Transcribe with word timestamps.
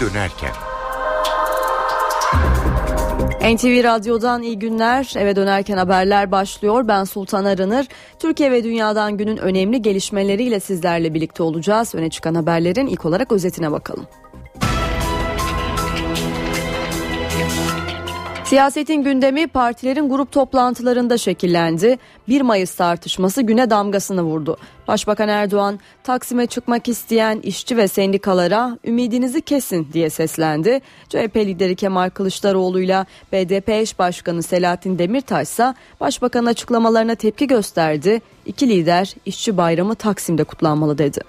dönerken. 0.00 0.52
NTV 3.54 3.84
Radyo'dan 3.84 4.42
iyi 4.42 4.58
günler. 4.58 5.12
Eve 5.16 5.36
dönerken 5.36 5.76
haberler 5.76 6.30
başlıyor. 6.30 6.88
Ben 6.88 7.04
Sultan 7.04 7.44
Arınır. 7.44 7.86
Türkiye 8.18 8.50
ve 8.50 8.64
dünyadan 8.64 9.16
günün 9.16 9.36
önemli 9.36 9.82
gelişmeleriyle 9.82 10.60
sizlerle 10.60 11.14
birlikte 11.14 11.42
olacağız. 11.42 11.94
Öne 11.94 12.10
çıkan 12.10 12.34
haberlerin 12.34 12.86
ilk 12.86 13.04
olarak 13.04 13.32
özetine 13.32 13.72
bakalım. 13.72 14.06
Siyasetin 18.48 19.02
gündemi 19.02 19.46
partilerin 19.46 20.08
grup 20.08 20.32
toplantılarında 20.32 21.18
şekillendi. 21.18 21.98
1 22.28 22.40
Mayıs 22.40 22.74
tartışması 22.74 23.42
güne 23.42 23.70
damgasını 23.70 24.22
vurdu. 24.22 24.58
Başbakan 24.88 25.28
Erdoğan 25.28 25.80
Taksim'e 26.04 26.46
çıkmak 26.46 26.88
isteyen 26.88 27.40
işçi 27.40 27.76
ve 27.76 27.88
sendikalara 27.88 28.78
ümidinizi 28.84 29.40
kesin 29.40 29.88
diye 29.92 30.10
seslendi. 30.10 30.80
CHP 31.08 31.36
lideri 31.36 31.76
Kemal 31.76 32.10
Kılıçdaroğlu 32.10 32.80
ile 32.80 33.06
BDP 33.32 33.68
eş 33.68 33.98
başkanı 33.98 34.42
Selahattin 34.42 34.98
Demirtaş 34.98 35.48
ise 35.48 35.74
başbakanın 36.00 36.46
açıklamalarına 36.46 37.14
tepki 37.14 37.46
gösterdi. 37.46 38.20
İki 38.46 38.68
lider 38.68 39.14
işçi 39.26 39.56
bayramı 39.56 39.94
Taksim'de 39.94 40.44
kutlanmalı 40.44 40.98
dedi. 40.98 41.20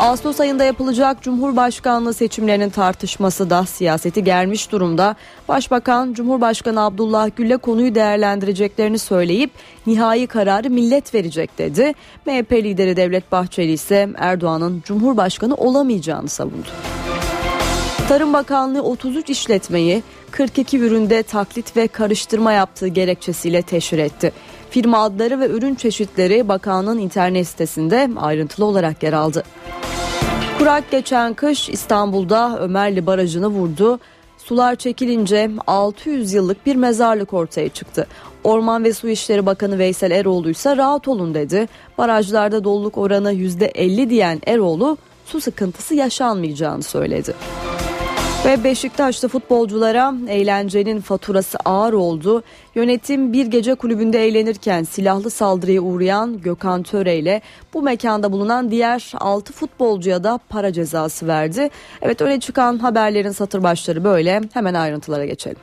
Ağustos 0.00 0.40
ayında 0.40 0.64
yapılacak 0.64 1.22
Cumhurbaşkanlığı 1.22 2.14
seçimlerinin 2.14 2.70
tartışması 2.70 3.50
da 3.50 3.64
siyaseti 3.64 4.24
germiş 4.24 4.72
durumda. 4.72 5.16
Başbakan 5.48 6.12
Cumhurbaşkanı 6.12 6.84
Abdullah 6.84 7.30
Gül'le 7.36 7.56
konuyu 7.56 7.94
değerlendireceklerini 7.94 8.98
söyleyip 8.98 9.50
nihai 9.86 10.26
kararı 10.26 10.70
millet 10.70 11.14
verecek 11.14 11.58
dedi. 11.58 11.92
MHP 12.26 12.52
lideri 12.52 12.96
Devlet 12.96 13.32
Bahçeli 13.32 13.72
ise 13.72 14.08
Erdoğan'ın 14.16 14.82
Cumhurbaşkanı 14.86 15.54
olamayacağını 15.54 16.28
savundu. 16.28 16.68
Tarım 18.08 18.32
Bakanlığı 18.32 18.82
33 18.82 19.30
işletmeyi 19.30 20.02
42 20.30 20.78
üründe 20.78 21.22
taklit 21.22 21.76
ve 21.76 21.88
karıştırma 21.88 22.52
yaptığı 22.52 22.88
gerekçesiyle 22.88 23.62
teşhir 23.62 23.98
etti. 23.98 24.32
Firma 24.70 24.98
adları 24.98 25.40
ve 25.40 25.48
ürün 25.48 25.74
çeşitleri 25.74 26.48
bakanlığın 26.48 26.98
internet 26.98 27.46
sitesinde 27.46 28.10
ayrıntılı 28.16 28.64
olarak 28.64 29.02
yer 29.02 29.12
aldı. 29.12 29.44
Kurak 30.58 30.90
geçen 30.90 31.34
kış 31.34 31.68
İstanbul'da 31.68 32.58
Ömerli 32.60 33.06
Barajı'nı 33.06 33.46
vurdu. 33.46 34.00
Sular 34.38 34.76
çekilince 34.76 35.50
600 35.66 36.32
yıllık 36.32 36.66
bir 36.66 36.76
mezarlık 36.76 37.32
ortaya 37.34 37.68
çıktı. 37.68 38.06
Orman 38.44 38.84
ve 38.84 38.92
Su 38.92 39.08
İşleri 39.08 39.46
Bakanı 39.46 39.78
Veysel 39.78 40.10
Eroğlu 40.10 40.50
ise 40.50 40.76
rahat 40.76 41.08
olun 41.08 41.34
dedi. 41.34 41.68
Barajlarda 41.98 42.64
doluluk 42.64 42.98
oranı 42.98 43.32
%50 43.32 44.10
diyen 44.10 44.40
Eroğlu 44.46 44.96
su 45.26 45.40
sıkıntısı 45.40 45.94
yaşanmayacağını 45.94 46.82
söyledi. 46.82 47.34
Ve 48.44 48.64
Beşiktaş'ta 48.64 49.28
futbolculara 49.28 50.14
eğlencenin 50.28 51.00
faturası 51.00 51.58
ağır 51.64 51.92
oldu. 51.92 52.42
Yönetim 52.74 53.32
bir 53.32 53.46
gece 53.46 53.74
kulübünde 53.74 54.26
eğlenirken 54.26 54.82
silahlı 54.82 55.30
saldırıya 55.30 55.80
uğrayan 55.80 56.40
Gökhan 56.40 56.82
Töre 56.82 57.16
ile 57.16 57.42
bu 57.74 57.82
mekanda 57.82 58.32
bulunan 58.32 58.70
diğer 58.70 59.12
6 59.18 59.52
futbolcuya 59.52 60.24
da 60.24 60.38
para 60.48 60.72
cezası 60.72 61.26
verdi. 61.26 61.70
Evet 62.02 62.20
öne 62.20 62.40
çıkan 62.40 62.78
haberlerin 62.78 63.32
satır 63.32 63.62
başları 63.62 64.04
böyle. 64.04 64.40
Hemen 64.54 64.74
ayrıntılara 64.74 65.24
geçelim. 65.24 65.58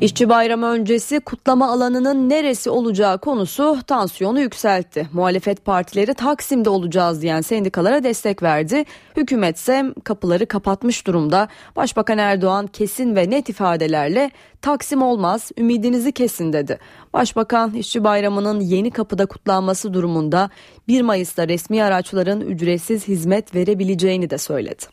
İşçi 0.00 0.28
bayramı 0.28 0.66
öncesi 0.66 1.20
kutlama 1.20 1.70
alanının 1.72 2.28
neresi 2.28 2.70
olacağı 2.70 3.18
konusu 3.18 3.78
tansiyonu 3.86 4.40
yükseltti. 4.40 5.08
Muhalefet 5.12 5.64
partileri 5.64 6.14
Taksim'de 6.14 6.70
olacağız 6.70 7.22
diyen 7.22 7.40
sendikalara 7.40 8.04
destek 8.04 8.42
verdi. 8.42 8.84
Hükümet 9.16 9.56
ise 9.56 9.84
kapıları 10.04 10.46
kapatmış 10.46 11.06
durumda. 11.06 11.48
Başbakan 11.76 12.18
Erdoğan 12.18 12.66
kesin 12.66 13.16
ve 13.16 13.30
net 13.30 13.48
ifadelerle 13.48 14.30
Taksim 14.62 15.02
olmaz 15.02 15.50
ümidinizi 15.58 16.12
kesin 16.12 16.52
dedi. 16.52 16.78
Başbakan 17.12 17.74
işçi 17.74 18.04
bayramının 18.04 18.60
yeni 18.60 18.90
kapıda 18.90 19.26
kutlanması 19.26 19.94
durumunda 19.94 20.50
1 20.88 21.02
Mayıs'ta 21.02 21.48
resmi 21.48 21.82
araçların 21.82 22.40
ücretsiz 22.40 23.08
hizmet 23.08 23.54
verebileceğini 23.54 24.30
de 24.30 24.38
söyledi. 24.38 24.84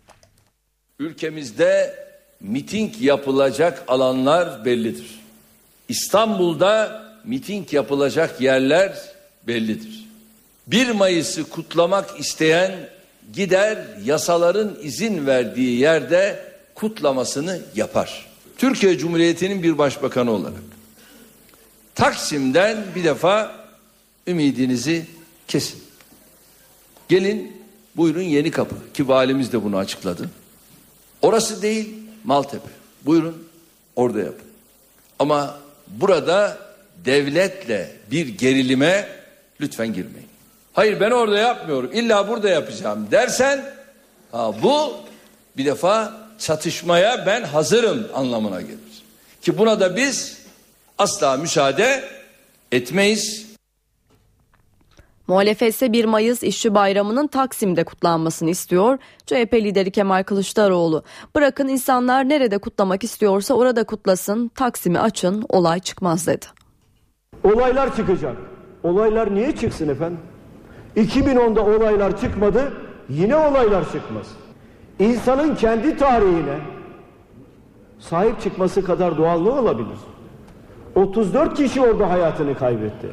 Ülkemizde 1.00 2.03
miting 2.44 3.02
yapılacak 3.02 3.84
alanlar 3.88 4.66
bellidir. 4.66 5.20
İstanbul'da 5.90 7.04
miting 7.24 7.74
yapılacak 7.74 8.42
yerler 8.42 8.98
bellidir. 9.48 10.10
1 10.68 10.92
Mayıs'ı 10.92 11.50
kutlamak 11.50 12.20
isteyen 12.20 12.90
gider 13.34 13.78
yasaların 14.06 14.78
izin 14.82 15.26
verdiği 15.26 15.80
yerde 15.80 16.46
kutlamasını 16.76 17.62
yapar. 17.76 18.26
Türkiye 18.58 18.98
Cumhuriyeti'nin 18.98 19.64
bir 19.64 19.78
başbakanı 19.78 20.32
olarak 20.32 20.62
Taksim'den 21.96 22.78
bir 22.96 23.04
defa 23.04 23.56
ümidinizi 24.28 25.06
kesin. 25.48 25.84
Gelin 27.10 27.62
buyurun 27.96 28.22
yeni 28.22 28.52
kapı 28.52 28.76
ki 28.94 29.08
valimiz 29.08 29.54
de 29.54 29.64
bunu 29.64 29.78
açıkladı. 29.78 30.30
Orası 31.22 31.62
değil 31.62 32.03
Maltepe. 32.24 32.70
Buyurun 33.02 33.48
orada 33.96 34.20
yapın. 34.20 34.48
Ama 35.20 35.58
burada 35.88 36.58
devletle 37.06 37.92
bir 38.12 38.28
gerilime 38.28 39.08
lütfen 39.62 39.94
girmeyin. 39.94 40.28
Hayır 40.74 41.00
ben 41.00 41.12
orada 41.12 41.38
yapmıyorum. 41.38 41.92
İlla 41.94 42.28
burada 42.28 42.50
yapacağım 42.50 43.08
dersen 43.12 43.66
ha, 44.32 44.54
bu 44.64 44.94
bir 45.58 45.66
defa 45.66 46.14
çatışmaya 46.40 47.26
ben 47.26 47.44
hazırım 47.44 48.08
anlamına 48.14 48.62
gelir. 48.62 48.80
Ki 49.42 49.58
buna 49.58 49.80
da 49.80 49.96
biz 49.96 50.38
asla 50.98 51.38
müsaade 51.38 52.04
etmeyiz. 52.72 53.53
Muhalefet 55.28 55.74
ise 55.74 55.94
1 55.94 56.06
Mayıs 56.06 56.44
İşçi 56.44 56.74
Bayramı'nın 56.76 57.28
Taksim'de 57.28 57.84
kutlanmasını 57.84 58.50
istiyor. 58.50 58.98
CHP 59.26 59.54
lideri 59.54 59.92
Kemal 59.92 60.24
Kılıçdaroğlu 60.24 61.04
bırakın 61.36 61.68
insanlar 61.68 62.30
nerede 62.30 62.58
kutlamak 62.58 63.04
istiyorsa 63.04 63.54
orada 63.54 63.84
kutlasın 63.84 64.48
Taksim'i 64.48 65.00
açın 65.00 65.46
olay 65.50 65.80
çıkmaz 65.80 66.28
dedi. 66.28 66.46
Olaylar 67.44 67.96
çıkacak. 67.96 68.38
Olaylar 68.84 69.36
niye 69.36 69.56
çıksın 69.56 69.90
efendim? 69.90 70.20
2010'da 70.98 71.66
olaylar 71.66 72.22
çıkmadı 72.22 72.74
yine 73.10 73.36
olaylar 73.36 73.92
çıkmaz. 73.92 74.28
İnsanın 75.00 75.56
kendi 75.56 75.98
tarihine 75.98 76.58
sahip 78.00 78.42
çıkması 78.42 78.86
kadar 78.86 79.18
doğal 79.18 79.42
ne 79.42 79.50
olabilir? 79.50 79.98
34 80.96 81.58
kişi 81.58 81.82
orada 81.82 82.10
hayatını 82.10 82.58
kaybetti. 82.58 83.08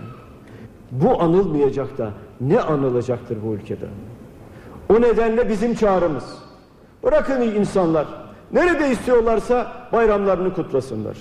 Bu 0.92 1.22
anılmayacak 1.22 1.98
da 1.98 2.12
ne 2.40 2.60
anılacaktır 2.60 3.38
bu 3.46 3.54
ülkede? 3.54 3.86
O 4.88 5.00
nedenle 5.00 5.48
bizim 5.48 5.74
çağrımız. 5.74 6.24
Bırakın 7.02 7.40
insanlar 7.40 8.06
nerede 8.52 8.90
istiyorlarsa 8.90 9.72
bayramlarını 9.92 10.54
kutlasınlar. 10.54 11.16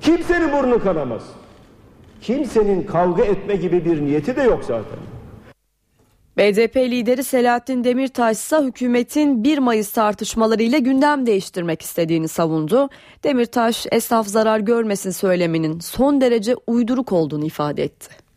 Kimsenin 0.00 0.52
burnu 0.52 0.82
kanamaz. 0.82 1.22
Kimsenin 2.20 2.82
kavga 2.82 3.24
etme 3.24 3.56
gibi 3.56 3.84
bir 3.84 4.02
niyeti 4.02 4.36
de 4.36 4.42
yok 4.42 4.64
zaten. 4.64 4.98
BDP 6.36 6.76
lideri 6.76 7.24
Selahattin 7.24 7.84
Demirtaş 7.84 8.36
ise 8.36 8.58
hükümetin 8.58 9.44
1 9.44 9.58
Mayıs 9.58 9.92
tartışmalarıyla 9.92 10.78
gündem 10.78 11.26
değiştirmek 11.26 11.82
istediğini 11.82 12.28
savundu. 12.28 12.88
Demirtaş 13.24 13.86
esnaf 13.92 14.26
zarar 14.26 14.60
görmesin 14.60 15.10
söyleminin 15.10 15.80
son 15.80 16.20
derece 16.20 16.54
uyduruk 16.66 17.12
olduğunu 17.12 17.44
ifade 17.44 17.82
etti. 17.82 18.27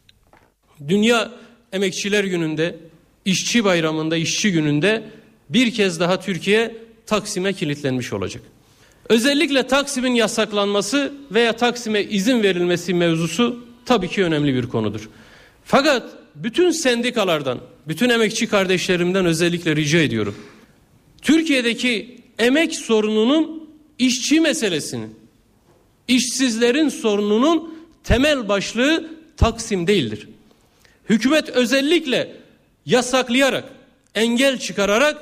Dünya 0.87 1.31
Emekçiler 1.73 2.23
Günü'nde, 2.23 2.75
İşçi 3.25 3.63
Bayramı'nda, 3.63 4.17
İşçi 4.17 4.51
Günü'nde 4.51 5.03
bir 5.49 5.73
kez 5.73 5.99
daha 5.99 6.19
Türkiye 6.19 6.75
Taksim'e 7.05 7.53
kilitlenmiş 7.53 8.13
olacak. 8.13 8.43
Özellikle 9.09 9.67
Taksim'in 9.67 10.15
yasaklanması 10.15 11.13
veya 11.31 11.53
Taksim'e 11.53 12.03
izin 12.03 12.43
verilmesi 12.43 12.93
mevzusu 12.93 13.65
tabii 13.85 14.07
ki 14.07 14.23
önemli 14.23 14.53
bir 14.53 14.67
konudur. 14.67 15.09
Fakat 15.65 16.03
bütün 16.35 16.71
sendikalardan, 16.71 17.59
bütün 17.87 18.09
emekçi 18.09 18.47
kardeşlerimden 18.47 19.25
özellikle 19.25 19.75
rica 19.75 19.99
ediyorum. 19.99 20.35
Türkiye'deki 21.21 22.17
emek 22.39 22.75
sorununun 22.75 23.69
işçi 23.99 24.41
meselesini, 24.41 25.05
işsizlerin 26.07 26.89
sorununun 26.89 27.73
temel 28.03 28.49
başlığı 28.49 29.21
Taksim 29.37 29.87
değildir. 29.87 30.27
Hükümet 31.09 31.49
özellikle 31.49 32.35
yasaklayarak, 32.85 33.63
engel 34.15 34.59
çıkararak 34.59 35.21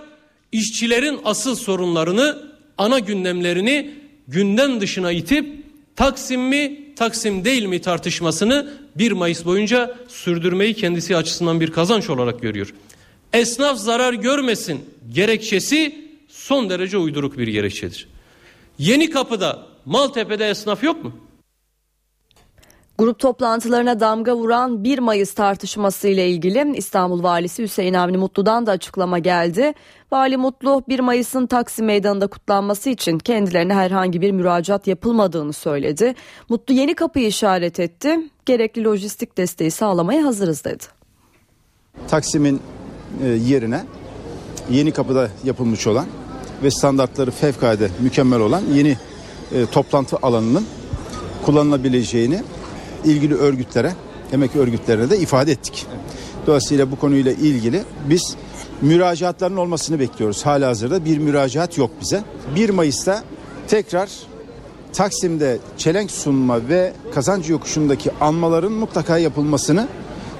işçilerin 0.52 1.20
asıl 1.26 1.56
sorunlarını, 1.56 2.52
ana 2.78 3.00
gündemlerini 3.00 3.92
gündem 4.28 4.82
dışına 4.82 5.12
itip 5.12 5.60
Taksim 5.96 6.42
mi, 6.42 6.80
Taksim 6.96 7.46
değil 7.46 7.66
mi 7.66 7.82
tartışmasını 7.82 8.74
1 8.96 9.12
Mayıs 9.12 9.46
boyunca 9.46 9.96
sürdürmeyi 10.08 10.74
kendisi 10.74 11.18
açısından 11.18 11.60
bir 11.60 11.72
kazanç 11.72 12.10
olarak 12.10 12.42
görüyor. 12.42 12.74
Esnaf 13.34 13.78
zarar 13.78 14.14
görmesin 14.14 14.86
gerekçesi 15.14 16.06
son 16.28 16.70
derece 16.70 16.98
uyduruk 16.98 17.38
bir 17.38 17.48
gerekçedir. 17.48 18.08
Yeni 18.80 19.10
Kapı'da, 19.10 19.68
Maltepe'de 19.86 20.50
esnaf 20.50 20.84
yok 20.84 21.04
mu? 21.04 21.20
Grup 23.00 23.20
toplantılarına 23.20 24.00
damga 24.00 24.36
vuran 24.36 24.84
1 24.84 25.00
Mayıs 25.00 25.34
tartışması 25.34 26.08
ile 26.08 26.30
ilgili 26.30 26.74
İstanbul 26.76 27.24
Valisi 27.24 27.64
Hüseyin 27.64 27.94
Avni 27.94 28.18
Mutlu'dan 28.18 28.66
da 28.66 28.72
açıklama 28.72 29.20
geldi. 29.20 29.74
Vali 30.12 30.38
Mutlu 30.38 30.84
1 30.90 31.00
Mayıs'ın 31.00 31.48
Taksim 31.48 31.86
Meydanı'nda 31.86 32.28
kutlanması 32.28 32.90
için 32.90 33.20
kendilerine 33.20 33.74
herhangi 33.74 34.22
bir 34.22 34.32
müracaat 34.32 34.88
yapılmadığını 34.88 35.54
söyledi. 35.54 36.16
Mutlu 36.50 36.74
yeni 36.74 36.96
kapıyı 36.96 37.28
işaret 37.28 37.80
etti. 37.80 38.20
Gerekli 38.46 38.84
lojistik 38.84 39.38
desteği 39.38 39.72
sağlamaya 39.72 40.26
hazırız 40.26 40.64
dedi. 40.64 40.84
Taksim'in 42.08 42.62
e, 43.24 43.28
yerine 43.28 43.84
yeni 44.72 44.92
kapıda 44.92 45.30
yapılmış 45.44 45.88
olan 45.88 46.06
ve 46.64 46.72
standartları 46.72 47.32
fevkalade 47.32 47.90
mükemmel 48.00 48.40
olan 48.40 48.64
yeni 48.74 48.98
e, 49.52 49.66
toplantı 49.66 50.18
alanının 50.18 50.66
kullanılabileceğini 51.46 52.42
ilgili 53.06 53.36
örgütlere, 53.36 53.94
emek 54.34 54.56
örgütlerine 54.56 55.10
de 55.10 55.20
ifade 55.20 55.52
ettik. 55.52 55.86
Dolayısıyla 56.48 56.92
bu 56.92 56.96
konuyla 56.96 57.32
ilgili 57.32 57.84
biz 58.10 58.36
müracaatların 58.82 59.58
olmasını 59.58 60.00
bekliyoruz. 60.00 60.46
Hala 60.46 60.68
hazırda 60.68 61.06
bir 61.06 61.18
müracaat 61.18 61.78
yok 61.78 61.92
bize. 62.02 62.24
1 62.56 62.70
Mayıs'ta 62.70 63.24
tekrar 63.68 64.10
Taksim'de 64.94 65.60
çelenk 65.78 66.12
sunma 66.12 66.68
ve 66.70 66.94
kazancı 67.14 67.52
yokuşundaki 67.52 68.12
anmaların 68.22 68.72
mutlaka 68.72 69.18
yapılmasını 69.18 69.88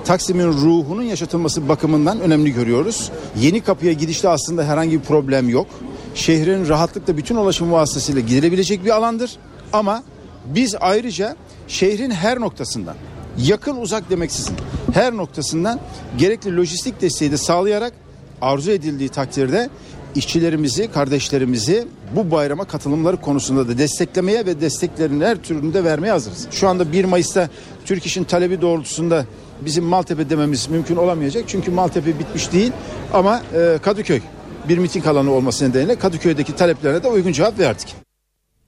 Taksim'in 0.06 0.48
ruhunun 0.48 1.04
yaşatılması 1.04 1.70
bakımından 1.70 2.20
önemli 2.20 2.54
görüyoruz. 2.54 3.12
Yeni 3.40 3.62
kapıya 3.62 3.94
gidişte 3.94 4.30
aslında 4.30 4.64
herhangi 4.64 5.00
bir 5.00 5.06
problem 5.06 5.50
yok. 5.50 5.68
Şehrin 6.16 6.70
rahatlıkla 6.70 7.18
bütün 7.18 7.36
ulaşım 7.36 7.72
vasıtasıyla 7.72 8.22
gidilebilecek 8.22 8.86
bir 8.86 8.90
alandır. 8.90 9.38
Ama 9.74 10.04
biz 10.46 10.76
ayrıca 10.80 11.36
şehrin 11.70 12.12
her 12.12 12.40
noktasından 12.40 12.96
yakın 13.38 13.76
uzak 13.76 14.10
demeksizin 14.10 14.56
her 14.94 15.14
noktasından 15.14 15.80
gerekli 16.18 16.58
lojistik 16.58 17.02
desteği 17.02 17.32
de 17.32 17.38
sağlayarak 17.38 17.94
arzu 18.42 18.72
edildiği 18.72 19.10
takdirde 19.10 19.70
işçilerimizi, 20.16 20.92
kardeşlerimizi 20.92 21.88
bu 22.16 22.32
bayrama 22.32 22.66
katılımları 22.66 23.18
konusunda 23.18 23.68
da 23.68 23.78
desteklemeye 23.78 24.46
ve 24.46 24.62
desteklerin 24.62 25.22
her 25.22 25.38
türünü 25.38 25.74
de 25.74 25.84
vermeye 25.84 26.12
hazırız. 26.12 26.48
Şu 26.52 26.68
anda 26.68 26.92
1 26.92 27.06
Mayıs'ta 27.06 27.50
Türk 27.86 28.06
İş'in 28.06 28.24
talebi 28.24 28.62
doğrultusunda 28.62 29.26
bizim 29.62 29.84
Maltepe 29.84 30.30
dememiz 30.30 30.70
mümkün 30.70 30.96
olamayacak. 30.96 31.44
Çünkü 31.48 31.72
Maltepe 31.72 32.20
bitmiş 32.20 32.52
değil 32.52 32.72
ama 33.14 33.42
e, 33.56 33.78
Kadıköy 33.82 34.22
bir 34.70 34.78
miting 34.78 35.08
alanı 35.08 35.32
olması 35.32 35.70
nedeniyle 35.70 35.96
Kadıköy'deki 35.96 36.56
taleplerine 36.56 37.04
de 37.04 37.08
uygun 37.08 37.32
cevap 37.32 37.60
verdik. 37.60 38.09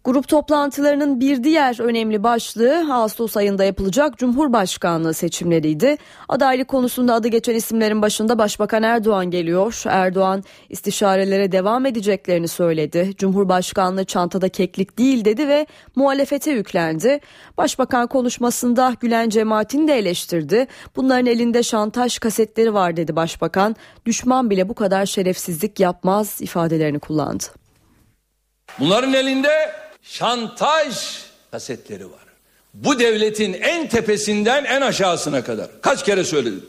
Grup 0.04 0.28
toplantılarının 0.28 1.20
bir 1.20 1.44
diğer 1.44 1.80
önemli 1.80 2.24
başlığı 2.24 2.94
Ağustos 2.94 3.38
ayında 3.38 3.64
yapılacak 3.64 4.18
Cumhurbaşkanlığı 4.18 5.14
seçimleriydi. 5.14 5.98
Adaylık 6.30 6.68
konusunda 6.68 7.14
adı 7.14 7.28
geçen 7.28 7.56
isimlerin 7.56 8.02
başında 8.02 8.38
Başbakan 8.38 8.84
Erdoğan 8.84 9.32
geliyor. 9.32 9.84
Erdoğan 9.86 10.44
istişarelere 10.70 11.52
devam 11.52 11.86
edeceklerini 11.86 12.48
söyledi. 12.48 13.12
Cumhurbaşkanlığı 13.18 14.06
çantada 14.06 14.50
keklik 14.50 14.98
değil 14.98 15.26
dedi 15.26 15.48
ve 15.48 15.68
muhalefete 15.96 16.52
yüklendi. 16.52 17.20
Başbakan 17.58 18.08
konuşmasında 18.08 18.96
Gülen 19.00 19.30
cemaatini 19.30 19.88
de 19.88 19.94
eleştirdi. 19.94 20.68
Bunların 20.96 21.26
elinde 21.26 21.64
şantaj 21.64 22.20
kasetleri 22.20 22.74
var 22.74 22.98
dedi 22.98 23.16
Başbakan. 23.16 23.76
Düşman 24.06 24.50
bile 24.50 24.70
bu 24.70 24.74
kadar 24.74 25.06
şerefsizlik 25.06 25.80
yapmaz 25.80 26.42
ifadelerini 26.42 27.00
kullandı. 27.00 27.44
Bunların 28.80 29.14
elinde 29.14 29.52
şantaj 30.04 30.96
kasetleri 31.52 32.06
var. 32.06 32.22
Bu 32.74 33.00
devletin 33.00 33.54
en 33.54 33.90
tepesinden 33.90 34.64
en 34.64 34.82
aşağısına 34.82 35.44
kadar. 35.44 35.68
Kaç 35.82 36.06
kere 36.06 36.24
söyledim. 36.24 36.66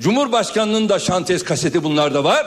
Cumhurbaşkanının 0.00 0.88
da 0.88 0.98
şantaj 0.98 1.42
kaseti 1.42 1.84
bunlarda 1.84 2.24
var. 2.24 2.46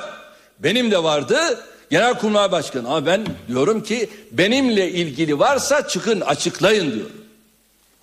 Benim 0.59 0.91
de 0.91 1.03
vardı. 1.03 1.65
Genelkurmay 1.89 2.51
Başkanı. 2.51 2.87
Ama 2.87 3.05
ben 3.05 3.25
diyorum 3.47 3.83
ki 3.83 4.09
benimle 4.31 4.91
ilgili 4.91 5.39
varsa 5.39 5.87
çıkın 5.87 6.21
açıklayın 6.21 6.91
diyorum. 6.91 7.25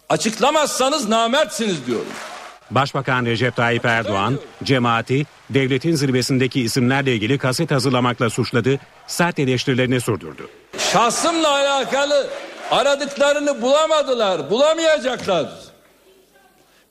Açıklamazsanız 0.09 1.09
namertsiniz 1.09 1.87
diyorum. 1.87 2.13
Başbakan 2.75 3.27
Recep 3.27 3.57
Tayyip 3.57 3.85
Erdoğan, 3.85 4.39
cemaati 4.63 5.27
devletin 5.51 5.95
zirvesindeki 5.95 6.61
isimlerle 6.61 7.15
ilgili 7.15 7.39
kaset 7.39 7.71
hazırlamakla 7.71 8.31
suçladı, 8.31 8.79
sert 9.07 9.39
eleştirilerini 9.39 10.01
sürdürdü. 10.01 10.49
Şahsımla 10.79 11.49
alakalı 11.51 12.27
aradıklarını 12.71 13.63
bulamadılar, 13.63 14.51
bulamayacaklar. 14.51 15.49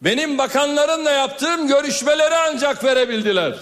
Benim 0.02 0.38
bakanlarımla 0.38 1.12
yaptığım 1.12 1.68
görüşmeleri 1.68 2.36
ancak 2.50 2.84
verebildiler. 2.84 3.54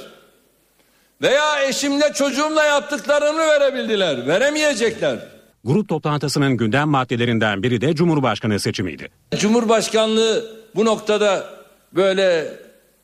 Veya 1.21 1.63
eşimle 1.63 2.13
çocuğumla 2.13 2.63
yaptıklarını 2.63 3.47
verebildiler. 3.47 4.27
Veremeyecekler. 4.27 5.19
Grup 5.63 5.89
toplantısının 5.89 6.57
gündem 6.57 6.89
maddelerinden 6.89 7.63
biri 7.63 7.81
de 7.81 7.95
Cumhurbaşkanı 7.95 8.59
seçimiydi. 8.59 9.09
Cumhurbaşkanlığı 9.35 10.45
bu 10.75 10.85
noktada 10.85 11.58
böyle 11.95 12.53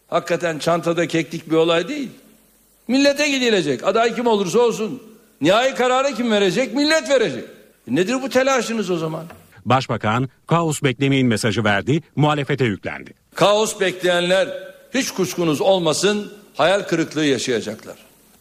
hakikaten 0.07 0.59
çantada 0.59 1.07
keklik 1.07 1.51
bir 1.51 1.55
olay 1.55 1.87
değil. 1.87 2.09
Millete 2.87 3.29
gidilecek. 3.29 3.83
Aday 3.83 4.15
kim 4.15 4.27
olursa 4.27 4.59
olsun. 4.59 5.03
Nihai 5.41 5.75
kararı 5.75 6.15
kim 6.15 6.31
verecek? 6.31 6.73
Millet 6.73 7.09
verecek. 7.09 7.43
E 7.91 7.95
nedir 7.95 8.17
bu 8.21 8.29
telaşınız 8.29 8.89
o 8.89 8.97
zaman? 8.97 9.25
Başbakan 9.65 10.29
kaos 10.47 10.83
beklemeyin 10.83 11.27
mesajı 11.27 11.63
verdi, 11.63 12.01
muhalefete 12.15 12.65
yüklendi. 12.65 13.13
Kaos 13.35 13.79
bekleyenler 13.79 14.49
hiç 14.93 15.11
kuşkunuz 15.11 15.61
olmasın 15.61 16.33
hayal 16.55 16.81
kırıklığı 16.81 17.25
yaşayacaklar. 17.25 17.95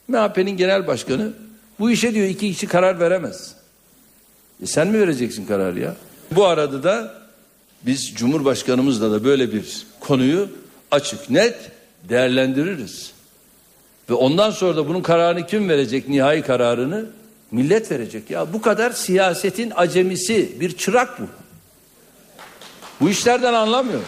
MHP'nin 0.09 0.57
genel 0.57 0.87
başkanı 0.87 1.33
bu 1.81 1.91
işe 1.91 2.15
diyor 2.15 2.27
iki 2.27 2.53
kişi 2.53 2.67
karar 2.67 3.01
veremez. 3.01 3.55
E 4.63 4.67
sen 4.67 4.89
mi 4.89 5.01
vereceksin 5.01 5.47
kararı 5.47 5.81
ya? 5.81 5.97
Bu 6.31 6.47
arada 6.47 6.83
da 6.83 7.15
biz 7.83 8.15
Cumhurbaşkanımızla 8.15 9.11
da 9.11 9.25
böyle 9.25 9.53
bir 9.53 9.87
konuyu 10.07 10.49
açık 10.91 11.31
net 11.31 11.71
değerlendiririz. 12.09 13.13
Ve 14.11 14.15
ondan 14.15 14.51
sonra 14.51 14.77
da 14.77 14.89
bunun 14.89 15.03
kararını 15.03 15.47
kim 15.47 15.69
verecek 15.69 16.09
nihai 16.09 16.43
kararını? 16.43 17.07
Millet 17.51 17.91
verecek. 17.91 18.31
Ya 18.31 18.53
bu 18.53 18.63
kadar 18.63 18.91
siyasetin 18.91 19.73
acemisi 19.77 20.61
bir 20.61 20.77
çırak 20.77 21.21
bu. 21.21 21.25
Bu 23.01 23.11
işlerden 23.11 23.55
anlamıyor. 23.55 24.01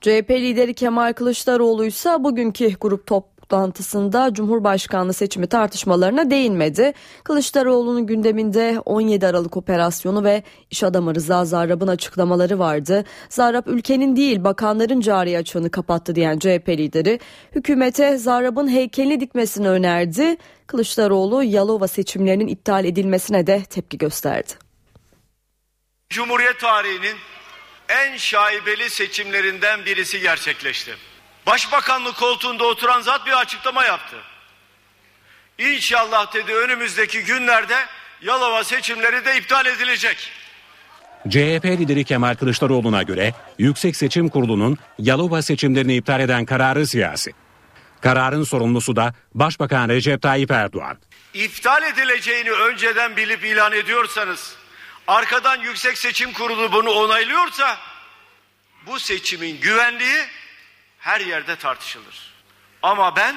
CHP 0.00 0.30
lideri 0.30 0.74
Kemal 0.74 1.12
Kılıçdaroğlu 1.12 1.84
ise 1.84 2.10
bugünkü 2.18 2.74
grup 2.80 3.06
toplantısında 3.48 4.34
Cumhurbaşkanlığı 4.34 5.12
seçimi 5.12 5.46
tartışmalarına 5.46 6.30
değinmedi. 6.30 6.92
Kılıçdaroğlu'nun 7.24 8.06
gündeminde 8.06 8.80
17 8.84 9.26
Aralık 9.26 9.56
operasyonu 9.56 10.24
ve 10.24 10.42
iş 10.70 10.82
adamı 10.82 11.14
Rıza 11.14 11.44
Zarrab'ın 11.44 11.88
açıklamaları 11.88 12.58
vardı. 12.58 13.04
Zarrab 13.28 13.66
ülkenin 13.66 14.16
değil 14.16 14.44
bakanların 14.44 15.00
cari 15.00 15.38
açığını 15.38 15.70
kapattı 15.70 16.14
diyen 16.14 16.38
CHP 16.38 16.68
lideri 16.68 17.20
hükümete 17.54 18.18
Zarrab'ın 18.18 18.68
heykelini 18.68 19.20
dikmesini 19.20 19.68
önerdi. 19.68 20.36
Kılıçdaroğlu 20.66 21.42
Yalova 21.42 21.88
seçimlerinin 21.88 22.46
iptal 22.46 22.84
edilmesine 22.84 23.46
de 23.46 23.62
tepki 23.70 23.98
gösterdi. 23.98 24.52
Cumhuriyet 26.10 26.60
tarihinin 26.60 27.16
en 27.88 28.16
şaibeli 28.16 28.90
seçimlerinden 28.90 29.84
birisi 29.84 30.20
gerçekleşti. 30.20 31.07
Başbakanlık 31.48 32.16
koltuğunda 32.16 32.64
oturan 32.64 33.00
zat 33.00 33.26
bir 33.26 33.40
açıklama 33.40 33.84
yaptı. 33.84 34.16
İnşallah 35.58 36.34
dedi 36.34 36.54
önümüzdeki 36.54 37.24
günlerde 37.24 37.76
Yalova 38.22 38.64
seçimleri 38.64 39.24
de 39.24 39.36
iptal 39.38 39.66
edilecek. 39.66 40.30
CHP 41.28 41.64
lideri 41.64 42.04
Kemal 42.04 42.34
Kılıçdaroğlu'na 42.34 43.02
göre 43.02 43.34
Yüksek 43.58 43.96
Seçim 43.96 44.28
Kurulu'nun 44.28 44.78
Yalova 44.98 45.42
seçimlerini 45.42 45.96
iptal 45.96 46.20
eden 46.20 46.44
kararı 46.44 46.86
siyasi. 46.86 47.32
Kararın 48.00 48.44
sorumlusu 48.44 48.96
da 48.96 49.14
Başbakan 49.34 49.88
Recep 49.88 50.22
Tayyip 50.22 50.50
Erdoğan. 50.50 50.98
İptal 51.34 51.82
edileceğini 51.82 52.50
önceden 52.50 53.16
bilip 53.16 53.44
ilan 53.44 53.72
ediyorsanız, 53.72 54.56
arkadan 55.06 55.60
Yüksek 55.60 55.98
Seçim 55.98 56.32
Kurulu 56.32 56.72
bunu 56.72 56.90
onaylıyorsa, 56.90 57.78
bu 58.86 59.00
seçimin 59.00 59.60
güvenliği 59.60 60.18
her 61.08 61.20
yerde 61.20 61.56
tartışılır. 61.56 62.32
Ama 62.82 63.16
ben 63.16 63.36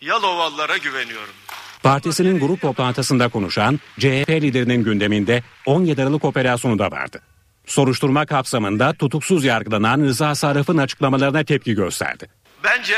Yalovalılara 0.00 0.76
güveniyorum. 0.76 1.34
Partisinin 1.82 2.40
grup 2.40 2.60
toplantısında 2.60 3.28
konuşan 3.28 3.80
CHP 3.98 4.30
liderinin 4.30 4.84
gündeminde 4.84 5.42
17 5.66 6.02
Aralık 6.02 6.24
operasyonu 6.24 6.78
da 6.78 6.90
vardı. 6.90 7.22
Soruşturma 7.66 8.26
kapsamında 8.26 8.92
tutuksuz 8.92 9.44
yargılanan 9.44 10.00
Rıza 10.00 10.34
Sarraf'ın 10.34 10.78
açıklamalarına 10.78 11.44
tepki 11.44 11.74
gösterdi. 11.74 12.30
Bence 12.64 12.96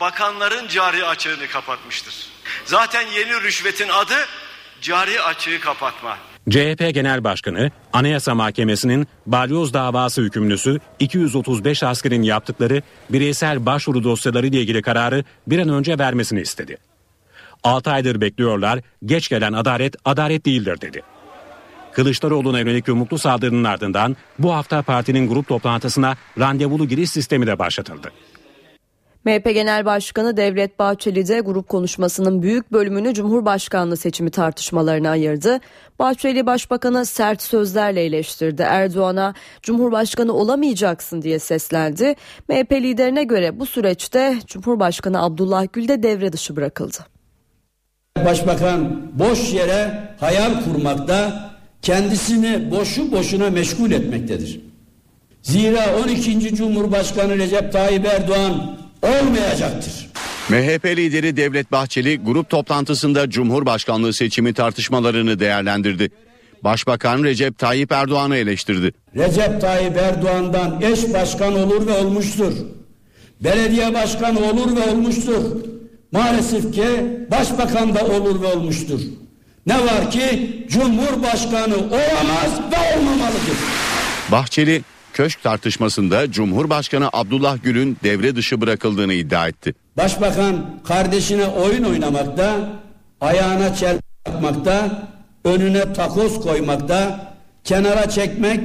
bakanların 0.00 0.68
cari 0.68 1.04
açığını 1.04 1.48
kapatmıştır. 1.48 2.14
Zaten 2.64 3.06
yeni 3.06 3.42
rüşvetin 3.42 3.88
adı 3.88 4.16
cari 4.80 5.20
açığı 5.20 5.60
kapatma. 5.60 6.18
CHP 6.50 6.94
Genel 6.94 7.24
Başkanı 7.24 7.70
Anayasa 7.92 8.34
Mahkemesi'nin 8.34 9.06
balyoz 9.26 9.74
davası 9.74 10.22
hükümlüsü 10.22 10.80
235 10.98 11.82
askerin 11.82 12.22
yaptıkları 12.22 12.82
bireysel 13.10 13.66
başvuru 13.66 14.04
dosyaları 14.04 14.46
ile 14.46 14.60
ilgili 14.60 14.82
kararı 14.82 15.24
bir 15.46 15.58
an 15.58 15.68
önce 15.68 15.98
vermesini 15.98 16.40
istedi. 16.40 16.76
6 17.62 17.90
aydır 17.90 18.20
bekliyorlar, 18.20 18.80
geç 19.04 19.28
gelen 19.28 19.52
adalet 19.52 19.96
adalet 20.04 20.46
değildir 20.46 20.80
dedi. 20.80 21.02
Kılıçdaroğlu'na 21.92 22.58
yönelik 22.58 22.88
yumruklu 22.88 23.18
saldırının 23.18 23.64
ardından 23.64 24.16
bu 24.38 24.54
hafta 24.54 24.82
partinin 24.82 25.28
grup 25.28 25.48
toplantısına 25.48 26.16
randevulu 26.38 26.88
giriş 26.88 27.10
sistemi 27.10 27.46
de 27.46 27.58
başlatıldı. 27.58 28.12
MHP 29.24 29.54
Genel 29.54 29.84
Başkanı 29.84 30.36
Devlet 30.36 30.78
Bahçeli 30.78 31.28
de 31.28 31.40
grup 31.40 31.68
konuşmasının 31.68 32.42
büyük 32.42 32.72
bölümünü 32.72 33.14
Cumhurbaşkanlığı 33.14 33.96
seçimi 33.96 34.30
tartışmalarına 34.30 35.10
ayırdı. 35.10 35.60
Bahçeli 35.98 36.46
Başbakanı 36.46 37.06
sert 37.06 37.42
sözlerle 37.42 38.04
eleştirdi. 38.04 38.62
Erdoğan'a 38.62 39.34
Cumhurbaşkanı 39.62 40.32
olamayacaksın 40.32 41.22
diye 41.22 41.38
seslendi. 41.38 42.14
MHP 42.48 42.72
liderine 42.72 43.24
göre 43.24 43.60
bu 43.60 43.66
süreçte 43.66 44.36
Cumhurbaşkanı 44.46 45.22
Abdullah 45.22 45.66
Gül 45.72 45.88
de 45.88 46.02
devre 46.02 46.32
dışı 46.32 46.56
bırakıldı. 46.56 46.98
Başbakan 48.24 49.10
boş 49.18 49.52
yere 49.52 50.08
hayal 50.20 50.64
kurmakta, 50.64 51.50
kendisini 51.82 52.70
boşu 52.70 53.12
boşuna 53.12 53.50
meşgul 53.50 53.90
etmektedir. 53.90 54.60
Zira 55.42 55.98
12. 56.04 56.54
Cumhurbaşkanı 56.54 57.38
Recep 57.38 57.72
Tayyip 57.72 58.06
Erdoğan 58.06 58.83
olmayacaktır. 59.04 59.92
MHP 60.48 60.84
lideri 60.84 61.36
Devlet 61.36 61.72
Bahçeli 61.72 62.18
grup 62.18 62.50
toplantısında 62.50 63.30
Cumhurbaşkanlığı 63.30 64.12
seçimi 64.12 64.54
tartışmalarını 64.54 65.40
değerlendirdi. 65.40 66.10
Başbakan 66.64 67.24
Recep 67.24 67.58
Tayyip 67.58 67.92
Erdoğan'ı 67.92 68.36
eleştirdi. 68.36 68.92
Recep 69.16 69.60
Tayyip 69.60 69.96
Erdoğan'dan 69.96 70.80
eş 70.80 71.12
başkan 71.12 71.54
olur 71.54 71.86
ve 71.86 71.92
olmuştur. 71.92 72.52
Belediye 73.40 73.94
başkanı 73.94 74.38
olur 74.38 74.76
ve 74.76 74.90
olmuştur. 74.90 75.42
Maalesef 76.12 76.74
ki 76.74 76.86
başbakan 77.30 77.94
da 77.94 78.06
olur 78.06 78.42
ve 78.42 78.46
olmuştur. 78.46 79.00
Ne 79.66 79.74
var 79.74 80.10
ki 80.10 80.64
Cumhurbaşkanı 80.68 81.76
olamaz 81.76 82.60
ve 82.72 82.96
olmamalıdır. 82.96 83.58
Bahçeli 84.30 84.82
köşk 85.14 85.42
tartışmasında 85.42 86.32
Cumhurbaşkanı 86.32 87.08
Abdullah 87.12 87.62
Gül'ün 87.62 87.96
devre 88.04 88.36
dışı 88.36 88.60
bırakıldığını 88.60 89.12
iddia 89.12 89.48
etti. 89.48 89.74
Başbakan 89.96 90.80
kardeşine 90.84 91.46
oyun 91.46 91.84
oynamakta, 91.84 92.72
ayağına 93.20 93.74
çel 93.74 93.98
takmakta, 94.24 95.08
önüne 95.44 95.92
takoz 95.92 96.40
koymakta, 96.40 97.32
kenara 97.64 98.10
çekmek 98.10 98.60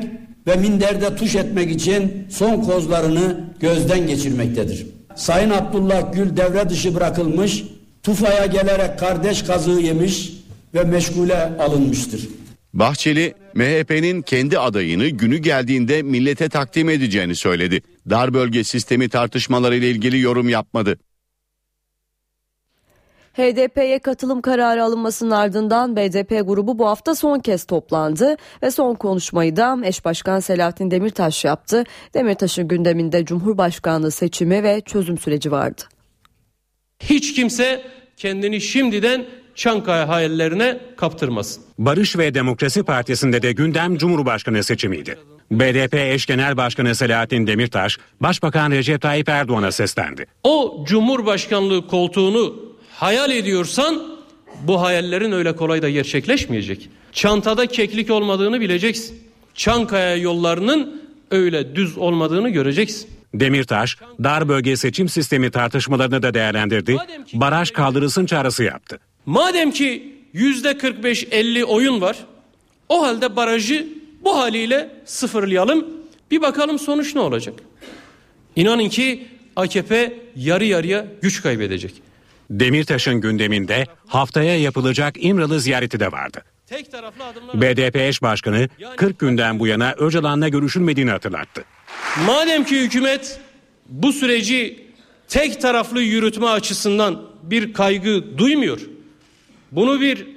ve 0.47 0.55
minderde 0.55 1.15
tuş 1.15 1.35
etmek 1.35 1.71
için 1.71 2.27
son 2.29 2.61
kozlarını 2.61 3.49
gözden 3.59 4.07
geçirmektedir. 4.07 4.87
Sayın 5.15 5.49
Abdullah 5.49 6.13
Gül 6.13 6.37
devre 6.37 6.69
dışı 6.69 6.95
bırakılmış, 6.95 7.63
Tufa'ya 8.03 8.45
gelerek 8.45 8.99
kardeş 8.99 9.43
kazığı 9.43 9.79
yemiş 9.79 10.33
ve 10.73 10.83
meşgule 10.83 11.57
alınmıştır. 11.59 12.27
Bahçeli, 12.73 13.33
MHP'nin 13.53 14.21
kendi 14.21 14.59
adayını 14.59 15.07
günü 15.07 15.37
geldiğinde 15.37 16.01
millete 16.01 16.49
takdim 16.49 16.89
edeceğini 16.89 17.35
söyledi. 17.35 17.81
Dar 18.09 18.33
bölge 18.33 18.63
sistemi 18.63 19.09
tartışmaları 19.09 19.75
ile 19.75 19.89
ilgili 19.89 20.19
yorum 20.19 20.49
yapmadı. 20.49 20.99
HDP'ye 23.33 23.99
katılım 23.99 24.41
kararı 24.41 24.83
alınmasının 24.83 25.31
ardından 25.31 25.95
BDP 25.95 26.29
grubu 26.29 26.79
bu 26.79 26.87
hafta 26.87 27.15
son 27.15 27.39
kez 27.39 27.63
toplandı 27.63 28.35
ve 28.63 28.71
son 28.71 28.95
konuşmayı 28.95 29.55
da 29.55 29.77
eş 29.83 30.05
başkan 30.05 30.39
Selahattin 30.39 30.91
Demirtaş 30.91 31.45
yaptı. 31.45 31.83
Demirtaş'ın 32.13 32.67
gündeminde 32.67 33.25
Cumhurbaşkanlığı 33.25 34.11
seçimi 34.11 34.63
ve 34.63 34.81
çözüm 34.81 35.17
süreci 35.17 35.51
vardı. 35.51 35.81
Hiç 36.99 37.33
kimse 37.33 37.81
kendini 38.17 38.61
şimdiden 38.61 39.25
Çankaya 39.59 40.07
hayallerine 40.09 40.79
kaptırmasın. 40.97 41.63
Barış 41.79 42.17
ve 42.17 42.33
Demokrasi 42.33 42.83
Partisi'nde 42.83 43.41
de 43.41 43.51
gündem 43.51 43.97
Cumhurbaşkanı 43.97 44.63
seçimiydi. 44.63 45.17
BDP 45.51 45.93
eş 45.93 46.25
genel 46.25 46.57
başkanı 46.57 46.95
Selahattin 46.95 47.47
Demirtaş, 47.47 47.97
Başbakan 48.21 48.71
Recep 48.71 49.01
Tayyip 49.01 49.29
Erdoğan'a 49.29 49.71
seslendi. 49.71 50.25
O 50.43 50.85
Cumhurbaşkanlığı 50.87 51.87
koltuğunu 51.87 52.55
hayal 52.91 53.31
ediyorsan 53.31 54.03
bu 54.63 54.81
hayallerin 54.81 55.31
öyle 55.31 55.55
kolay 55.55 55.81
da 55.81 55.89
gerçekleşmeyecek. 55.89 56.89
Çantada 57.13 57.67
keklik 57.67 58.11
olmadığını 58.11 58.61
bileceksin. 58.61 59.19
Çankaya 59.55 60.15
yollarının 60.15 61.01
öyle 61.31 61.75
düz 61.75 61.97
olmadığını 61.97 62.49
göreceksin. 62.49 63.09
Demirtaş, 63.33 63.97
dar 64.23 64.49
bölge 64.49 64.75
seçim 64.75 65.09
sistemi 65.09 65.51
tartışmalarını 65.51 66.21
da 66.21 66.33
değerlendirdi. 66.33 66.97
Baraj 67.33 67.71
kaldırılsın 67.71 68.25
çağrısı 68.25 68.63
yaptı. 68.63 68.99
Madem 69.29 69.71
ki 69.71 70.15
yüzde 70.33 70.71
45-50 70.71 71.63
oyun 71.63 72.01
var, 72.01 72.17
o 72.89 73.03
halde 73.03 73.35
barajı 73.35 73.87
bu 74.23 74.37
haliyle 74.37 74.89
sıfırlayalım. 75.05 75.85
Bir 76.31 76.41
bakalım 76.41 76.79
sonuç 76.79 77.15
ne 77.15 77.21
olacak? 77.21 77.53
İnanın 78.55 78.89
ki 78.89 79.27
AKP 79.55 80.19
yarı 80.35 80.65
yarıya 80.65 81.05
güç 81.21 81.41
kaybedecek. 81.41 81.93
Demirtaş'ın 82.49 83.21
gündeminde 83.21 83.85
haftaya 84.07 84.59
yapılacak 84.59 85.15
İmralı 85.19 85.59
ziyareti 85.59 85.99
de 85.99 86.11
vardı. 86.11 86.43
BDP 87.53 87.95
eş 87.95 88.21
başkanı 88.21 88.69
40 88.97 89.19
günden 89.19 89.59
bu 89.59 89.67
yana 89.67 89.93
Öcalan'la 89.97 90.49
görüşülmediğini 90.49 91.11
hatırlattı. 91.11 91.63
Madem 92.25 92.63
ki 92.63 92.81
hükümet 92.81 93.39
bu 93.89 94.13
süreci 94.13 94.85
tek 95.27 95.61
taraflı 95.61 96.01
yürütme 96.01 96.47
açısından 96.47 97.21
bir 97.43 97.73
kaygı 97.73 98.37
duymuyor. 98.37 98.79
Bunu 99.71 100.01
bir 100.01 100.27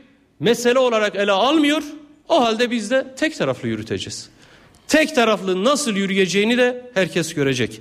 mesele 0.40 0.78
olarak 0.78 1.16
ele 1.16 1.32
almıyor. 1.32 1.82
O 2.28 2.40
halde 2.40 2.70
biz 2.70 2.90
de 2.90 3.14
tek 3.16 3.38
taraflı 3.38 3.68
yürüteceğiz. 3.68 4.30
Tek 4.88 5.14
taraflı 5.14 5.64
nasıl 5.64 5.96
yürüyeceğini 5.96 6.58
de 6.58 6.90
herkes 6.94 7.34
görecek. 7.34 7.80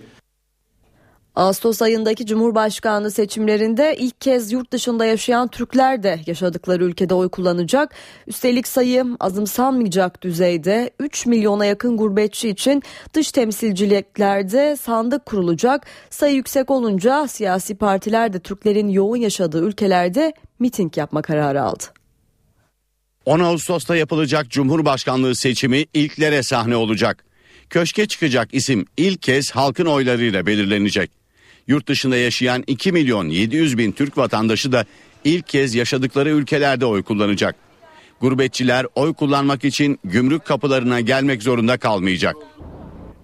Ağustos 1.41 1.81
ayındaki 1.81 2.25
Cumhurbaşkanlığı 2.25 3.12
seçimlerinde 3.12 3.95
ilk 4.00 4.21
kez 4.21 4.51
yurt 4.51 4.71
dışında 4.71 5.05
yaşayan 5.05 5.48
Türkler 5.48 6.03
de 6.03 6.19
yaşadıkları 6.27 6.83
ülkede 6.83 7.13
oy 7.13 7.29
kullanacak. 7.29 7.95
Üstelik 8.27 8.67
sayı 8.67 9.05
azımsanmayacak 9.19 10.21
düzeyde 10.21 10.91
3 11.00 11.25
milyona 11.25 11.65
yakın 11.65 11.98
gurbetçi 11.98 12.50
için 12.50 12.83
dış 13.13 13.31
temsilciliklerde 13.31 14.77
sandık 14.81 15.25
kurulacak. 15.25 15.86
Sayı 16.10 16.36
yüksek 16.36 16.71
olunca 16.71 17.27
siyasi 17.27 17.75
partiler 17.75 18.33
de 18.33 18.39
Türklerin 18.39 18.89
yoğun 18.89 19.17
yaşadığı 19.17 19.63
ülkelerde 19.63 20.33
miting 20.60 20.98
yapma 20.98 21.21
kararı 21.21 21.63
aldı. 21.63 21.83
10 23.25 23.39
Ağustos'ta 23.39 23.95
yapılacak 23.95 24.50
Cumhurbaşkanlığı 24.50 25.36
seçimi 25.36 25.86
ilklere 25.93 26.43
sahne 26.43 26.75
olacak. 26.75 27.25
Köşke 27.69 28.05
çıkacak 28.05 28.53
isim 28.53 28.86
ilk 28.98 29.21
kez 29.21 29.51
halkın 29.51 29.86
oylarıyla 29.86 30.45
belirlenecek. 30.45 31.20
Yurt 31.71 31.87
dışında 31.87 32.17
yaşayan 32.17 32.63
2 32.67 32.91
milyon 32.91 33.29
700 33.29 33.77
bin 33.77 33.91
Türk 33.91 34.17
vatandaşı 34.17 34.71
da 34.71 34.85
ilk 35.23 35.47
kez 35.47 35.75
yaşadıkları 35.75 36.29
ülkelerde 36.29 36.85
oy 36.85 37.03
kullanacak. 37.03 37.55
Gurbetçiler 38.21 38.85
oy 38.95 39.13
kullanmak 39.13 39.65
için 39.65 39.99
gümrük 40.03 40.45
kapılarına 40.45 40.99
gelmek 40.99 41.43
zorunda 41.43 41.77
kalmayacak. 41.77 42.35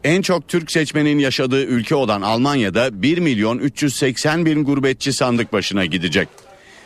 En 0.03 0.21
çok 0.21 0.47
Türk 0.47 0.71
seçmenin 0.71 1.19
yaşadığı 1.19 1.65
ülke 1.65 1.95
olan 1.95 2.21
Almanya'da 2.21 3.01
1 3.01 3.17
milyon 3.17 3.57
380 3.57 4.45
bin 4.45 4.63
gurbetçi 4.63 5.13
sandık 5.13 5.53
başına 5.53 5.85
gidecek. 5.85 6.27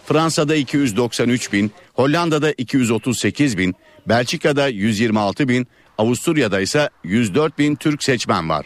Fransa'da 0.06 0.56
293 0.56 1.54
bin, 1.54 1.72
Hollanda'da 1.94 2.52
238 2.52 3.58
bin, 3.58 3.76
Belçika'da 4.08 4.68
126 4.68 5.48
bin, 5.48 5.68
Avusturya'da 5.98 6.60
ise 6.60 6.90
104 7.04 7.58
bin 7.58 7.76
Türk 7.76 8.04
seçmen 8.04 8.50
var. 8.50 8.66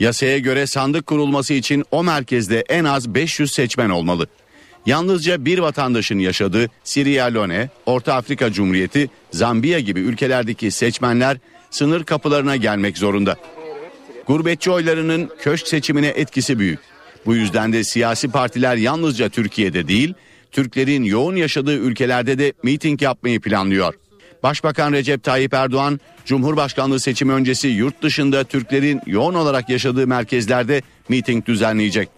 Yasaya 0.00 0.38
göre 0.38 0.66
sandık 0.66 1.06
kurulması 1.06 1.54
için 1.54 1.84
o 1.90 2.04
merkezde 2.04 2.64
en 2.68 2.84
az 2.84 3.14
500 3.14 3.52
seçmen 3.52 3.90
olmalı. 3.90 4.26
Yalnızca 4.86 5.44
bir 5.44 5.58
vatandaşın 5.58 6.18
yaşadığı 6.18 6.70
Sierra 6.84 7.24
Leone, 7.24 7.68
Orta 7.86 8.14
Afrika 8.14 8.52
Cumhuriyeti, 8.52 9.10
Zambiya 9.30 9.80
gibi 9.80 10.00
ülkelerdeki 10.00 10.70
seçmenler 10.70 11.38
sınır 11.70 12.04
kapılarına 12.04 12.56
gelmek 12.56 12.98
zorunda. 12.98 13.36
Gurbetçi 14.26 14.70
oylarının 14.70 15.30
köşk 15.40 15.68
seçimine 15.68 16.08
etkisi 16.08 16.58
büyük. 16.58 16.78
Bu 17.26 17.34
yüzden 17.34 17.72
de 17.72 17.84
siyasi 17.84 18.30
partiler 18.30 18.76
yalnızca 18.76 19.28
Türkiye'de 19.28 19.88
değil, 19.88 20.14
Türklerin 20.52 21.04
yoğun 21.04 21.36
yaşadığı 21.36 21.76
ülkelerde 21.76 22.38
de 22.38 22.52
miting 22.62 23.02
yapmayı 23.02 23.40
planlıyor. 23.40 23.94
Başbakan 24.42 24.92
Recep 24.92 25.22
Tayyip 25.22 25.54
Erdoğan, 25.54 26.00
Cumhurbaşkanlığı 26.24 27.00
seçimi 27.00 27.32
öncesi 27.32 27.68
yurt 27.68 28.02
dışında 28.02 28.44
Türklerin 28.44 29.00
yoğun 29.06 29.34
olarak 29.34 29.68
yaşadığı 29.68 30.06
merkezlerde 30.06 30.82
miting 31.08 31.46
düzenleyecek. 31.46 32.08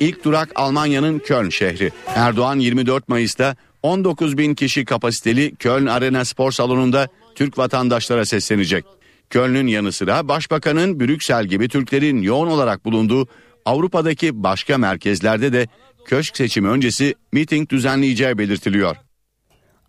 İlk 0.00 0.24
durak 0.24 0.52
Almanya'nın 0.54 1.18
Köln 1.18 1.48
şehri. 1.48 1.90
Erdoğan 2.14 2.58
24 2.58 3.08
Mayıs'ta 3.08 3.56
19 3.82 4.38
bin 4.38 4.54
kişi 4.54 4.84
kapasiteli 4.84 5.54
Köln 5.54 5.86
Arena 5.86 6.24
Spor 6.24 6.52
Salonu'nda 6.52 7.08
Türk 7.34 7.58
vatandaşlara 7.58 8.24
seslenecek. 8.24 8.84
Köln'ün 9.30 9.66
yanı 9.66 9.92
sıra 9.92 10.28
Başbakan'ın 10.28 11.00
Brüksel 11.00 11.46
gibi 11.46 11.68
Türklerin 11.68 12.22
yoğun 12.22 12.46
olarak 12.46 12.84
bulunduğu 12.84 13.28
Avrupa'daki 13.64 14.42
başka 14.42 14.78
merkezlerde 14.78 15.52
de 15.52 15.68
köşk 16.04 16.36
seçimi 16.36 16.68
öncesi 16.68 17.14
miting 17.32 17.70
düzenleyeceği 17.70 18.38
belirtiliyor. 18.38 18.96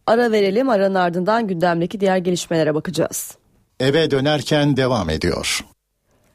Ara 0.08 0.31
verelim 0.31 0.70
aranın 0.70 0.96
ardından 0.96 1.48
gündemdeki 1.48 2.00
diğer 2.00 2.17
gelişmelere 2.17 2.75
bakacağız. 2.75 3.38
Eve 3.79 4.12
dönerken 4.12 4.77
devam 4.77 5.10
ediyor. 5.10 5.65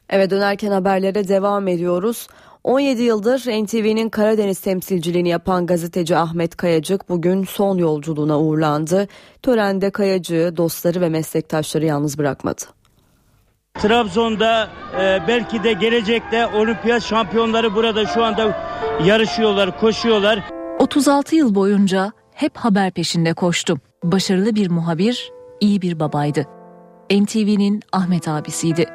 Eve 0.09 0.29
dönerken 0.29 0.71
haberlere 0.71 1.27
devam 1.27 1.67
ediyoruz. 1.67 2.27
17 2.63 3.01
yıldır 3.01 3.39
NTV'nin 3.39 4.09
Karadeniz 4.09 4.59
temsilciliğini 4.59 5.29
yapan 5.29 5.65
gazeteci 5.65 6.17
Ahmet 6.17 6.55
Kayacık 6.55 7.09
bugün 7.09 7.43
son 7.43 7.77
yolculuğuna 7.77 8.39
uğurlandı. 8.39 9.07
Törende 9.41 9.89
Kayacık'ı 9.89 10.57
dostları 10.57 11.01
ve 11.01 11.09
meslektaşları 11.09 11.85
yalnız 11.85 12.17
bırakmadı. 12.17 12.61
Trabzon'da 13.73 14.69
e, 14.99 15.19
belki 15.27 15.63
de 15.63 15.73
gelecekte 15.73 16.47
olimpiyat 16.47 17.03
şampiyonları 17.03 17.75
burada 17.75 18.05
şu 18.05 18.23
anda 18.23 18.57
yarışıyorlar, 19.05 19.79
koşuyorlar. 19.79 20.43
36 20.79 21.35
yıl 21.35 21.55
boyunca 21.55 22.11
hep 22.37 22.57
haber 22.57 22.91
peşinde 22.91 23.33
koştum. 23.33 23.81
Başarılı 24.03 24.55
bir 24.55 24.69
muhabir, 24.69 25.31
iyi 25.59 25.81
bir 25.81 25.99
babaydı. 25.99 26.45
NTV'nin 27.11 27.81
Ahmet 27.91 28.27
abisiydi. 28.27 28.85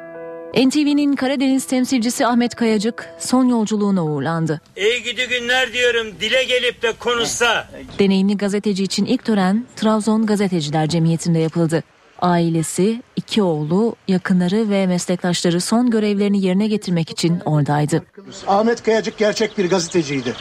NTV'nin 0.53 1.15
Karadeniz 1.15 1.65
temsilcisi 1.65 2.27
Ahmet 2.27 2.55
Kayacık 2.55 3.09
son 3.19 3.45
yolculuğuna 3.45 4.05
uğurlandı. 4.05 4.61
İyi 4.77 5.03
gidi 5.03 5.27
günler 5.27 5.73
diyorum 5.73 6.07
dile 6.21 6.43
gelip 6.43 6.81
de 6.81 6.93
konuşsa. 6.99 7.67
Deneyimli 7.99 8.37
gazeteci 8.37 8.83
için 8.83 9.05
ilk 9.05 9.25
tören 9.25 9.65
Trabzon 9.75 10.25
Gazeteciler 10.25 10.89
Cemiyeti'nde 10.89 11.39
yapıldı. 11.39 11.83
Ailesi, 12.23 13.01
iki 13.15 13.43
oğlu, 13.43 13.95
yakınları 14.07 14.69
ve 14.69 14.87
meslektaşları 14.87 15.61
son 15.61 15.89
görevlerini 15.89 16.45
yerine 16.45 16.67
getirmek 16.67 17.09
için 17.09 17.39
oradaydı. 17.45 18.03
Ahmet 18.47 18.83
Kayacık 18.83 19.17
gerçek 19.17 19.57
bir 19.57 19.69
gazeteciydi. 19.69 20.33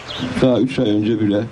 Daha 0.43 0.61
3 0.61 0.79
ay 0.79 0.91
önce 0.91 1.21
bile 1.21 1.43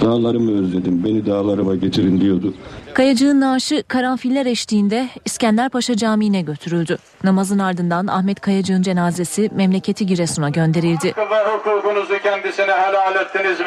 dağlarımı 0.00 0.62
özledim, 0.62 1.04
beni 1.04 1.26
dağlarıma 1.26 1.74
getirin 1.74 2.20
diyordu. 2.20 2.54
Kayacığın 2.94 3.40
naaşı 3.40 3.82
karanfiller 3.88 4.46
eşliğinde 4.46 5.08
İskenderpaşa 5.24 5.96
Camii'ne 5.96 6.42
götürüldü. 6.42 6.98
Namazın 7.24 7.58
ardından 7.58 8.06
Ahmet 8.06 8.40
Kayacığın 8.40 8.82
cenazesi 8.82 9.50
memleketi 9.54 10.06
Giresun'a 10.06 10.48
gönderildi. 10.48 11.14
Ve 11.16 11.44
hukukunuzu 11.52 12.18
kendisine 12.22 12.72
helal 12.72 13.16
ettiniz 13.16 13.60
mi? 13.60 13.66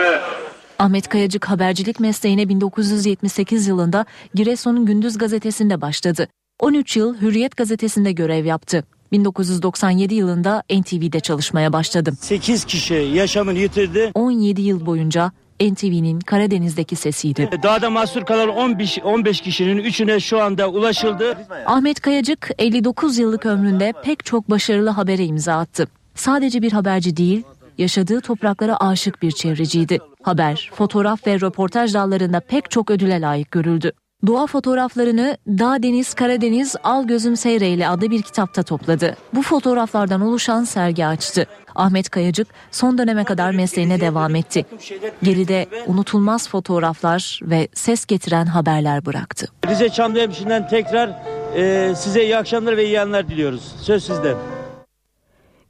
Ahmet 0.80 1.08
Kayacık 1.10 1.46
habercilik 1.46 2.00
mesleğine 2.00 2.50
1978 2.50 3.68
yılında 3.68 4.06
Giresun'un 4.34 4.86
Gündüz 4.86 5.18
gazetesinde 5.18 5.82
başladı. 5.82 6.28
13 6.60 6.98
yıl 6.98 7.22
Hürriyet 7.22 7.58
gazetesinde 7.58 8.12
görev 8.12 8.46
yaptı. 8.46 8.84
1997 9.12 10.16
yılında 10.16 10.64
NTV'de 10.70 11.20
çalışmaya 11.20 11.74
başladı. 11.74 12.14
8 12.20 12.66
kişi 12.66 12.94
yaşamını 12.94 13.60
yitirdi. 13.60 14.12
17 14.14 14.62
yıl 14.62 14.86
boyunca 14.86 15.32
NTV'nin 15.62 16.20
Karadeniz'deki 16.20 16.96
sesiydi. 16.96 17.50
Dağda 17.64 17.90
mahsur 17.90 18.22
kalan 18.26 18.50
15, 18.50 19.00
15 19.04 19.42
kişinin 19.42 19.78
üçüne 19.78 20.20
şu 20.20 20.42
anda 20.42 20.70
ulaşıldı. 20.70 21.38
Ahmet 21.66 22.00
Kayacık 22.00 22.50
59 22.60 23.18
yıllık 23.18 23.46
ömründe 23.46 23.94
pek 24.04 24.26
çok 24.26 24.50
başarılı 24.50 24.90
habere 24.90 25.26
imza 25.26 25.54
attı. 25.54 25.88
Sadece 26.16 26.62
bir 26.62 26.72
haberci 26.72 27.18
değil, 27.18 27.44
yaşadığı 27.78 28.22
topraklara 28.22 28.78
aşık 28.78 29.22
bir 29.22 29.32
çevreciydi. 29.32 30.00
Haber, 30.24 30.72
fotoğraf 30.74 31.28
ve 31.28 31.40
röportaj 31.40 31.94
dallarında 31.94 32.40
pek 32.40 32.72
çok 32.72 32.92
ödüle 32.92 33.22
layık 33.22 33.52
görüldü. 33.52 33.92
Doğa 34.28 34.48
fotoğraflarını 34.48 35.38
Dağ 35.48 35.84
Deniz 35.84 36.14
Karadeniz 36.14 36.76
Al 36.84 37.08
Gözüm 37.08 37.38
Seyreyle 37.38 37.88
adlı 37.88 38.12
bir 38.12 38.22
kitapta 38.22 38.64
topladı. 38.64 39.18
Bu 39.34 39.42
fotoğraflardan 39.42 40.22
oluşan 40.22 40.64
sergi 40.64 41.06
açtı. 41.06 41.48
Ahmet 41.76 42.10
Kayacık 42.10 42.48
son 42.72 42.98
döneme 42.98 43.24
kadar 43.24 43.52
mesleğine 43.52 44.02
devam 44.02 44.36
etti. 44.36 44.66
Geride 45.24 45.66
unutulmaz 45.88 46.50
fotoğraflar 46.50 47.40
ve 47.44 47.68
ses 47.74 48.06
getiren 48.06 48.46
haberler 48.46 49.06
bıraktı. 49.06 49.48
Rize 49.68 49.90
Çamlıhemşin'den 49.90 50.68
tekrar 50.68 51.10
e, 51.56 51.94
size 51.96 52.24
iyi 52.24 52.38
akşamlar 52.38 52.78
ve 52.78 52.86
iyi 52.86 52.94
yanlar 52.94 53.28
diliyoruz. 53.28 53.76
Söz 53.82 54.04
sizde. 54.04 54.36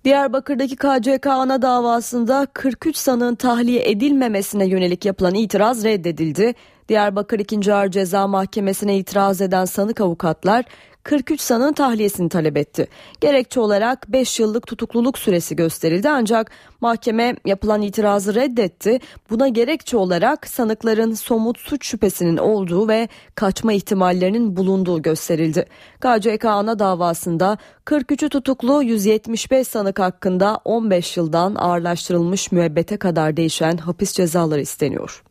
Diyarbakır'daki 0.06 0.76
KCK 0.76 1.28
ana 1.28 1.62
davasında 1.62 2.48
43 2.54 2.96
sanığın 2.98 3.36
tahliye 3.36 3.89
edilmemesine 3.89 4.66
yönelik 4.66 5.06
yapılan 5.06 5.34
itiraz 5.34 5.84
reddedildi. 5.84 6.54
Diyarbakır 6.89 7.39
2. 7.39 7.74
Ağır 7.74 7.92
Ceza 7.92 8.28
Mahkemesi'ne 8.28 8.98
itiraz 8.98 9.42
eden 9.42 9.66
sanık 9.66 10.02
avukatlar 10.02 10.66
43 11.04 11.42
sanığın 11.42 11.74
tahliyesini 11.74 12.30
talep 12.30 12.58
etti. 12.58 12.88
Gerekçe 13.22 13.60
olarak 13.60 14.12
5 14.12 14.39
yıllık 14.39 14.68
tutukluluk 14.68 15.18
süresi 15.18 15.56
gösterildi 15.56 16.10
ancak 16.10 16.52
mahkeme 16.82 17.36
yapılan 17.46 17.82
itirazı 17.82 18.36
reddetti. 18.36 19.00
Buna 19.30 19.48
gerekçe 19.48 19.98
olarak 19.98 20.48
sanıkların 20.48 21.13
somut 21.13 21.60
suç 21.60 21.86
şüphesinin 21.86 22.38
olduğu 22.38 22.88
ve 22.88 23.08
kaçma 23.36 23.74
ihtimallerinin 23.74 24.58
bulunduğu 24.58 25.02
gösterildi. 25.02 25.66
KCK 26.00 26.46
ana 26.46 26.80
davasında 26.80 27.58
43'ü 27.86 28.30
tutuklu 28.30 28.84
175 28.84 29.68
sanık 29.68 30.00
hakkında 30.00 30.60
15 30.66 31.18
yıldan 31.18 31.56
ağırlaştırılmış 31.56 32.52
müebbete 32.52 32.98
kadar 32.98 33.38
değişen 33.38 33.78
hapis 33.78 34.13
cezaları 34.13 34.62
isteniyor. 34.62 35.24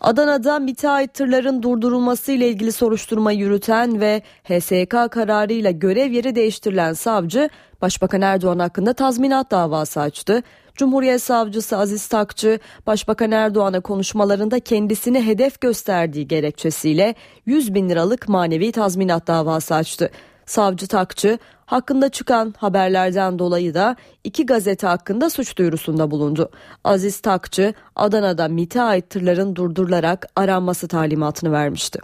Adana'da 0.00 0.58
müteahhit 0.58 1.14
tırların 1.14 1.62
durdurulması 1.62 2.32
ile 2.32 2.48
ilgili 2.48 2.72
soruşturma 2.72 3.32
yürüten 3.32 4.00
ve 4.00 4.22
HSK 4.44 5.10
kararıyla 5.10 5.70
görev 5.70 6.12
yeri 6.12 6.34
değiştirilen 6.34 6.92
savcı 6.92 7.48
Başbakan 7.82 8.20
Erdoğan 8.20 8.58
hakkında 8.58 8.92
tazminat 8.92 9.50
davası 9.50 10.00
açtı. 10.00 10.42
Cumhuriyet 10.74 11.22
Savcısı 11.22 11.76
Aziz 11.76 12.06
Takçı, 12.06 12.58
Başbakan 12.86 13.30
Erdoğan'a 13.30 13.80
konuşmalarında 13.80 14.60
kendisini 14.60 15.26
hedef 15.26 15.60
gösterdiği 15.60 16.28
gerekçesiyle 16.28 17.14
100 17.46 17.74
bin 17.74 17.88
liralık 17.88 18.28
manevi 18.28 18.72
tazminat 18.72 19.26
davası 19.26 19.74
açtı. 19.74 20.10
Savcı 20.50 20.86
Takçı 20.86 21.38
hakkında 21.66 22.08
çıkan 22.08 22.54
haberlerden 22.58 23.38
dolayı 23.38 23.74
da 23.74 23.96
iki 24.24 24.46
gazete 24.46 24.86
hakkında 24.86 25.30
suç 25.30 25.56
duyurusunda 25.58 26.10
bulundu. 26.10 26.50
Aziz 26.84 27.20
Takçı 27.20 27.74
Adana'da 27.96 28.48
MİT'e 28.48 28.82
ait 28.82 29.10
tırların 29.10 29.56
durdurularak 29.56 30.26
aranması 30.36 30.88
talimatını 30.88 31.52
vermişti. 31.52 31.98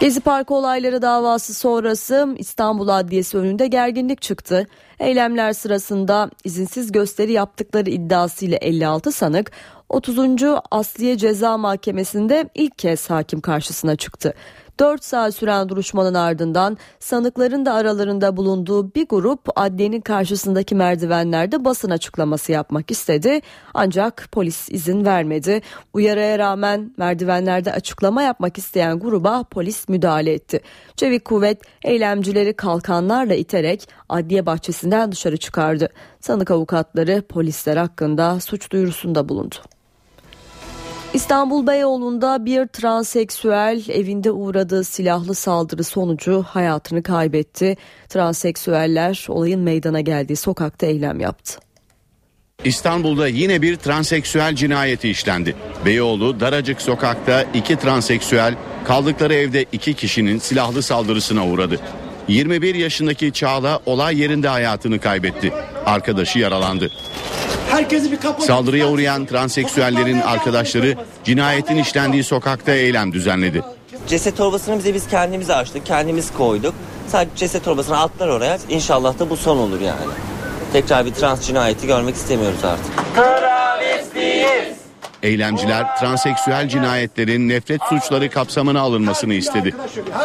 Gezi 0.00 0.20
Parkı 0.20 0.54
olayları 0.54 1.02
davası 1.02 1.54
sonrası 1.54 2.34
İstanbul 2.38 2.88
Adliyesi 2.88 3.38
önünde 3.38 3.66
gerginlik 3.66 4.22
çıktı. 4.22 4.66
Eylemler 5.00 5.52
sırasında 5.52 6.30
izinsiz 6.44 6.92
gösteri 6.92 7.32
yaptıkları 7.32 7.90
iddiasıyla 7.90 8.56
56 8.56 9.12
sanık 9.12 9.50
30. 9.88 10.18
Asliye 10.70 11.18
Ceza 11.18 11.58
Mahkemesi'nde 11.58 12.48
ilk 12.54 12.78
kez 12.78 13.10
hakim 13.10 13.40
karşısına 13.40 13.96
çıktı. 13.96 14.34
4 14.78 15.04
saat 15.04 15.34
süren 15.34 15.68
duruşmanın 15.68 16.14
ardından 16.14 16.78
sanıkların 17.00 17.66
da 17.66 17.74
aralarında 17.74 18.36
bulunduğu 18.36 18.94
bir 18.94 19.08
grup 19.08 19.40
adliyenin 19.56 20.00
karşısındaki 20.00 20.74
merdivenlerde 20.74 21.64
basın 21.64 21.90
açıklaması 21.90 22.52
yapmak 22.52 22.90
istedi. 22.90 23.40
Ancak 23.74 24.28
polis 24.32 24.68
izin 24.70 25.04
vermedi. 25.04 25.60
Uyarıya 25.92 26.38
rağmen 26.38 26.94
merdivenlerde 26.96 27.72
açıklama 27.72 28.22
yapmak 28.22 28.58
isteyen 28.58 28.98
gruba 28.98 29.44
polis 29.44 29.88
müdahale 29.88 30.32
etti. 30.32 30.60
Çevik 30.96 31.24
kuvvet 31.24 31.62
eylemcileri 31.84 32.52
kalkanlarla 32.54 33.34
iterek 33.34 33.88
adliye 34.08 34.46
bahçesinden 34.46 35.12
dışarı 35.12 35.36
çıkardı. 35.36 35.88
Sanık 36.20 36.50
avukatları 36.50 37.22
polisler 37.22 37.76
hakkında 37.76 38.40
suç 38.40 38.72
duyurusunda 38.72 39.28
bulundu. 39.28 39.75
İstanbul 41.16 41.66
Beyoğlu'nda 41.66 42.44
bir 42.44 42.66
transseksüel 42.66 43.82
evinde 43.88 44.30
uğradığı 44.30 44.84
silahlı 44.84 45.34
saldırı 45.34 45.84
sonucu 45.84 46.44
hayatını 46.48 47.02
kaybetti. 47.02 47.76
Transseksüeller 48.08 49.26
olayın 49.28 49.60
meydana 49.60 50.00
geldiği 50.00 50.36
sokakta 50.36 50.86
eylem 50.86 51.20
yaptı. 51.20 51.58
İstanbul'da 52.64 53.28
yine 53.28 53.62
bir 53.62 53.76
transseksüel 53.76 54.54
cinayeti 54.54 55.08
işlendi. 55.08 55.56
Beyoğlu 55.84 56.40
Daracık 56.40 56.82
sokakta 56.82 57.44
iki 57.54 57.76
transseksüel 57.76 58.54
kaldıkları 58.84 59.34
evde 59.34 59.64
iki 59.72 59.94
kişinin 59.94 60.38
silahlı 60.38 60.82
saldırısına 60.82 61.46
uğradı. 61.46 61.80
21 62.28 62.74
yaşındaki 62.74 63.32
Çağla 63.32 63.80
olay 63.86 64.20
yerinde 64.20 64.48
hayatını 64.48 65.00
kaybetti. 65.00 65.52
Arkadaşı 65.86 66.38
yaralandı. 66.38 66.90
Herkesi 67.70 68.12
bir 68.12 68.16
kapatın. 68.16 68.46
Saldırıya 68.46 68.88
uğrayan 68.88 69.26
transseksüellerin 69.26 70.20
arkadaşları 70.20 70.94
cinayetin 71.24 71.76
işlendiği 71.76 72.24
sokakta 72.24 72.72
eylem 72.72 73.12
düzenledi. 73.12 73.62
Ceset 74.06 74.36
torbasını 74.36 74.78
bize 74.78 74.94
biz 74.94 75.08
kendimiz 75.08 75.50
açtık, 75.50 75.86
kendimiz 75.86 76.32
koyduk. 76.32 76.74
Sadece 77.08 77.30
ceset 77.36 77.64
torbasını 77.64 78.00
attılar 78.00 78.28
oraya. 78.28 78.58
İnşallah 78.68 79.18
da 79.18 79.30
bu 79.30 79.36
son 79.36 79.56
olur 79.56 79.80
yani. 79.80 80.12
Tekrar 80.72 81.06
bir 81.06 81.14
trans 81.14 81.46
cinayeti 81.46 81.86
görmek 81.86 82.14
istemiyoruz 82.14 82.64
artık. 82.64 83.14
Travestiyiz. 83.14 84.85
Eylemciler 85.26 85.96
transseksüel 85.96 86.68
cinayetlerin 86.68 87.48
nefret 87.48 87.80
suçları 87.82 88.30
kapsamına 88.30 88.80
alınmasını 88.80 89.34
istedi. 89.34 89.74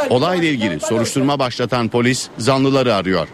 Olayla 0.10 0.48
ilgili 0.48 0.80
soruşturma 0.80 1.40
başlatan 1.40 1.90
polis 1.90 2.30
zanlıları 2.38 2.96
arıyor. 2.96 3.28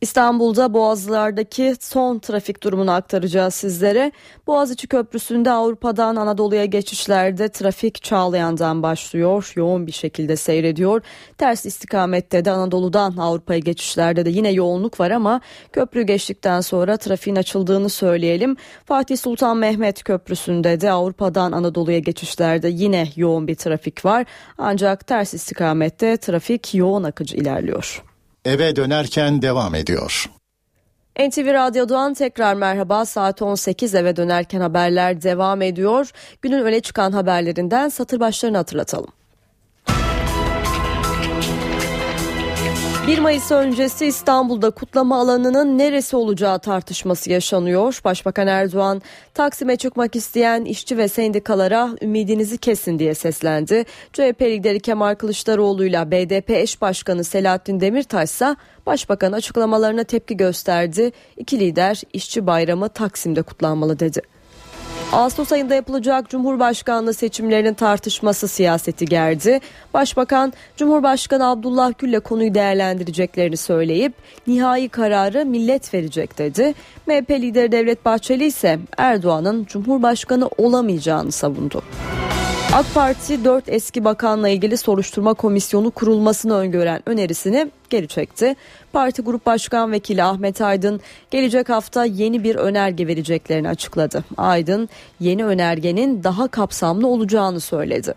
İstanbul'da 0.00 0.74
Boğazlar'daki 0.74 1.74
son 1.80 2.18
trafik 2.18 2.62
durumunu 2.62 2.92
aktaracağız 2.92 3.54
sizlere. 3.54 4.12
Boğaziçi 4.46 4.86
Köprüsü'nde 4.86 5.50
Avrupa'dan 5.50 6.16
Anadolu'ya 6.16 6.64
geçişlerde 6.64 7.48
trafik 7.48 8.02
Çağlayan'dan 8.02 8.82
başlıyor. 8.82 9.52
Yoğun 9.56 9.86
bir 9.86 9.92
şekilde 9.92 10.36
seyrediyor. 10.36 11.02
Ters 11.38 11.66
istikamette 11.66 12.44
de 12.44 12.50
Anadolu'dan 12.50 13.16
Avrupa'ya 13.16 13.58
geçişlerde 13.58 14.24
de 14.24 14.30
yine 14.30 14.50
yoğunluk 14.50 15.00
var 15.00 15.10
ama 15.10 15.40
köprü 15.72 16.02
geçtikten 16.02 16.60
sonra 16.60 16.96
trafiğin 16.96 17.36
açıldığını 17.36 17.88
söyleyelim. 17.88 18.56
Fatih 18.84 19.16
Sultan 19.16 19.56
Mehmet 19.56 20.02
Köprüsü'nde 20.02 20.80
de 20.80 20.90
Avrupa'dan 20.90 21.52
Anadolu'ya 21.52 21.98
geçişlerde 21.98 22.68
yine 22.68 23.08
yoğun 23.16 23.48
bir 23.48 23.54
trafik 23.54 24.04
var. 24.04 24.26
Ancak 24.58 25.06
ters 25.06 25.34
istikamette 25.34 26.16
trafik 26.16 26.74
yoğun 26.74 27.04
akıcı 27.04 27.36
ilerliyor. 27.36 28.07
Eve 28.48 28.76
dönerken 28.76 29.42
devam 29.42 29.74
ediyor. 29.74 30.30
NTV 31.18 31.54
Radyo'dan 31.54 32.14
tekrar 32.14 32.54
merhaba. 32.54 33.04
Saat 33.04 33.42
18 33.42 33.94
eve 33.94 34.16
dönerken 34.16 34.60
haberler 34.60 35.22
devam 35.22 35.62
ediyor. 35.62 36.10
Günün 36.42 36.62
öne 36.62 36.80
çıkan 36.80 37.12
haberlerinden 37.12 37.88
satır 37.88 38.20
başlarını 38.20 38.56
hatırlatalım. 38.56 39.17
1 43.08 43.18
Mayıs 43.18 43.50
öncesi 43.50 44.06
İstanbul'da 44.06 44.70
kutlama 44.70 45.20
alanının 45.20 45.78
neresi 45.78 46.16
olacağı 46.16 46.58
tartışması 46.58 47.30
yaşanıyor. 47.30 48.00
Başbakan 48.04 48.46
Erdoğan 48.46 49.02
Taksim'e 49.34 49.76
çıkmak 49.76 50.16
isteyen 50.16 50.64
işçi 50.64 50.98
ve 50.98 51.08
sendikalara 51.08 51.90
ümidinizi 52.02 52.58
kesin 52.58 52.98
diye 52.98 53.14
seslendi. 53.14 53.84
CHP 54.12 54.42
lideri 54.42 54.80
Kemal 54.80 55.14
Kılıçdaroğlu 55.14 55.84
ile 55.84 56.10
BDP 56.10 56.50
eş 56.50 56.80
başkanı 56.80 57.24
Selahattin 57.24 57.80
Demirtaş 57.80 58.30
ise 58.30 58.56
başbakan 58.86 59.32
açıklamalarına 59.32 60.04
tepki 60.04 60.36
gösterdi. 60.36 61.12
İki 61.36 61.60
lider 61.60 62.02
işçi 62.12 62.46
bayramı 62.46 62.88
Taksim'de 62.88 63.42
kutlanmalı 63.42 63.98
dedi. 63.98 64.20
Ağustos 65.12 65.52
ayında 65.52 65.74
yapılacak 65.74 66.30
Cumhurbaşkanlığı 66.30 67.14
seçimlerinin 67.14 67.74
tartışması 67.74 68.48
siyaseti 68.48 69.04
gerdi. 69.04 69.60
Başbakan 69.94 70.52
Cumhurbaşkanı 70.76 71.50
Abdullah 71.50 71.92
Gül'le 71.98 72.20
konuyu 72.20 72.54
değerlendireceklerini 72.54 73.56
söyleyip 73.56 74.12
nihai 74.46 74.88
kararı 74.88 75.46
millet 75.46 75.94
verecek 75.94 76.38
dedi. 76.38 76.74
MHP 77.06 77.30
lideri 77.30 77.72
Devlet 77.72 78.04
Bahçeli 78.04 78.44
ise 78.44 78.78
Erdoğan'ın 78.96 79.64
Cumhurbaşkanı 79.64 80.48
olamayacağını 80.58 81.32
savundu. 81.32 81.82
AK 82.72 82.86
Parti 82.94 83.44
4 83.44 83.64
eski 83.68 84.04
bakanla 84.04 84.48
ilgili 84.48 84.76
soruşturma 84.76 85.34
komisyonu 85.34 85.90
kurulmasını 85.90 86.54
öngören 86.54 87.02
önerisini 87.06 87.70
geri 87.90 88.08
çekti. 88.08 88.56
Parti 88.92 89.22
Grup 89.22 89.46
Başkan 89.46 89.92
Vekili 89.92 90.22
Ahmet 90.22 90.60
Aydın 90.60 91.00
gelecek 91.30 91.68
hafta 91.68 92.04
yeni 92.04 92.44
bir 92.44 92.56
önerge 92.56 93.06
vereceklerini 93.06 93.68
açıkladı. 93.68 94.24
Aydın 94.36 94.88
yeni 95.20 95.44
önergenin 95.44 96.24
daha 96.24 96.48
kapsamlı 96.48 97.06
olacağını 97.06 97.60
söyledi. 97.60 98.14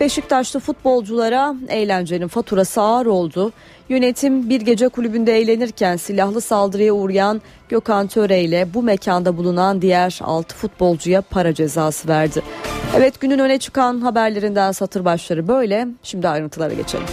Beşiktaşlı 0.00 0.60
futbolculara 0.60 1.54
eğlencenin 1.68 2.28
faturası 2.28 2.80
ağır 2.80 3.06
oldu. 3.06 3.52
Yönetim 3.88 4.50
bir 4.50 4.60
gece 4.60 4.88
kulübünde 4.88 5.38
eğlenirken 5.38 5.96
silahlı 5.96 6.40
saldırıya 6.40 6.92
uğrayan 6.92 7.42
Gökhan 7.68 8.06
Töre 8.06 8.40
ile 8.40 8.74
bu 8.74 8.82
mekanda 8.82 9.36
bulunan 9.36 9.82
diğer 9.82 10.18
6 10.22 10.56
futbolcuya 10.56 11.22
para 11.22 11.54
cezası 11.54 12.08
verdi. 12.08 12.42
Evet 12.96 13.20
günün 13.20 13.38
öne 13.38 13.58
çıkan 13.58 14.00
haberlerinden 14.00 14.72
satır 14.72 15.04
başları 15.04 15.48
böyle. 15.48 15.88
Şimdi 16.02 16.28
ayrıntılara 16.28 16.74
geçelim. 16.74 17.06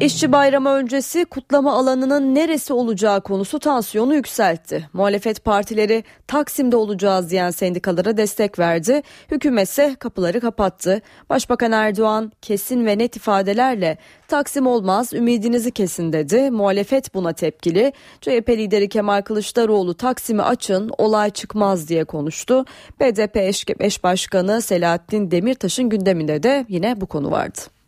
İşçi 0.00 0.32
bayramı 0.32 0.68
öncesi 0.70 1.24
kutlama 1.24 1.72
alanının 1.72 2.34
neresi 2.34 2.72
olacağı 2.72 3.20
konusu 3.20 3.58
tansiyonu 3.58 4.14
yükseltti. 4.14 4.88
Muhalefet 4.92 5.44
partileri 5.44 6.04
Taksim'de 6.26 6.76
olacağız 6.76 7.30
diyen 7.30 7.50
sendikalara 7.50 8.16
destek 8.16 8.58
verdi. 8.58 9.02
Hükümetse 9.30 9.96
kapıları 9.98 10.40
kapattı. 10.40 11.02
Başbakan 11.30 11.72
Erdoğan 11.72 12.32
kesin 12.42 12.86
ve 12.86 12.98
net 12.98 13.16
ifadelerle 13.16 13.98
Taksim 14.28 14.66
olmaz 14.66 15.12
ümidinizi 15.12 15.70
kesin 15.70 16.12
dedi. 16.12 16.50
Muhalefet 16.50 17.14
buna 17.14 17.32
tepkili. 17.32 17.92
CHP 18.20 18.48
lideri 18.48 18.88
Kemal 18.88 19.22
Kılıçdaroğlu 19.22 19.94
Taksim'i 19.94 20.42
açın 20.42 20.90
olay 20.98 21.30
çıkmaz 21.30 21.88
diye 21.88 22.04
konuştu. 22.04 22.64
BDP 23.00 23.36
eş, 23.36 23.64
eş 23.80 24.04
başkanı 24.04 24.62
Selahattin 24.62 25.30
Demirtaş'ın 25.30 25.88
gündeminde 25.88 26.42
de 26.42 26.66
yine 26.68 27.00
bu 27.00 27.06
konu 27.06 27.30
vardı. 27.30 27.79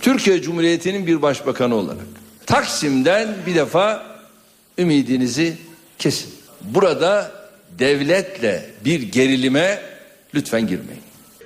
Türkiye 0.00 0.42
Cumhuriyeti'nin 0.42 1.06
bir 1.06 1.22
başbakanı 1.22 1.74
olarak 1.74 2.06
Taksim'den 2.46 3.34
bir 3.46 3.54
defa 3.54 4.02
ümidinizi 4.78 5.56
kesin. 5.98 6.34
Burada 6.60 7.32
devletle 7.78 8.70
bir 8.84 9.02
gerilime 9.02 9.80
lütfen 10.34 10.66
girmeyin. 10.66 11.02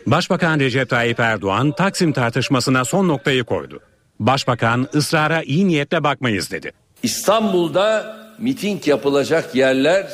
Başbakan 0.06 0.60
Recep 0.60 0.90
Tayyip 0.90 1.20
Erdoğan 1.20 1.72
Taksim 1.72 2.12
tartışmasına 2.12 2.84
son 2.84 3.08
noktayı 3.08 3.44
koydu. 3.44 3.80
Başbakan 4.20 4.88
ısrara 4.94 5.42
iyi 5.42 5.68
niyetle 5.68 6.04
bakmayız 6.04 6.50
dedi. 6.50 6.72
İstanbul'da 7.02 8.16
miting 8.38 8.86
yapılacak 8.88 9.54
yerler 9.54 10.06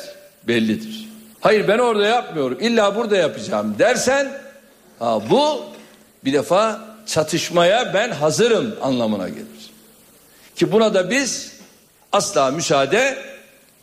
bellidir. 0.49 1.09
Hayır 1.41 1.69
ben 1.69 1.79
orada 1.79 2.07
yapmıyorum 2.07 2.59
illa 2.61 2.97
burada 2.97 3.17
yapacağım 3.17 3.75
dersen 3.79 4.33
ha, 4.99 5.21
bu 5.31 5.63
bir 6.25 6.33
defa 6.33 6.94
çatışmaya 7.07 7.95
ben 7.95 8.11
hazırım 8.11 8.75
anlamına 8.83 9.29
gelir. 9.29 9.71
Ki 10.57 10.73
buna 10.73 10.95
da 10.95 11.11
biz 11.11 11.61
asla 12.13 12.51
müsaade 12.51 13.19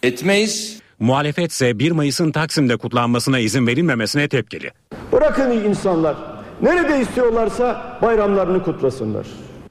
etmeyiz. 0.03 0.79
Muhalefet 0.99 1.51
ise 1.51 1.79
1 1.79 1.91
Mayıs'ın 1.91 2.31
Taksim'de 2.31 2.77
kutlanmasına 2.77 3.39
izin 3.39 3.67
verilmemesine 3.67 4.27
tepkili. 4.27 4.71
Bırakın 5.11 5.51
insanlar 5.51 6.15
nerede 6.61 7.01
istiyorlarsa 7.01 7.97
bayramlarını 8.01 8.63
kutlasınlar. 8.63 9.27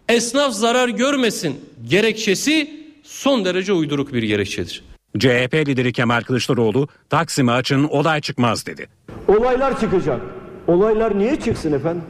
Esnaf 0.08 0.52
zarar 0.54 0.88
görmesin 0.88 1.60
gerekçesi 1.88 2.80
son 3.02 3.44
derece 3.44 3.72
uyduruk 3.72 4.12
bir 4.12 4.22
gerekçedir. 4.22 4.84
CHP 5.18 5.54
lideri 5.54 5.92
Kemal 5.92 6.22
Kılıçdaroğlu 6.22 6.88
Taksim'i 7.10 7.52
açın 7.52 7.84
olay 7.84 8.20
çıkmaz 8.20 8.66
dedi. 8.66 8.88
Olaylar 9.28 9.80
çıkacak. 9.80 10.20
Olaylar 10.66 11.18
niye 11.18 11.40
çıksın 11.40 11.72
efendim? 11.72 12.02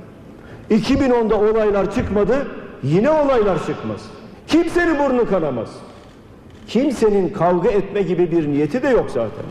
2010'da 0.70 1.40
olaylar 1.40 1.94
çıkmadı, 1.94 2.46
yine 2.82 3.10
olaylar 3.10 3.66
çıkmaz. 3.66 4.00
Kimsenin 4.48 4.98
burnu 4.98 5.28
kanamaz. 5.28 5.68
Kimsenin 6.68 7.28
kavga 7.28 7.70
etme 7.70 8.02
gibi 8.02 8.30
bir 8.30 8.48
niyeti 8.48 8.82
de 8.82 8.88
yok 8.88 9.10
zaten. 9.10 9.44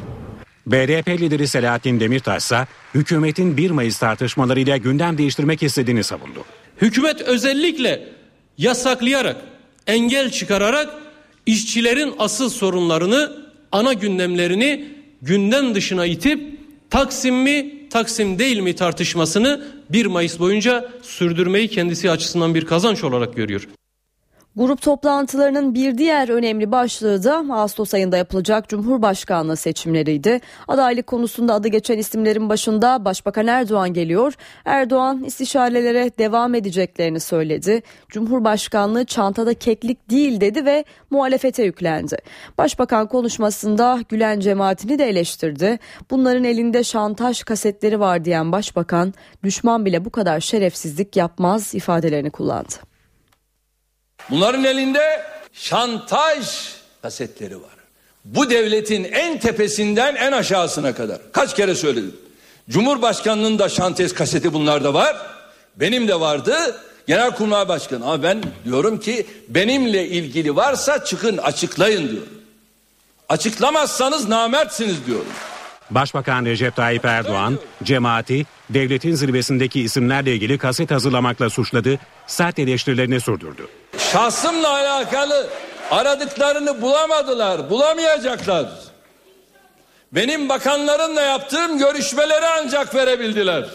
BDP 0.67 1.07
lideri 1.07 1.47
Selahattin 1.47 1.99
Demirtaş 1.99 2.43
ise 2.43 2.67
hükümetin 2.95 3.57
1 3.57 3.71
Mayıs 3.71 3.99
tartışmalarıyla 3.99 4.77
gündem 4.77 5.17
değiştirmek 5.17 5.63
istediğini 5.63 6.03
savundu. 6.03 6.43
Hükümet 6.81 7.21
özellikle 7.21 8.07
yasaklayarak, 8.57 9.35
engel 9.87 10.31
çıkararak 10.31 10.89
işçilerin 11.45 12.13
asıl 12.19 12.49
sorunlarını, 12.49 13.31
ana 13.71 13.93
gündemlerini 13.93 14.85
gündem 15.21 15.75
dışına 15.75 16.05
itip 16.05 16.59
Taksim 16.89 17.35
mi, 17.35 17.89
Taksim 17.89 18.39
değil 18.39 18.59
mi 18.59 18.75
tartışmasını 18.75 19.78
1 19.89 20.05
Mayıs 20.05 20.39
boyunca 20.39 20.89
sürdürmeyi 21.01 21.67
kendisi 21.67 22.11
açısından 22.11 22.55
bir 22.55 22.65
kazanç 22.65 23.03
olarak 23.03 23.35
görüyor. 23.35 23.67
Grup 24.55 24.81
toplantılarının 24.81 25.75
bir 25.75 25.97
diğer 25.97 26.29
önemli 26.29 26.71
başlığı 26.71 27.23
da 27.23 27.45
Ağustos 27.51 27.93
ayında 27.93 28.17
yapılacak 28.17 28.69
Cumhurbaşkanlığı 28.69 29.57
seçimleriydi. 29.57 30.39
Adaylık 30.67 31.07
konusunda 31.07 31.53
adı 31.53 31.67
geçen 31.67 31.97
isimlerin 31.97 32.49
başında 32.49 33.05
Başbakan 33.05 33.47
Erdoğan 33.47 33.93
geliyor. 33.93 34.33
Erdoğan 34.65 35.23
istişarelere 35.23 36.11
devam 36.17 36.55
edeceklerini 36.55 37.19
söyledi. 37.19 37.81
Cumhurbaşkanlığı 38.09 39.05
çantada 39.05 39.53
keklik 39.53 40.09
değil 40.09 40.41
dedi 40.41 40.65
ve 40.65 40.85
muhalefete 41.09 41.63
yüklendi. 41.63 42.17
Başbakan 42.57 43.07
konuşmasında 43.07 43.99
Gülen 44.09 44.39
cemaatini 44.39 44.99
de 44.99 45.09
eleştirdi. 45.09 45.79
Bunların 46.11 46.43
elinde 46.43 46.83
şantaj 46.83 47.43
kasetleri 47.43 47.99
var 47.99 48.25
diyen 48.25 48.51
başbakan 48.51 49.13
düşman 49.43 49.85
bile 49.85 50.05
bu 50.05 50.09
kadar 50.09 50.39
şerefsizlik 50.39 51.15
yapmaz 51.15 51.75
ifadelerini 51.75 52.29
kullandı. 52.29 52.88
Bunların 54.29 54.63
elinde 54.63 55.23
şantaj 55.53 56.47
kasetleri 57.01 57.55
var. 57.55 57.69
Bu 58.25 58.49
devletin 58.49 59.03
en 59.03 59.39
tepesinden 59.39 60.15
en 60.15 60.31
aşağısına 60.31 60.95
kadar. 60.95 61.17
Kaç 61.31 61.55
kere 61.55 61.75
söyledim. 61.75 62.15
Cumhurbaşkanının 62.69 63.59
da 63.59 63.69
şantaj 63.69 64.13
kaseti 64.13 64.53
bunlarda 64.53 64.93
var. 64.93 65.17
Benim 65.75 66.07
de 66.07 66.19
vardı. 66.19 66.81
Genelkurmay 67.07 67.67
Başkanı. 67.67 68.05
Ama 68.05 68.23
ben 68.23 68.43
diyorum 68.65 68.99
ki 68.99 69.25
benimle 69.47 70.07
ilgili 70.07 70.55
varsa 70.55 71.05
çıkın 71.05 71.37
açıklayın 71.37 72.09
diyorum. 72.11 72.29
Açıklamazsanız 73.29 74.29
namertsiniz 74.29 75.05
diyorum. 75.05 75.31
Başbakan 75.91 76.45
Recep 76.45 76.75
Tayyip 76.75 77.05
Erdoğan, 77.05 77.59
cemaati 77.83 78.45
devletin 78.69 79.15
zirvesindeki 79.15 79.81
isimlerle 79.81 80.33
ilgili 80.33 80.57
kaset 80.57 80.91
hazırlamakla 80.91 81.49
suçladı, 81.49 81.99
sert 82.27 82.59
eleştirilerini 82.59 83.21
sürdürdü. 83.21 83.67
Şahsımla 83.99 84.69
alakalı 84.69 85.47
aradıklarını 85.91 86.81
bulamadılar, 86.81 87.69
bulamayacaklar. 87.69 88.65
Benim 90.11 90.49
bakanlarımla 90.49 91.21
yaptığım 91.21 91.77
görüşmeleri 91.77 92.45
ancak 92.47 92.95
verebildiler. 92.95 93.65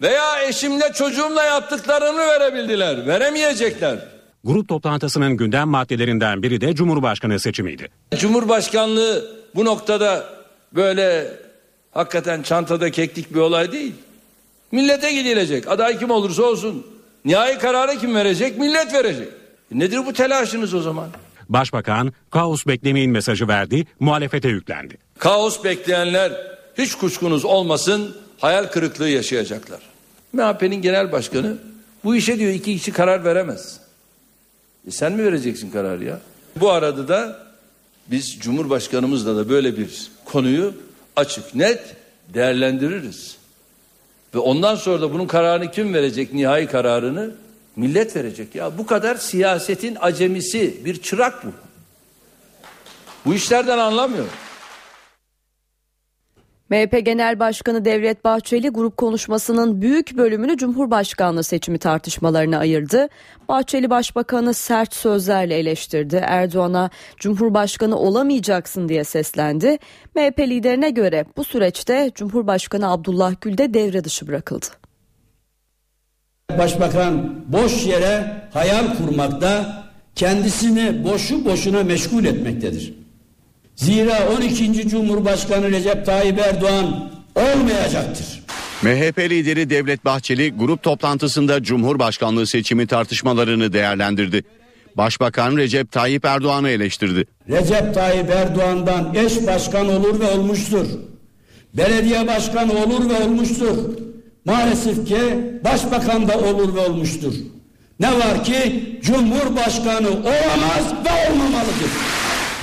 Veya 0.00 0.42
eşimle 0.42 0.92
çocuğumla 0.94 1.42
yaptıklarını 1.42 2.18
verebildiler, 2.18 3.06
veremeyecekler. 3.06 3.98
Grup 4.44 4.68
toplantısının 4.68 5.36
gündem 5.36 5.68
maddelerinden 5.68 6.42
biri 6.42 6.60
de 6.60 6.74
Cumhurbaşkanı 6.74 7.40
seçimiydi. 7.40 7.88
Cumhurbaşkanlığı 8.16 9.24
bu 9.54 9.64
noktada 9.64 10.24
böyle 10.72 11.30
hakikaten 11.92 12.42
çantada 12.42 12.90
keklik 12.90 13.34
bir 13.34 13.40
olay 13.40 13.72
değil. 13.72 13.94
Millete 14.72 15.12
gidilecek. 15.12 15.68
Aday 15.68 15.98
kim 15.98 16.10
olursa 16.10 16.42
olsun. 16.42 16.86
Nihai 17.26 17.58
kararı 17.58 17.98
kim 17.98 18.14
verecek? 18.14 18.58
Millet 18.58 18.94
verecek. 18.94 19.28
E 19.74 19.78
nedir 19.78 20.06
bu 20.06 20.12
telaşınız 20.12 20.74
o 20.74 20.80
zaman? 20.80 21.08
Başbakan 21.48 22.12
kaos 22.30 22.66
beklemeyin 22.66 23.10
mesajı 23.10 23.48
verdi, 23.48 23.86
muhalefete 24.00 24.48
yüklendi. 24.48 24.98
Kaos 25.18 25.64
bekleyenler 25.64 26.32
hiç 26.78 26.94
kuşkunuz 26.94 27.44
olmasın 27.44 28.16
hayal 28.38 28.64
kırıklığı 28.64 29.08
yaşayacaklar. 29.08 29.80
MHP'nin 30.32 30.82
genel 30.82 31.12
başkanı 31.12 31.56
bu 32.04 32.16
işe 32.16 32.38
diyor 32.38 32.52
iki 32.52 32.78
kişi 32.78 32.92
karar 32.92 33.24
veremez. 33.24 33.80
E 34.88 34.90
sen 34.90 35.12
mi 35.12 35.24
vereceksin 35.24 35.70
kararı 35.70 36.04
ya? 36.04 36.20
Bu 36.56 36.70
arada 36.70 37.08
da 37.08 37.46
biz 38.06 38.38
Cumhurbaşkanımızla 38.40 39.36
da 39.36 39.48
böyle 39.48 39.76
bir 39.76 40.10
konuyu 40.24 40.74
açık 41.16 41.54
net 41.54 41.96
değerlendiririz. 42.34 43.36
Ve 44.36 44.40
ondan 44.40 44.74
sonra 44.74 45.00
da 45.00 45.12
bunun 45.12 45.26
kararını 45.26 45.70
kim 45.70 45.94
verecek 45.94 46.32
nihai 46.32 46.66
kararını? 46.66 47.34
Millet 47.76 48.16
verecek. 48.16 48.54
Ya 48.54 48.78
bu 48.78 48.86
kadar 48.86 49.14
siyasetin 49.14 49.96
acemisi 50.00 50.84
bir 50.84 51.02
çırak 51.02 51.46
bu. 51.46 51.48
Bu 53.26 53.34
işlerden 53.34 53.78
anlamıyor. 53.78 54.24
MHP 56.70 57.04
Genel 57.04 57.38
Başkanı 57.38 57.84
Devlet 57.84 58.24
Bahçeli 58.24 58.68
grup 58.68 58.96
konuşmasının 58.96 59.82
büyük 59.82 60.16
bölümünü 60.16 60.56
Cumhurbaşkanlığı 60.56 61.44
seçimi 61.44 61.78
tartışmalarına 61.78 62.58
ayırdı. 62.58 63.08
Bahçeli 63.48 63.90
Başbakanı 63.90 64.54
sert 64.54 64.94
sözlerle 64.94 65.54
eleştirdi. 65.54 66.22
Erdoğan'a 66.26 66.90
Cumhurbaşkanı 67.16 67.98
olamayacaksın 67.98 68.88
diye 68.88 69.04
seslendi. 69.04 69.78
MHP 70.14 70.38
liderine 70.38 70.90
göre 70.90 71.24
bu 71.36 71.44
süreçte 71.44 72.10
Cumhurbaşkanı 72.14 72.90
Abdullah 72.90 73.34
Gül 73.40 73.58
de 73.58 73.74
devre 73.74 74.04
dışı 74.04 74.26
bırakıldı. 74.26 74.66
Başbakan 76.58 77.44
boş 77.48 77.86
yere 77.86 78.42
hayal 78.52 78.96
kurmakta, 78.96 79.84
kendisini 80.14 81.04
boşu 81.04 81.44
boşuna 81.44 81.82
meşgul 81.82 82.24
etmektedir. 82.24 83.05
Zira 83.76 84.28
12. 84.36 84.88
Cumhurbaşkanı 84.88 85.70
Recep 85.70 86.06
Tayyip 86.06 86.38
Erdoğan 86.38 87.10
olmayacaktır. 87.34 88.26
MHP 88.82 89.18
lideri 89.18 89.70
Devlet 89.70 90.04
Bahçeli 90.04 90.52
grup 90.52 90.82
toplantısında 90.82 91.62
Cumhurbaşkanlığı 91.62 92.46
seçimi 92.46 92.86
tartışmalarını 92.86 93.72
değerlendirdi. 93.72 94.42
Başbakan 94.96 95.56
Recep 95.56 95.92
Tayyip 95.92 96.24
Erdoğan'ı 96.24 96.68
eleştirdi. 96.68 97.24
Recep 97.48 97.94
Tayyip 97.94 98.30
Erdoğan'dan 98.30 99.14
eş 99.14 99.46
başkan 99.46 99.88
olur 99.88 100.20
ve 100.20 100.24
olmuştur. 100.30 100.86
Belediye 101.74 102.26
başkanı 102.26 102.72
olur 102.72 103.10
ve 103.10 103.24
olmuştur. 103.24 103.76
Maalesef 104.44 105.06
ki 105.06 105.18
başbakan 105.64 106.28
da 106.28 106.38
olur 106.38 106.74
ve 106.74 106.80
olmuştur. 106.80 107.34
Ne 108.00 108.12
var 108.18 108.44
ki 108.44 108.82
Cumhurbaşkanı 109.02 110.08
olamaz 110.08 110.84
ve 111.04 111.30
olmamalıdır. 111.30 111.90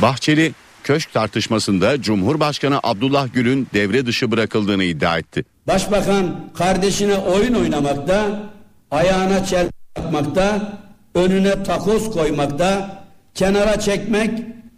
Bahçeli 0.02 0.54
köşk 0.84 1.14
tartışmasında 1.14 2.02
Cumhurbaşkanı 2.02 2.80
Abdullah 2.84 3.34
Gül'ün 3.34 3.68
devre 3.74 4.06
dışı 4.06 4.32
bırakıldığını 4.32 4.84
iddia 4.84 5.18
etti. 5.18 5.44
Başbakan 5.68 6.50
kardeşine 6.54 7.16
oyun 7.16 7.54
oynamakta, 7.54 8.52
ayağına 8.92 9.46
çel 9.46 9.70
takmakta, 9.96 10.74
önüne 11.16 11.64
takoz 11.64 12.12
koymakta, 12.12 13.04
kenara 13.36 13.80
çekmek 13.80 14.32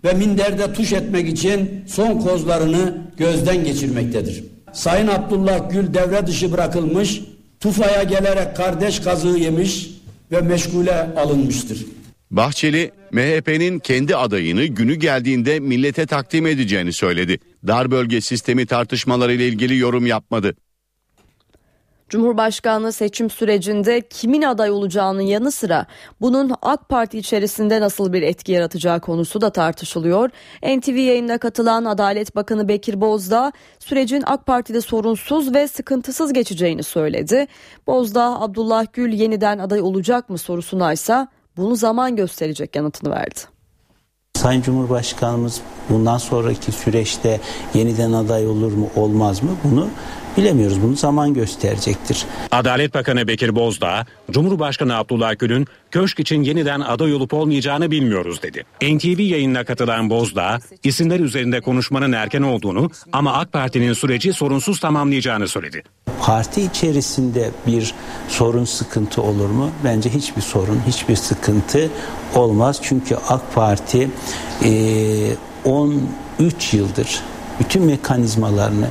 ve 0.04 0.14
minderde 0.14 0.74
tuş 0.74 0.94
etmek 0.94 1.30
için 1.30 1.84
son 1.88 2.20
kozlarını 2.20 2.98
gözden 3.18 3.64
geçirmektedir. 3.64 4.44
Sayın 4.74 5.08
Abdullah 5.08 5.70
Gül 5.72 5.94
devre 5.94 6.28
dışı 6.28 6.52
bırakılmış, 6.52 7.22
tufaya 7.60 8.04
gelerek 8.04 8.56
kardeş 8.56 9.00
kazığı 9.00 9.38
yemiş 9.38 9.90
ve 10.32 10.42
meşgule 10.42 11.16
alınmıştır. 11.18 11.86
Bahçeli, 12.36 12.92
MHP'nin 13.12 13.80
kendi 13.80 14.16
adayını 14.16 14.66
günü 14.66 14.96
geldiğinde 14.96 15.60
millete 15.60 16.06
takdim 16.06 16.48
edeceğini 16.48 16.94
söyledi. 16.94 17.40
Dar 17.68 17.92
bölge 17.92 18.22
sistemi 18.22 18.66
tartışmaları 18.66 19.34
ile 19.34 19.48
ilgili 19.48 19.78
yorum 19.78 20.06
yapmadı. 20.06 20.56
Cumhurbaşkanlığı 22.10 22.92
seçim 22.92 23.30
sürecinde 23.30 24.02
kimin 24.10 24.42
aday 24.42 24.72
olacağının 24.72 25.22
yanı 25.22 25.52
sıra 25.52 25.86
bunun 26.22 26.52
AK 26.62 26.90
Parti 26.90 27.18
içerisinde 27.18 27.82
nasıl 27.82 28.14
bir 28.14 28.22
etki 28.22 28.52
yaratacağı 28.52 29.00
konusu 29.00 29.42
da 29.42 29.50
tartışılıyor. 29.50 30.30
NTV 30.78 30.96
yayında 30.96 31.38
katılan 31.38 31.86
Adalet 31.86 32.36
Bakanı 32.36 32.68
Bekir 32.68 33.02
Bozdağ 33.02 33.52
sürecin 33.80 34.24
AK 34.26 34.46
Parti'de 34.46 34.82
sorunsuz 34.82 35.54
ve 35.54 35.68
sıkıntısız 35.68 36.34
geçeceğini 36.34 36.84
söyledi. 36.84 37.48
Bozdağ 37.88 38.42
Abdullah 38.42 38.86
Gül 38.94 39.14
yeniden 39.14 39.60
aday 39.60 39.82
olacak 39.82 40.30
mı 40.30 40.38
sorusuna 40.38 40.94
ise 40.94 41.28
bunu 41.58 41.76
zaman 41.76 42.16
gösterecek 42.16 42.76
yanıtını 42.76 43.12
verdi. 43.12 43.40
Sayın 44.38 44.62
Cumhurbaşkanımız 44.62 45.62
bundan 45.90 46.18
sonraki 46.18 46.72
süreçte 46.72 47.40
yeniden 47.74 48.12
aday 48.12 48.48
olur 48.48 48.72
mu 48.74 48.90
olmaz 48.96 49.44
mı 49.44 49.50
bunu 49.64 49.88
bilemiyoruz. 50.38 50.82
Bunu 50.82 50.96
zaman 50.96 51.34
gösterecektir. 51.34 52.26
Adalet 52.52 52.94
Bakanı 52.94 53.28
Bekir 53.28 53.56
Bozdağ, 53.56 54.06
Cumhurbaşkanı 54.32 54.98
Abdullah 54.98 55.40
Gül'ün 55.40 55.68
köşk 55.92 56.20
için 56.20 56.44
yeniden 56.44 56.80
aday 56.80 57.14
olup 57.14 57.34
olmayacağını 57.34 57.92
bilmiyoruz 57.92 58.42
dedi. 58.44 58.64
NTV 58.82 59.20
yayınına 59.20 59.64
katılan 59.64 60.10
Bozdağ, 60.10 60.60
isimler 60.84 61.20
üzerinde 61.20 61.62
konuşmanın 61.62 62.12
erken 62.12 62.42
olduğunu 62.42 62.90
ama 63.12 63.34
AK 63.34 63.54
Parti'nin 63.54 63.94
süreci 63.94 64.34
sorunsuz 64.34 64.80
tamamlayacağını 64.80 65.48
söyledi. 65.48 65.84
Parti 66.20 66.62
içerisinde 66.62 67.52
bir 67.68 67.94
sorun 68.28 68.66
sıkıntı 68.66 69.22
olur 69.22 69.50
mu? 69.50 69.70
Bence 69.84 70.10
hiçbir 70.10 70.42
sorun, 70.42 70.82
hiçbir 70.88 71.16
sıkıntı 71.16 71.90
olmaz. 72.36 72.80
Çünkü 72.84 73.16
AK 73.16 73.56
Parti 73.56 74.10
e, 74.64 74.72
13 75.66 76.74
yıldır 76.74 77.22
bütün 77.60 77.84
mekanizmalarını 77.84 78.88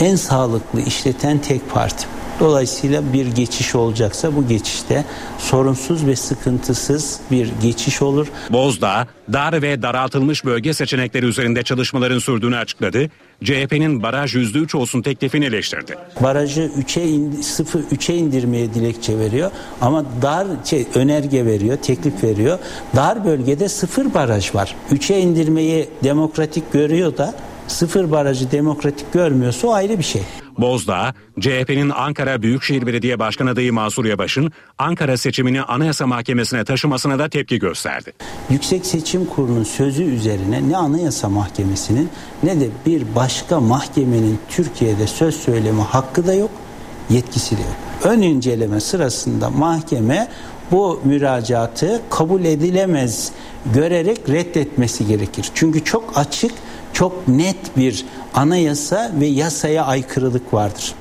en 0.00 0.16
sağlıklı 0.16 0.80
işleten 0.80 1.38
tek 1.38 1.70
parti. 1.70 2.06
Dolayısıyla 2.40 3.12
bir 3.12 3.26
geçiş 3.26 3.74
olacaksa 3.74 4.36
bu 4.36 4.48
geçişte 4.48 5.04
sorunsuz 5.38 6.06
ve 6.06 6.16
sıkıntısız 6.16 7.20
bir 7.30 7.50
geçiş 7.62 8.02
olur. 8.02 8.26
Bozdağ, 8.50 9.06
dar 9.32 9.62
ve 9.62 9.82
daraltılmış 9.82 10.44
bölge 10.44 10.74
seçenekleri 10.74 11.26
üzerinde 11.26 11.62
çalışmaların 11.62 12.18
sürdüğünü 12.18 12.56
açıkladı. 12.56 13.10
CHP'nin 13.44 14.02
baraj 14.02 14.36
%3 14.36 14.76
olsun 14.76 15.02
teklifini 15.02 15.44
eleştirdi. 15.44 15.94
Barajı 16.20 16.70
3'e 16.78 17.08
in, 17.08 17.40
0 17.40 17.80
3'e 17.80 18.16
indirmeye 18.16 18.74
dilekçe 18.74 19.18
veriyor 19.18 19.50
ama 19.80 20.04
dar 20.22 20.46
şey, 20.64 20.86
önerge 20.94 21.46
veriyor, 21.46 21.76
teklif 21.76 22.24
veriyor. 22.24 22.58
Dar 22.96 23.24
bölgede 23.24 23.68
sıfır 23.68 24.14
baraj 24.14 24.54
var. 24.54 24.74
3'e 24.92 25.20
indirmeyi 25.20 25.88
demokratik 26.04 26.72
görüyor 26.72 27.16
da 27.16 27.34
sıfır 27.68 28.10
barajı 28.10 28.50
demokratik 28.50 29.12
görmüyorsa 29.12 29.68
o 29.68 29.72
ayrı 29.72 29.98
bir 29.98 30.04
şey. 30.04 30.22
Bozdağ, 30.58 31.14
CHP'nin 31.40 31.90
Ankara 31.90 32.42
Büyükşehir 32.42 32.86
Belediye 32.86 33.18
Başkan 33.18 33.46
adayı 33.46 33.72
Mansur 33.72 34.04
Yavaş'ın 34.04 34.52
Ankara 34.78 35.16
seçimini 35.16 35.62
Anayasa 35.62 36.06
Mahkemesi'ne 36.06 36.64
taşımasına 36.64 37.18
da 37.18 37.28
tepki 37.28 37.58
gösterdi. 37.58 38.12
Yüksek 38.50 38.86
Seçim 38.86 39.26
Kurulu'nun 39.26 39.64
sözü 39.64 40.02
üzerine 40.04 40.68
ne 40.68 40.76
Anayasa 40.76 41.28
Mahkemesi'nin 41.28 42.08
ne 42.42 42.60
de 42.60 42.68
bir 42.86 43.02
başka 43.14 43.60
mahkemenin 43.60 44.38
Türkiye'de 44.48 45.06
söz 45.06 45.34
söyleme 45.34 45.82
hakkı 45.82 46.26
da 46.26 46.34
yok, 46.34 46.50
yetkisi 47.10 47.56
de 47.56 47.60
yok. 47.60 47.76
Ön 48.04 48.22
inceleme 48.22 48.80
sırasında 48.80 49.50
mahkeme 49.50 50.28
bu 50.70 51.00
müracaatı 51.04 52.00
kabul 52.10 52.44
edilemez 52.44 53.32
görerek 53.74 54.28
reddetmesi 54.28 55.06
gerekir. 55.06 55.50
Çünkü 55.54 55.84
çok 55.84 56.18
açık, 56.18 56.52
çok 56.92 57.28
net 57.28 57.76
bir 57.76 58.04
anayasa 58.34 59.12
ve 59.20 59.26
yasaya 59.26 59.84
aykırılık 59.84 60.54
vardır. 60.54 60.94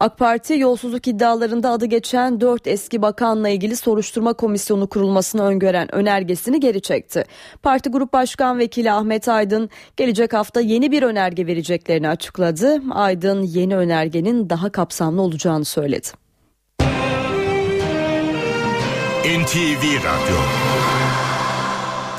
AK 0.00 0.18
Parti 0.18 0.58
yolsuzluk 0.58 1.08
iddialarında 1.08 1.70
adı 1.70 1.86
geçen 1.86 2.40
4 2.40 2.66
eski 2.66 3.02
bakanla 3.02 3.48
ilgili 3.48 3.76
soruşturma 3.76 4.32
komisyonu 4.32 4.86
kurulmasını 4.86 5.42
öngören 5.42 5.94
önergesini 5.94 6.60
geri 6.60 6.82
çekti. 6.82 7.24
Parti 7.62 7.90
Grup 7.90 8.12
Başkan 8.12 8.58
Vekili 8.58 8.92
Ahmet 8.92 9.28
Aydın 9.28 9.70
gelecek 9.96 10.32
hafta 10.32 10.60
yeni 10.60 10.92
bir 10.92 11.02
önerge 11.02 11.46
vereceklerini 11.46 12.08
açıkladı. 12.08 12.82
Aydın 12.90 13.42
yeni 13.42 13.76
önergenin 13.76 14.50
daha 14.50 14.70
kapsamlı 14.70 15.22
olacağını 15.22 15.64
söyledi. 15.64 16.08
NTV 19.24 19.84
Radyo 20.04 20.36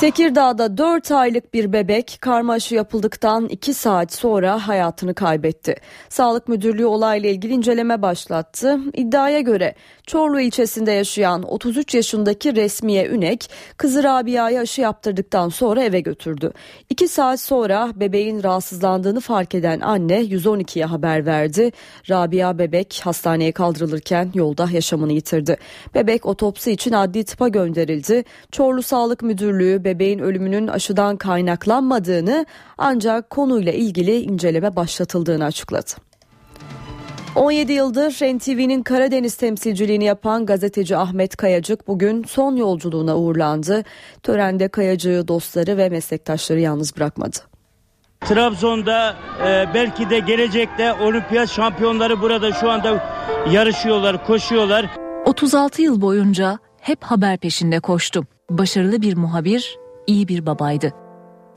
Tekirdağ'da 0.01 0.77
4 0.77 1.11
aylık 1.11 1.53
bir 1.53 1.73
bebek 1.73 2.17
karma 2.21 2.53
aşı 2.53 2.75
yapıldıktan 2.75 3.45
2 3.45 3.73
saat 3.73 4.13
sonra 4.13 4.67
hayatını 4.67 5.13
kaybetti. 5.13 5.75
Sağlık 6.09 6.47
Müdürlüğü 6.47 6.85
olayla 6.85 7.29
ilgili 7.29 7.53
inceleme 7.53 8.01
başlattı. 8.01 8.79
İddiaya 8.93 9.39
göre 9.39 9.75
Çorlu 10.11 10.41
ilçesinde 10.41 10.91
yaşayan 10.91 11.43
33 11.43 11.95
yaşındaki 11.95 12.55
Resmiye 12.55 13.07
Ünek 13.07 13.49
kızı 13.77 14.03
Rabia'ya 14.03 14.61
aşı 14.61 14.81
yaptırdıktan 14.81 15.49
sonra 15.49 15.83
eve 15.83 15.99
götürdü. 15.99 16.51
2 16.89 17.07
saat 17.07 17.39
sonra 17.39 17.91
bebeğin 17.95 18.43
rahatsızlandığını 18.43 19.19
fark 19.19 19.55
eden 19.55 19.79
anne 19.79 20.21
112'ye 20.21 20.85
haber 20.85 21.25
verdi. 21.25 21.71
Rabia 22.09 22.57
bebek 22.57 23.01
hastaneye 23.03 23.51
kaldırılırken 23.51 24.31
yolda 24.33 24.67
yaşamını 24.71 25.13
yitirdi. 25.13 25.57
Bebek 25.95 26.25
otopsi 26.25 26.71
için 26.71 26.91
adli 26.93 27.23
tıpa 27.23 27.47
gönderildi. 27.47 28.23
Çorlu 28.51 28.81
Sağlık 28.81 29.21
Müdürlüğü 29.23 29.83
bebeğin 29.83 30.19
ölümünün 30.19 30.67
aşıdan 30.67 31.17
kaynaklanmadığını 31.17 32.45
ancak 32.77 33.29
konuyla 33.29 33.71
ilgili 33.71 34.21
inceleme 34.21 34.75
başlatıldığını 34.75 35.45
açıkladı. 35.45 36.10
17 37.35 37.73
yıldır 37.73 38.11
NTV'nin 38.11 38.83
Karadeniz 38.83 39.35
temsilciliğini 39.35 40.03
yapan 40.03 40.45
gazeteci 40.45 40.97
Ahmet 40.97 41.35
Kayacık 41.35 41.87
bugün 41.87 42.23
son 42.23 42.55
yolculuğuna 42.55 43.17
uğurlandı. 43.17 43.83
Törende 44.23 44.67
Kayacık'ı 44.67 45.27
dostları 45.27 45.77
ve 45.77 45.89
meslektaşları 45.89 46.59
yalnız 46.59 46.97
bırakmadı. 46.97 47.37
Trabzon'da 48.19 49.15
e, 49.47 49.73
belki 49.73 50.09
de 50.09 50.19
gelecekte 50.19 50.93
olimpiyat 50.93 51.49
şampiyonları 51.49 52.21
burada 52.21 52.53
şu 52.53 52.69
anda 52.69 53.03
yarışıyorlar, 53.51 54.25
koşuyorlar. 54.25 54.85
36 55.25 55.81
yıl 55.81 56.01
boyunca 56.01 56.59
hep 56.79 57.03
haber 57.03 57.37
peşinde 57.37 57.79
koştum. 57.79 58.27
Başarılı 58.49 59.01
bir 59.01 59.17
muhabir, 59.17 59.77
iyi 60.07 60.27
bir 60.27 60.45
babaydı. 60.45 60.93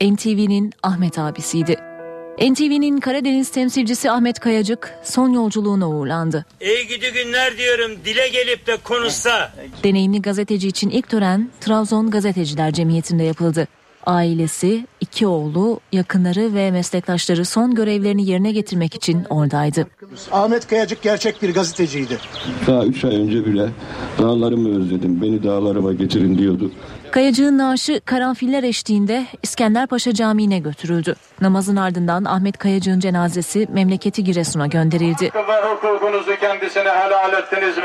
NTV'nin 0.01 0.71
Ahmet 0.83 1.19
abisiydi. 1.19 1.94
NTV'nin 2.41 2.97
Karadeniz 2.99 3.49
temsilcisi 3.49 4.11
Ahmet 4.11 4.39
Kayacık 4.39 4.93
son 5.03 5.29
yolculuğuna 5.29 5.89
uğurlandı. 5.89 6.45
İyi 6.61 6.87
gidi 6.87 7.05
günler 7.13 7.57
diyorum 7.57 7.91
dile 8.05 8.27
gelip 8.27 8.67
de 8.67 8.77
konuşsa. 8.83 9.53
Deneyimli 9.83 10.21
gazeteci 10.21 10.67
için 10.67 10.89
ilk 10.89 11.09
tören 11.09 11.49
Trabzon 11.61 12.11
Gazeteciler 12.11 12.73
Cemiyeti'nde 12.73 13.23
yapıldı. 13.23 13.67
Ailesi, 14.05 14.87
iki 15.01 15.27
oğlu, 15.27 15.79
yakınları 15.91 16.53
ve 16.53 16.71
meslektaşları 16.71 17.45
son 17.45 17.75
görevlerini 17.75 18.25
yerine 18.29 18.51
getirmek 18.51 18.95
için 18.95 19.23
oradaydı. 19.29 19.87
Ahmet 20.31 20.67
Kayacık 20.67 21.01
gerçek 21.01 21.41
bir 21.41 21.53
gazeteciydi. 21.53 22.17
Daha 22.67 22.85
üç 22.85 23.05
ay 23.05 23.15
önce 23.15 23.45
bile 23.45 23.69
dağlarımı 24.19 24.79
özledim, 24.79 25.21
beni 25.21 25.43
dağlarıma 25.43 25.93
getirin 25.93 26.37
diyordu. 26.37 26.71
Kayacığın 27.11 27.57
naaşı 27.57 28.01
karanfiller 28.05 28.63
eşliğinde 28.63 29.25
İskenderpaşa 29.43 30.13
Camii'ne 30.13 30.59
götürüldü. 30.59 31.15
Namazın 31.41 31.75
ardından 31.75 32.25
Ahmet 32.25 32.57
Kayacığın 32.57 32.99
cenazesi 32.99 33.67
memleketi 33.73 34.23
Giresun'a 34.23 34.67
gönderildi. 34.67 35.31
Ve 35.35 35.69
hukukunuzu 35.69 36.39
kendisine 36.39 36.89
helal 36.89 37.33
ettiniz 37.33 37.77
mi? 37.77 37.83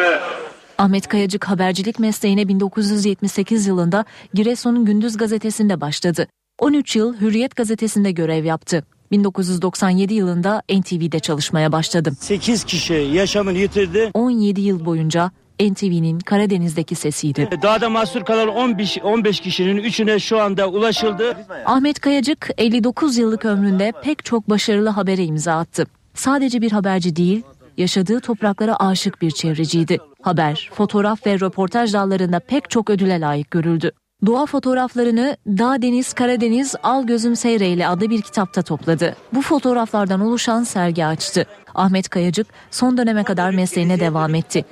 Ahmet 0.79 1.09
Kayacık 1.09 1.45
habercilik 1.49 1.99
mesleğine 1.99 2.49
1978 2.49 3.67
yılında 3.67 4.05
Giresun'un 4.35 4.85
Gündüz 4.85 5.17
gazetesinde 5.17 5.81
başladı. 5.81 6.27
13 6.59 6.97
yıl 6.97 7.21
Hürriyet 7.21 7.57
gazetesinde 7.57 8.11
görev 8.11 8.45
yaptı. 8.45 8.85
1997 9.11 10.15
yılında 10.15 10.63
NTV'de 10.71 11.21
çalışmaya 11.21 11.73
başladı. 11.73 12.13
8 12.21 12.65
kişi 12.65 12.95
yaşamını 12.95 13.59
yitirdi. 13.59 14.11
17 14.15 14.61
yıl 14.61 14.85
boyunca 14.85 15.31
NTV'nin 15.61 16.19
Karadeniz'deki 16.19 16.95
sesiydi. 16.95 17.49
Dağda 17.63 17.91
mahsur 17.91 18.25
kalan 18.25 18.49
15, 18.49 18.99
15 19.03 19.41
kişinin 19.41 19.77
üçüne 19.77 20.19
şu 20.19 20.41
anda 20.41 20.69
ulaşıldı. 20.69 21.37
Ahmet 21.65 22.01
Kayacık 22.01 22.51
59 22.59 23.19
yıllık 23.19 23.45
ömründe 23.45 23.93
pek 24.03 24.25
çok 24.25 24.51
başarılı 24.51 24.89
habere 24.89 25.25
imza 25.25 25.59
attı. 25.59 25.87
Sadece 26.15 26.63
bir 26.63 26.73
haberci 26.73 27.17
değil, 27.17 27.43
yaşadığı 27.77 28.21
topraklara 28.21 28.77
aşık 28.77 29.23
bir 29.23 29.31
çevreciydi. 29.31 29.99
Haber, 30.23 30.71
fotoğraf 30.73 31.27
ve 31.27 31.41
röportaj 31.41 31.93
dallarında 31.93 32.41
pek 32.41 32.71
çok 32.71 32.91
ödüle 32.91 33.21
layık 33.21 33.51
görüldü. 33.51 33.93
Doğa 34.27 34.47
fotoğraflarını 34.47 35.37
Dağ 35.47 35.83
Deniz 35.83 36.13
Karadeniz 36.13 36.75
Al 36.83 37.07
Gözüm 37.07 37.37
Seyreyle 37.37 37.89
adlı 37.89 38.11
bir 38.11 38.23
kitapta 38.23 38.63
topladı. 38.63 39.17
Bu 39.35 39.43
fotoğraflardan 39.43 40.21
oluşan 40.21 40.65
sergi 40.65 41.07
açtı. 41.07 41.47
Ahmet 41.75 42.09
Kayacık 42.09 42.47
son 42.71 42.99
döneme 42.99 43.25
kadar 43.25 43.51
mesleğine 43.51 44.01
devam 44.01 44.35
etti. 44.35 44.65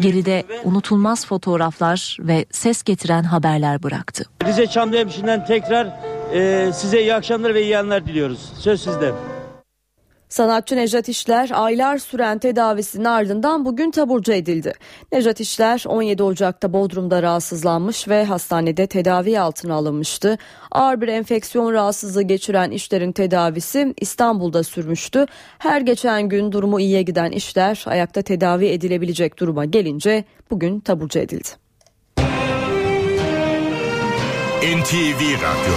Geride 0.00 0.44
unutulmaz 0.64 1.26
fotoğraflar 1.26 2.16
ve 2.20 2.46
ses 2.50 2.82
getiren 2.82 3.22
haberler 3.22 3.82
bıraktı. 3.82 4.24
Rize 4.44 4.66
Çamlıhemşin'den 4.66 5.46
tekrar 5.46 5.86
e, 6.34 6.70
size 6.72 7.00
iyi 7.00 7.14
akşamlar 7.14 7.54
ve 7.54 7.62
iyi 7.62 7.70
yanlar 7.70 8.06
diliyoruz. 8.06 8.52
Söz 8.58 8.82
sizde. 8.82 9.12
Sanatçı 10.28 10.76
Nejat 10.76 11.08
İşler 11.08 11.50
aylar 11.52 11.98
süren 11.98 12.38
tedavisinin 12.38 13.04
ardından 13.04 13.64
bugün 13.64 13.90
taburcu 13.90 14.32
edildi. 14.32 14.72
Nejat 15.12 15.40
İşler 15.40 15.84
17 15.86 16.22
Ocak'ta 16.22 16.72
Bodrum'da 16.72 17.22
rahatsızlanmış 17.22 18.08
ve 18.08 18.24
hastanede 18.24 18.86
tedavi 18.86 19.40
altına 19.40 19.74
alınmıştı. 19.74 20.38
Ağır 20.70 21.00
bir 21.00 21.08
enfeksiyon 21.08 21.72
rahatsızlığı 21.72 22.22
geçiren 22.22 22.70
İşler'in 22.70 23.12
tedavisi 23.12 23.94
İstanbul'da 24.00 24.62
sürmüştü. 24.62 25.26
Her 25.58 25.80
geçen 25.80 26.28
gün 26.28 26.52
durumu 26.52 26.80
iyiye 26.80 27.02
giden 27.02 27.30
İşler 27.30 27.84
ayakta 27.86 28.22
tedavi 28.22 28.66
edilebilecek 28.66 29.38
duruma 29.38 29.64
gelince 29.64 30.24
bugün 30.50 30.80
taburcu 30.80 31.18
edildi. 31.18 31.48
NTV 34.62 35.20
Radyo 35.42 35.74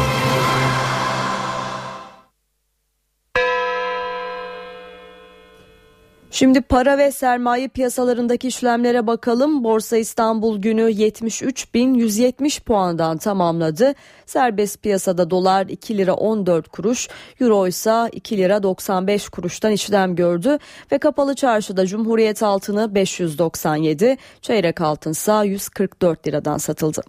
Şimdi 6.33 6.61
para 6.61 6.97
ve 6.97 7.11
sermaye 7.11 7.67
piyasalarındaki 7.67 8.47
işlemlere 8.47 9.07
bakalım. 9.07 9.63
Borsa 9.63 9.97
İstanbul 9.97 10.61
günü 10.61 10.81
73.170 10.81 12.63
puandan 12.63 13.17
tamamladı. 13.17 13.93
Serbest 14.25 14.81
piyasada 14.81 15.29
dolar 15.29 15.65
2 15.67 15.97
lira 15.97 16.13
14 16.13 16.67
kuruş, 16.67 17.07
euro 17.41 17.67
ise 17.67 18.09
2 18.11 18.37
lira 18.37 18.63
95 18.63 19.29
kuruştan 19.29 19.71
işlem 19.71 20.15
gördü 20.15 20.57
ve 20.91 20.97
kapalı 20.97 21.35
çarşıda 21.35 21.85
Cumhuriyet 21.85 22.43
altını 22.43 22.95
597, 22.95 24.17
çeyrek 24.41 24.81
altınsa 24.81 25.43
144 25.43 26.27
liradan 26.27 26.57
satıldı. 26.57 27.01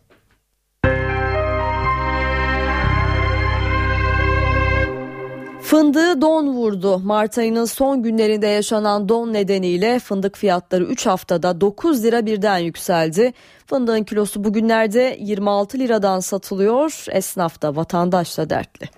Fındığı 5.72 6.20
don 6.20 6.48
vurdu. 6.48 6.98
Mart 6.98 7.38
ayının 7.38 7.64
son 7.64 8.02
günlerinde 8.02 8.46
yaşanan 8.46 9.08
don 9.08 9.32
nedeniyle 9.32 9.98
fındık 9.98 10.36
fiyatları 10.36 10.84
3 10.84 11.06
haftada 11.06 11.60
9 11.60 12.04
lira 12.04 12.26
birden 12.26 12.58
yükseldi. 12.58 13.32
Fındığın 13.66 14.02
kilosu 14.04 14.44
bugünlerde 14.44 15.16
26 15.20 15.78
liradan 15.78 16.20
satılıyor. 16.20 17.04
Esnaf 17.10 17.62
da 17.62 17.76
vatandaş 17.76 18.38
da 18.38 18.50
dertli. 18.50 18.88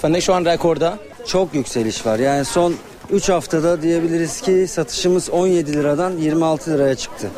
Fındık 0.00 0.22
şu 0.22 0.34
an 0.34 0.44
rekorda. 0.44 0.98
Çok 1.26 1.54
yükseliş 1.54 2.06
var. 2.06 2.18
Yani 2.18 2.44
son 2.44 2.74
3 3.10 3.28
haftada 3.28 3.82
diyebiliriz 3.82 4.40
ki 4.40 4.66
satışımız 4.68 5.30
17 5.30 5.72
liradan 5.72 6.16
26 6.16 6.70
liraya 6.70 6.94
çıktı. 6.94 7.30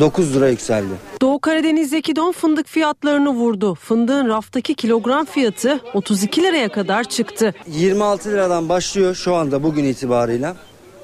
9 0.00 0.34
lira 0.36 0.48
yükseldi. 0.48 0.94
Doğu 1.20 1.38
Karadeniz'deki 1.40 2.16
don 2.16 2.32
fındık 2.32 2.66
fiyatlarını 2.66 3.30
vurdu. 3.30 3.74
Fındığın 3.74 4.28
raftaki 4.28 4.74
kilogram 4.74 5.24
fiyatı 5.26 5.80
32 5.94 6.42
liraya 6.42 6.68
kadar 6.68 7.04
çıktı. 7.04 7.54
26 7.66 8.30
liradan 8.30 8.68
başlıyor 8.68 9.14
şu 9.14 9.34
anda 9.34 9.62
bugün 9.62 9.84
itibarıyla. 9.84 10.56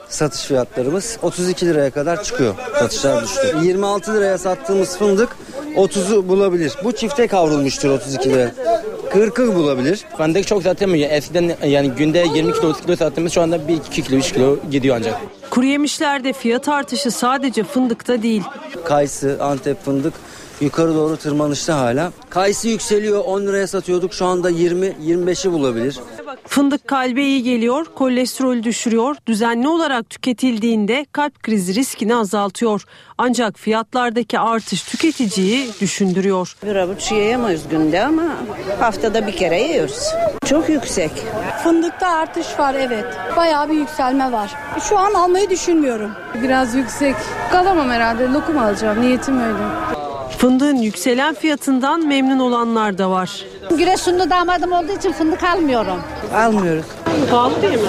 Satış 0.09 0.43
fiyatlarımız 0.45 1.19
32 1.23 1.67
liraya 1.67 1.91
kadar 1.91 2.23
çıkıyor. 2.23 2.55
Satışlar 2.79 3.25
düştü. 3.25 3.57
26 3.63 4.15
liraya 4.15 4.39
sattığımız 4.39 4.99
fındık 4.99 5.37
30'u 5.77 6.29
bulabilir. 6.29 6.73
Bu 6.85 6.93
çifte 6.93 7.27
kavrulmuştur 7.27 7.91
32 7.91 8.31
liraya. 8.31 8.55
40'ı 9.11 9.55
bulabilir. 9.55 10.05
Fındık 10.17 10.47
çok 10.47 10.63
satılmıyor. 10.63 11.11
Eskiden 11.11 11.57
yani 11.67 11.91
günde 11.91 12.25
20 12.35 12.53
kilo 12.53 12.69
30 12.69 12.83
kilo 12.83 12.97
sattığımız 12.97 13.33
şu 13.33 13.43
anda 13.43 13.69
1 13.69 13.75
2 13.77 14.03
kilo 14.03 14.17
3 14.17 14.33
kilo 14.33 14.57
gidiyor 14.71 14.97
ancak. 14.97 15.15
Kuru 15.51 15.67
yemişlerde 15.67 16.33
fiyat 16.33 16.69
artışı 16.69 17.11
sadece 17.11 17.65
fındıkta 17.65 18.23
değil. 18.23 18.43
Kayısı, 18.85 19.37
Antep 19.41 19.85
fındık 19.85 20.15
yukarı 20.61 20.95
doğru 20.95 21.17
tırmanışta 21.17 21.79
hala. 21.79 22.13
Kayısı 22.31 22.69
yükseliyor 22.69 23.25
10 23.25 23.47
liraya 23.47 23.67
satıyorduk 23.67 24.15
şu 24.15 24.27
anda 24.27 24.51
20-25'i 24.51 25.53
bulabilir. 25.53 26.01
Fındık 26.47 26.89
kalbe 26.89 27.23
iyi 27.23 27.43
geliyor, 27.43 27.87
kolesterol 27.95 28.63
düşürüyor, 28.63 29.17
düzenli 29.27 29.69
olarak 29.69 30.11
tüketildiğinde 30.11 31.07
kalp 31.13 31.43
krizi 31.43 31.75
riskini 31.75 32.17
azaltıyor. 32.17 32.85
Ancak 33.19 33.59
fiyatlardaki 33.59 34.39
artış 34.39 34.83
tüketiciyi 34.83 35.71
düşündürüyor. 35.81 36.57
Bir 36.67 36.77
avuç 36.77 37.13
yiyemeyiz 37.13 37.69
günde 37.69 38.05
ama 38.05 38.23
haftada 38.81 39.27
bir 39.27 39.37
kere 39.37 39.63
yiyoruz. 39.63 40.09
Çok 40.47 40.69
yüksek. 40.69 41.11
Fındıkta 41.63 42.09
artış 42.09 42.59
var 42.59 42.75
evet. 42.75 43.07
Bayağı 43.37 43.69
bir 43.71 43.75
yükselme 43.75 44.33
var. 44.33 44.55
Şu 44.89 44.99
an 44.99 45.15
almayı 45.15 45.51
düşünmüyorum. 45.51 46.11
Biraz 46.43 46.75
yüksek. 46.75 47.15
Kalamam 47.53 47.91
herhalde. 47.91 48.27
Lokum 48.33 48.59
alacağım. 48.59 49.01
Niyetim 49.03 49.39
öyle. 49.41 50.04
Fındığın 50.31 50.77
yükselen 50.77 51.35
fiyatından 51.35 52.07
memnun 52.07 52.39
olanlar 52.39 52.99
da 52.99 53.11
var. 53.11 53.45
Giresunlu 53.79 54.31
damadım 54.31 54.73
olduğu 54.73 54.93
için 54.93 55.13
fındık 55.13 55.43
almıyorum. 55.43 56.03
Almıyoruz. 56.35 56.87
Pahalı 57.31 57.63
değil 57.63 57.75
mi? 57.75 57.89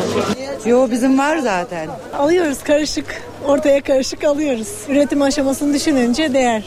Yo 0.66 0.88
bizim 0.92 1.20
var 1.20 1.38
zaten. 1.38 1.90
Alıyoruz 2.18 2.64
karışık. 2.64 3.22
Ortaya 3.48 3.82
karışık 3.82 4.24
alıyoruz. 4.24 4.68
Üretim 4.90 5.22
aşamasını 5.22 5.74
düşününce 5.74 6.34
değer. 6.34 6.64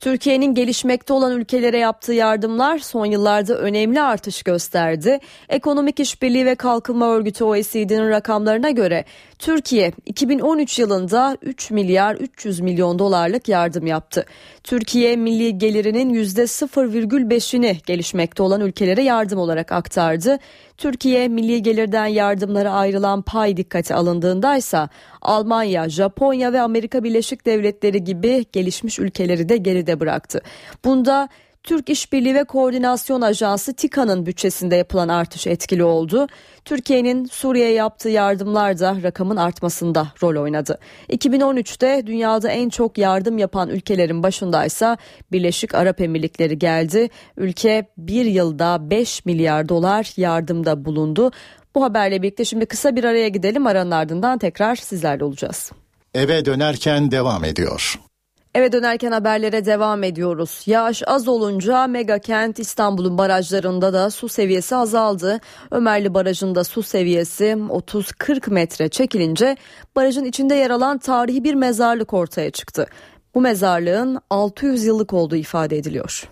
Türkiye'nin 0.00 0.54
gelişmekte 0.54 1.12
olan 1.12 1.32
ülkelere 1.32 1.78
yaptığı 1.78 2.12
yardımlar 2.12 2.78
son 2.78 3.06
yıllarda 3.06 3.54
önemli 3.58 4.00
artış 4.00 4.42
gösterdi. 4.42 5.18
Ekonomik 5.48 6.00
İşbirliği 6.00 6.46
ve 6.46 6.54
Kalkınma 6.54 7.08
Örgütü 7.08 7.44
OECD'nin 7.44 8.10
rakamlarına 8.10 8.70
göre 8.70 9.04
Türkiye 9.38 9.92
2013 10.06 10.78
yılında 10.78 11.36
3 11.42 11.70
milyar 11.70 12.14
300 12.14 12.60
milyon 12.60 12.98
dolarlık 12.98 13.48
yardım 13.48 13.86
yaptı. 13.86 14.26
Türkiye 14.64 15.16
milli 15.16 15.58
gelirinin 15.58 16.14
%0,5'ini 16.14 17.76
gelişmekte 17.86 18.42
olan 18.42 18.60
ülkelere 18.60 19.02
yardım 19.02 19.38
olarak 19.38 19.72
aktardı. 19.72 20.38
Türkiye 20.78 21.28
milli 21.28 21.62
gelirden 21.62 22.06
yardımlara 22.06 22.72
ayrılan 22.72 23.22
pay 23.22 23.56
dikkate 23.56 23.94
alındığında 23.94 24.56
ise 24.56 24.88
Almanya, 25.22 25.88
Japonya 25.88 26.52
ve 26.52 26.60
Amerika 26.60 27.04
Birleşik 27.04 27.46
Devletleri 27.46 28.04
gibi 28.04 28.44
gelişmiş 28.52 28.98
ülkeleri 28.98 29.48
de 29.48 29.56
geride 29.56 30.00
bıraktı. 30.00 30.40
Bunda 30.84 31.28
Türk 31.66 31.90
İşbirliği 31.90 32.34
ve 32.34 32.44
Koordinasyon 32.44 33.20
Ajansı 33.20 33.74
TİKA'nın 33.74 34.26
bütçesinde 34.26 34.76
yapılan 34.76 35.08
artış 35.08 35.46
etkili 35.46 35.84
oldu. 35.84 36.26
Türkiye'nin 36.64 37.24
Suriye'ye 37.24 37.72
yaptığı 37.72 38.08
yardımlar 38.08 38.78
da 38.78 38.96
rakamın 39.02 39.36
artmasında 39.36 40.08
rol 40.22 40.42
oynadı. 40.42 40.78
2013'te 41.08 42.06
dünyada 42.06 42.50
en 42.50 42.68
çok 42.68 42.98
yardım 42.98 43.38
yapan 43.38 43.68
ülkelerin 43.68 44.22
başındaysa 44.22 44.96
Birleşik 45.32 45.74
Arap 45.74 46.00
Emirlikleri 46.00 46.58
geldi. 46.58 47.10
Ülke 47.36 47.86
bir 47.98 48.24
yılda 48.24 48.90
5 48.90 49.24
milyar 49.24 49.68
dolar 49.68 50.12
yardımda 50.16 50.84
bulundu. 50.84 51.30
Bu 51.74 51.82
haberle 51.82 52.22
birlikte 52.22 52.44
şimdi 52.44 52.66
kısa 52.66 52.96
bir 52.96 53.04
araya 53.04 53.28
gidelim. 53.28 53.66
Aranın 53.66 53.90
ardından 53.90 54.38
tekrar 54.38 54.76
sizlerle 54.76 55.24
olacağız. 55.24 55.72
Eve 56.14 56.44
dönerken 56.44 57.10
devam 57.10 57.44
ediyor. 57.44 57.98
Eve 58.56 58.72
dönerken 58.72 59.12
haberlere 59.12 59.64
devam 59.64 60.02
ediyoruz. 60.02 60.62
Yağış 60.66 61.02
az 61.06 61.28
olunca 61.28 61.86
mega 61.86 62.18
kent 62.18 62.58
İstanbul'un 62.58 63.18
barajlarında 63.18 63.92
da 63.92 64.10
su 64.10 64.28
seviyesi 64.28 64.76
azaldı. 64.76 65.40
Ömerli 65.70 66.14
Barajı'nda 66.14 66.64
su 66.64 66.82
seviyesi 66.82 67.44
30-40 67.44 68.50
metre 68.50 68.88
çekilince 68.88 69.56
barajın 69.96 70.24
içinde 70.24 70.54
yer 70.54 70.70
alan 70.70 70.98
tarihi 70.98 71.44
bir 71.44 71.54
mezarlık 71.54 72.14
ortaya 72.14 72.50
çıktı. 72.50 72.86
Bu 73.34 73.40
mezarlığın 73.40 74.18
600 74.30 74.84
yıllık 74.84 75.12
olduğu 75.12 75.36
ifade 75.36 75.76
ediliyor. 75.76 76.28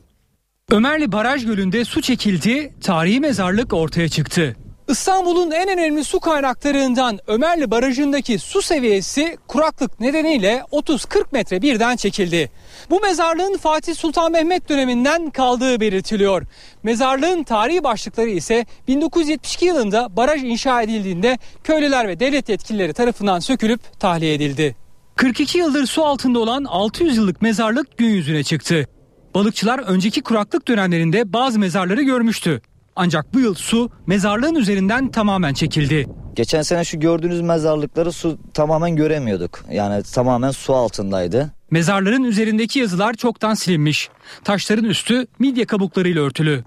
Ömerli 0.71 1.13
Baraj 1.13 1.47
Gölü'nde 1.47 1.85
su 1.85 2.03
çekildi, 2.03 2.75
tarihi 2.81 3.21
mezarlık 3.21 3.73
ortaya 3.73 4.09
çıktı. 4.09 4.57
İstanbul'un 4.89 5.51
en 5.51 5.69
önemli 5.69 6.05
su 6.05 6.21
kaynaklarından 6.21 7.19
Ömerli 7.27 7.71
Barajı'ndaki 7.71 8.39
su 8.39 8.63
seviyesi 8.63 9.37
kuraklık 9.49 10.01
nedeniyle 10.01 10.63
30-40 10.73 11.25
metre 11.33 11.63
birden 11.63 11.97
çekildi. 11.97 12.51
Bu 12.91 13.01
mezarlığın 13.01 13.57
Fatih 13.57 13.95
Sultan 13.95 14.33
Mehmet 14.33 14.69
döneminden 14.69 15.31
kaldığı 15.31 15.81
belirtiliyor. 15.81 16.43
Mezarlığın 16.83 17.43
tarihi 17.43 17.85
başlıkları 17.85 18.31
ise 18.31 18.67
1972 18.89 19.67
yılında 19.67 20.17
baraj 20.17 20.45
inşa 20.45 20.83
edildiğinde 20.83 21.39
köylüler 21.65 22.09
ve 22.09 22.21
devlet 22.21 22.49
yetkilileri 22.49 22.93
tarafından 22.93 23.41
sökülüp 23.41 24.01
tahliye 24.01 24.35
edildi. 24.35 24.77
42 25.17 25.59
yıldır 25.59 25.87
su 25.87 26.05
altında 26.05 26.39
olan 26.39 26.65
600 26.65 27.17
yıllık 27.17 27.43
mezarlık 27.43 27.99
gün 27.99 28.09
yüzüne 28.09 28.45
çıktı. 28.45 28.89
Balıkçılar 29.35 29.79
önceki 29.79 30.23
kuraklık 30.23 30.69
dönemlerinde 30.69 31.33
bazı 31.33 31.59
mezarları 31.59 32.03
görmüştü. 32.03 32.63
Ancak 32.97 33.35
bu 33.35 33.41
yıl 33.41 33.55
su 33.55 33.91
mezarlığın 34.07 34.55
üzerinden 34.55 35.11
tamamen 35.11 35.55
çekildi. 35.55 36.07
Geçen 36.35 36.63
sene 36.63 36.85
şu 36.85 37.01
gördüğünüz 37.01 37.41
mezarlıkları 37.41 38.13
su 38.13 38.39
tamamen 38.55 38.97
göremiyorduk. 38.97 39.65
Yani 39.71 40.03
tamamen 40.03 40.51
su 40.51 40.75
altındaydı. 40.75 41.51
Mezarların 41.71 42.25
üzerindeki 42.25 42.79
yazılar 42.79 43.15
çoktan 43.15 43.55
silinmiş. 43.55 44.09
Taşların 44.45 44.85
üstü 44.85 45.27
midye 45.39 45.65
kabuklarıyla 45.65 46.23
örtülü. 46.23 46.65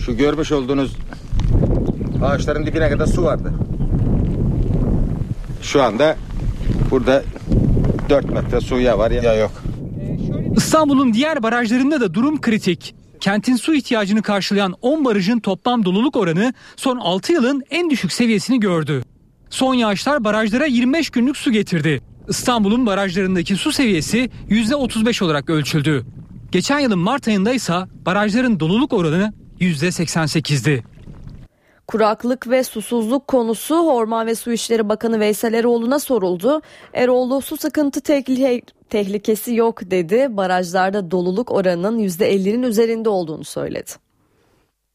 Şu 0.00 0.16
görmüş 0.16 0.52
olduğunuz 0.52 0.96
ağaçların 2.24 2.66
dibine 2.66 2.90
kadar 2.90 3.06
su 3.06 3.22
vardı. 3.22 3.52
Şu 5.62 5.82
anda 5.82 6.16
burada 6.90 7.22
4 8.10 8.30
metre 8.30 8.60
su 8.60 8.80
ya 8.80 8.98
var 8.98 9.10
ya 9.10 9.34
yok. 9.34 9.50
İstanbul'un 10.56 11.14
diğer 11.14 11.42
barajlarında 11.42 12.00
da 12.00 12.14
durum 12.14 12.40
kritik. 12.40 12.94
Kentin 13.22 13.56
su 13.56 13.74
ihtiyacını 13.74 14.22
karşılayan 14.22 14.74
10 14.80 15.04
barajın 15.04 15.40
toplam 15.40 15.84
doluluk 15.84 16.16
oranı 16.16 16.54
son 16.76 16.96
6 16.96 17.32
yılın 17.32 17.62
en 17.70 17.90
düşük 17.90 18.12
seviyesini 18.12 18.60
gördü. 18.60 19.02
Son 19.50 19.74
yağışlar 19.74 20.24
barajlara 20.24 20.66
25 20.66 21.10
günlük 21.10 21.36
su 21.36 21.52
getirdi. 21.52 22.02
İstanbul'un 22.28 22.86
barajlarındaki 22.86 23.56
su 23.56 23.72
seviyesi 23.72 24.30
%35 24.50 25.24
olarak 25.24 25.50
ölçüldü. 25.50 26.06
Geçen 26.52 26.78
yılın 26.78 26.98
Mart 26.98 27.28
ayında 27.28 27.52
ise 27.52 27.74
barajların 28.06 28.60
doluluk 28.60 28.92
oranı 28.92 29.32
%88'di. 29.60 30.82
Kuraklık 31.86 32.50
ve 32.50 32.64
susuzluk 32.64 33.28
konusu 33.28 33.74
Orman 33.74 34.26
ve 34.26 34.34
Su 34.34 34.52
İşleri 34.52 34.88
Bakanı 34.88 35.20
Veysel 35.20 35.54
Eroğlu'na 35.54 35.98
soruldu. 35.98 36.62
Eroğlu 36.94 37.40
su 37.40 37.56
sıkıntı 37.56 38.00
tehlike, 38.00 38.62
tehlikesi 38.90 39.54
yok 39.54 39.90
dedi. 39.90 40.26
Barajlarda 40.30 41.10
doluluk 41.10 41.50
oranının 41.50 41.98
%50'nin 41.98 42.62
üzerinde 42.62 43.08
olduğunu 43.08 43.44
söyledi. 43.44 43.90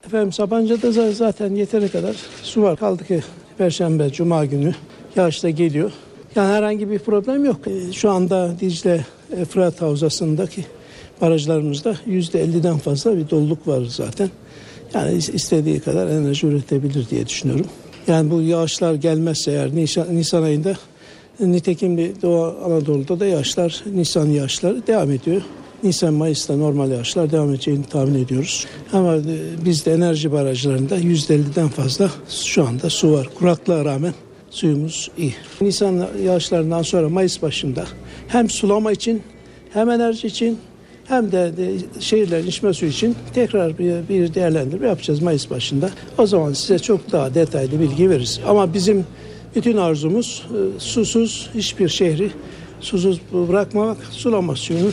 Efendim 0.05 0.31
Sapanca'da 0.31 1.11
zaten 1.11 1.55
yeteri 1.55 1.89
kadar 1.89 2.15
su 2.43 2.61
var. 2.61 2.77
Kaldı 2.77 3.05
ki 3.05 3.23
Perşembe, 3.57 4.09
Cuma 4.09 4.45
günü 4.45 4.75
yağış 5.15 5.43
da 5.43 5.49
geliyor. 5.49 5.91
Yani 6.35 6.53
herhangi 6.53 6.89
bir 6.89 6.99
problem 6.99 7.45
yok. 7.45 7.57
Şu 7.93 8.09
anda 8.09 8.59
Dicle 8.59 9.05
Fırat 9.49 9.81
Havzası'ndaki 9.81 10.65
barajlarımızda 11.21 11.95
%50'den 12.07 12.77
fazla 12.77 13.17
bir 13.17 13.29
doluluk 13.29 13.67
var 13.67 13.81
zaten. 13.89 14.29
Yani 14.93 15.17
istediği 15.17 15.79
kadar 15.79 16.07
enerji 16.07 16.47
üretebilir 16.47 17.09
diye 17.09 17.27
düşünüyorum. 17.27 17.65
Yani 18.07 18.31
bu 18.31 18.41
yağışlar 18.41 18.93
gelmezse 18.93 19.51
eğer 19.51 19.75
Nisan, 19.75 20.15
Nisan 20.15 20.43
ayında 20.43 20.75
nitekim 21.39 21.97
bir 21.97 22.21
Doğu 22.21 22.55
Anadolu'da 22.65 23.19
da 23.19 23.25
yağışlar, 23.25 23.83
Nisan 23.93 24.25
yağışları 24.25 24.87
devam 24.87 25.11
ediyor. 25.11 25.41
Nisan 25.83 26.13
Mayıs'ta 26.13 26.55
normal 26.57 26.91
yağışlar 26.91 27.31
devam 27.31 27.49
edeceğini 27.49 27.83
tahmin 27.83 28.23
ediyoruz. 28.23 28.65
Ama 28.93 29.17
bizde 29.65 29.93
enerji 29.93 30.31
barajlarında 30.31 30.97
%50'den 30.97 31.67
fazla 31.67 32.11
şu 32.29 32.67
anda 32.67 32.89
su 32.89 33.11
var. 33.11 33.29
Kuraklığa 33.35 33.85
rağmen 33.85 34.13
suyumuz 34.49 35.11
iyi. 35.17 35.35
Nisan 35.61 36.07
yağışlarından 36.23 36.81
sonra 36.81 37.09
Mayıs 37.09 37.41
başında 37.41 37.85
hem 38.27 38.49
sulama 38.49 38.91
için 38.91 39.21
hem 39.73 39.89
enerji 39.89 40.27
için 40.27 40.57
hem 41.07 41.31
de, 41.31 41.51
şehirlerin 41.99 42.47
içme 42.47 42.73
suyu 42.73 42.91
için 42.91 43.15
tekrar 43.33 43.77
bir, 43.77 44.09
bir 44.09 44.33
değerlendirme 44.33 44.87
yapacağız 44.87 45.21
Mayıs 45.21 45.49
başında. 45.49 45.89
O 46.17 46.27
zaman 46.27 46.53
size 46.53 46.79
çok 46.79 47.11
daha 47.11 47.33
detaylı 47.33 47.79
bilgi 47.79 48.09
veririz. 48.09 48.39
Ama 48.47 48.73
bizim 48.73 49.05
bütün 49.55 49.77
arzumuz 49.77 50.45
e, 50.49 50.79
susuz 50.79 51.49
hiçbir 51.53 51.89
şehri 51.89 52.31
susuz 52.81 53.21
bırakmamak, 53.33 53.97
sulama 54.11 54.55
suyunu 54.55 54.91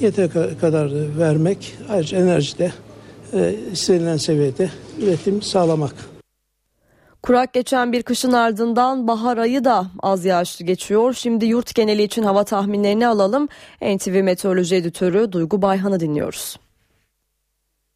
yeter 0.00 0.30
kadar 0.60 1.18
vermek, 1.18 1.72
ayrıca 1.88 2.18
enerjide 2.18 2.72
e, 3.32 3.54
istenilen 3.72 4.16
seviyede 4.16 4.70
üretim 5.02 5.42
sağlamak. 5.42 6.17
Kurak 7.28 7.52
geçen 7.52 7.92
bir 7.92 8.02
kışın 8.02 8.32
ardından 8.32 9.08
bahar 9.08 9.38
ayı 9.38 9.64
da 9.64 9.86
az 10.00 10.24
yağışlı 10.24 10.64
geçiyor. 10.64 11.12
Şimdi 11.14 11.46
yurt 11.46 11.74
geneli 11.74 12.02
için 12.02 12.22
hava 12.22 12.44
tahminlerini 12.44 13.06
alalım. 13.06 13.48
NTV 13.82 14.22
Meteoroloji 14.22 14.76
Editörü 14.76 15.32
Duygu 15.32 15.62
Bayhan'ı 15.62 16.00
dinliyoruz. 16.00 16.56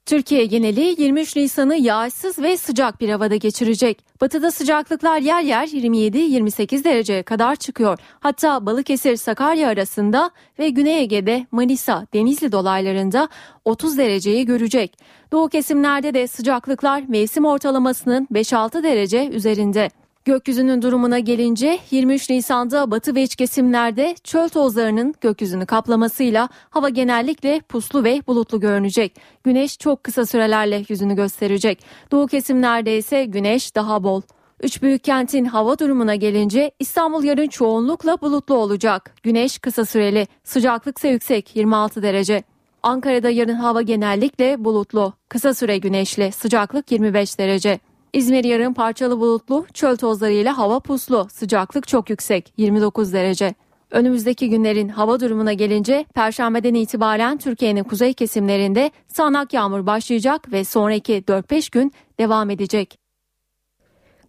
Türkiye 0.06 0.46
geneli 0.46 1.02
23 1.02 1.36
Nisan'ı 1.36 1.76
yağışsız 1.76 2.38
ve 2.38 2.56
sıcak 2.56 3.00
bir 3.00 3.08
havada 3.08 3.36
geçirecek. 3.36 4.04
Batıda 4.20 4.50
sıcaklıklar 4.50 5.18
yer 5.18 5.42
yer 5.42 5.66
27-28 5.66 6.84
dereceye 6.84 7.22
kadar 7.22 7.56
çıkıyor. 7.56 7.98
Hatta 8.20 8.66
Balıkesir 8.66 9.16
Sakarya 9.16 9.68
arasında 9.68 10.30
ve 10.58 10.68
Güney 10.68 11.02
Ege'de 11.02 11.46
Manisa 11.50 12.06
Denizli 12.14 12.52
dolaylarında 12.52 13.28
30 13.64 13.98
dereceyi 13.98 14.46
görecek. 14.46 14.98
Doğu 15.32 15.48
kesimlerde 15.48 16.14
de 16.14 16.26
sıcaklıklar 16.26 17.02
mevsim 17.08 17.44
ortalamasının 17.44 18.28
5-6 18.32 18.82
derece 18.82 19.28
üzerinde. 19.28 19.90
Gökyüzünün 20.24 20.82
durumuna 20.82 21.18
gelince 21.18 21.78
23 21.90 22.30
Nisan'da 22.30 22.90
batı 22.90 23.14
ve 23.14 23.22
iç 23.22 23.36
kesimlerde 23.36 24.14
çöl 24.24 24.48
tozlarının 24.48 25.14
gökyüzünü 25.20 25.66
kaplamasıyla 25.66 26.48
hava 26.70 26.88
genellikle 26.88 27.60
puslu 27.60 28.04
ve 28.04 28.22
bulutlu 28.26 28.60
görünecek. 28.60 29.16
Güneş 29.44 29.78
çok 29.78 30.04
kısa 30.04 30.26
sürelerle 30.26 30.84
yüzünü 30.88 31.16
gösterecek. 31.16 31.84
Doğu 32.10 32.26
kesimlerde 32.26 32.96
ise 32.98 33.24
güneş 33.24 33.74
daha 33.74 34.02
bol. 34.02 34.22
Üç 34.62 34.82
büyük 34.82 35.04
kentin 35.04 35.44
hava 35.44 35.78
durumuna 35.78 36.14
gelince 36.14 36.70
İstanbul 36.78 37.24
yarın 37.24 37.48
çoğunlukla 37.48 38.20
bulutlu 38.20 38.54
olacak. 38.54 39.14
Güneş 39.22 39.58
kısa 39.58 39.84
süreli, 39.84 40.26
sıcaklık 40.44 40.98
ise 40.98 41.08
yüksek 41.08 41.56
26 41.56 42.02
derece. 42.02 42.42
Ankara'da 42.82 43.30
yarın 43.30 43.54
hava 43.54 43.82
genellikle 43.82 44.64
bulutlu, 44.64 45.12
kısa 45.28 45.54
süre 45.54 45.78
güneşli, 45.78 46.32
sıcaklık 46.32 46.92
25 46.92 47.38
derece. 47.38 47.80
İzmir 48.12 48.44
yarın 48.44 48.74
parçalı 48.74 49.20
bulutlu, 49.20 49.66
çöl 49.74 49.96
tozlarıyla 49.96 50.58
hava 50.58 50.80
puslu, 50.80 51.26
sıcaklık 51.30 51.88
çok 51.88 52.10
yüksek 52.10 52.52
29 52.56 53.12
derece. 53.12 53.54
Önümüzdeki 53.90 54.50
günlerin 54.50 54.88
hava 54.88 55.20
durumuna 55.20 55.52
gelince 55.52 56.04
Perşembeden 56.14 56.74
itibaren 56.74 57.38
Türkiye'nin 57.38 57.84
kuzey 57.84 58.14
kesimlerinde 58.14 58.90
sağanak 59.08 59.52
yağmur 59.52 59.86
başlayacak 59.86 60.52
ve 60.52 60.64
sonraki 60.64 61.12
4-5 61.22 61.72
gün 61.72 61.92
devam 62.18 62.50
edecek. 62.50 63.01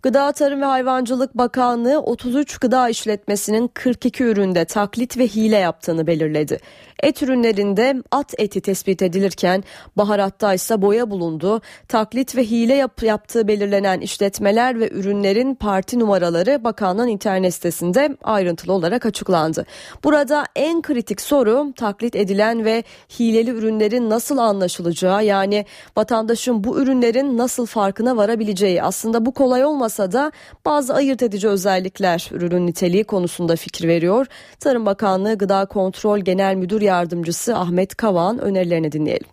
Gıda 0.04 0.32
Tarım 0.32 0.62
ve 0.62 0.66
Hayvancılık 0.66 1.38
Bakanlığı 1.38 2.00
33 2.00 2.58
gıda 2.58 2.90
işletmesinin 2.90 3.68
42 3.68 4.24
üründe 4.24 4.66
taklit 4.66 5.18
ve 5.18 5.28
hile 5.28 5.58
yaptığını 5.58 6.08
belirledi. 6.08 6.60
Et 7.04 7.24
ürünlerinde 7.24 8.04
at 8.12 8.34
eti 8.38 8.62
tespit 8.62 9.02
edilirken 9.02 9.64
baharatta 9.98 10.54
ise 10.54 10.82
boya 10.82 11.10
bulundu. 11.10 11.62
Taklit 11.88 12.36
ve 12.36 12.44
hile 12.44 12.74
yap 12.74 13.04
yaptığı 13.04 13.48
belirlenen 13.48 14.00
işletmeler 14.00 14.80
ve 14.80 14.90
ürünlerin 14.90 15.56
parti 15.56 16.00
numaraları 16.00 16.64
bakanlığın 16.64 17.08
internet 17.08 17.54
sitesinde 17.54 18.18
ayrıntılı 18.24 18.74
olarak 18.74 19.06
açıklandı. 19.06 19.66
Burada 20.04 20.46
en 20.56 20.82
kritik 20.82 21.22
soru 21.22 21.74
taklit 21.76 22.16
edilen 22.16 22.66
ve 22.66 22.84
hileli 23.20 23.50
ürünlerin 23.50 24.10
nasıl 24.10 24.38
anlaşılacağı 24.38 25.26
yani 25.26 25.66
vatandaşın 25.98 26.64
bu 26.64 26.80
ürünlerin 26.80 27.38
nasıl 27.38 27.66
farkına 27.66 28.18
varabileceği. 28.18 28.84
Aslında 28.84 29.26
bu 29.26 29.32
kolay 29.34 29.66
olmasa 29.66 29.93
da 29.98 30.32
bazı 30.66 30.94
ayırt 30.94 31.24
edici 31.24 31.48
özellikler 31.48 32.30
ürünün 32.32 32.68
niteliği 32.68 33.04
konusunda 33.04 33.56
fikir 33.56 33.88
veriyor. 33.88 34.26
Tarım 34.60 34.86
Bakanlığı 34.86 35.38
Gıda 35.38 35.66
Kontrol 35.66 36.20
Genel 36.20 36.56
Müdür 36.56 36.82
Yardımcısı 36.82 37.58
Ahmet 37.58 37.96
Kavan 37.96 38.40
önerilerini 38.40 38.92
dinleyelim. 38.92 39.28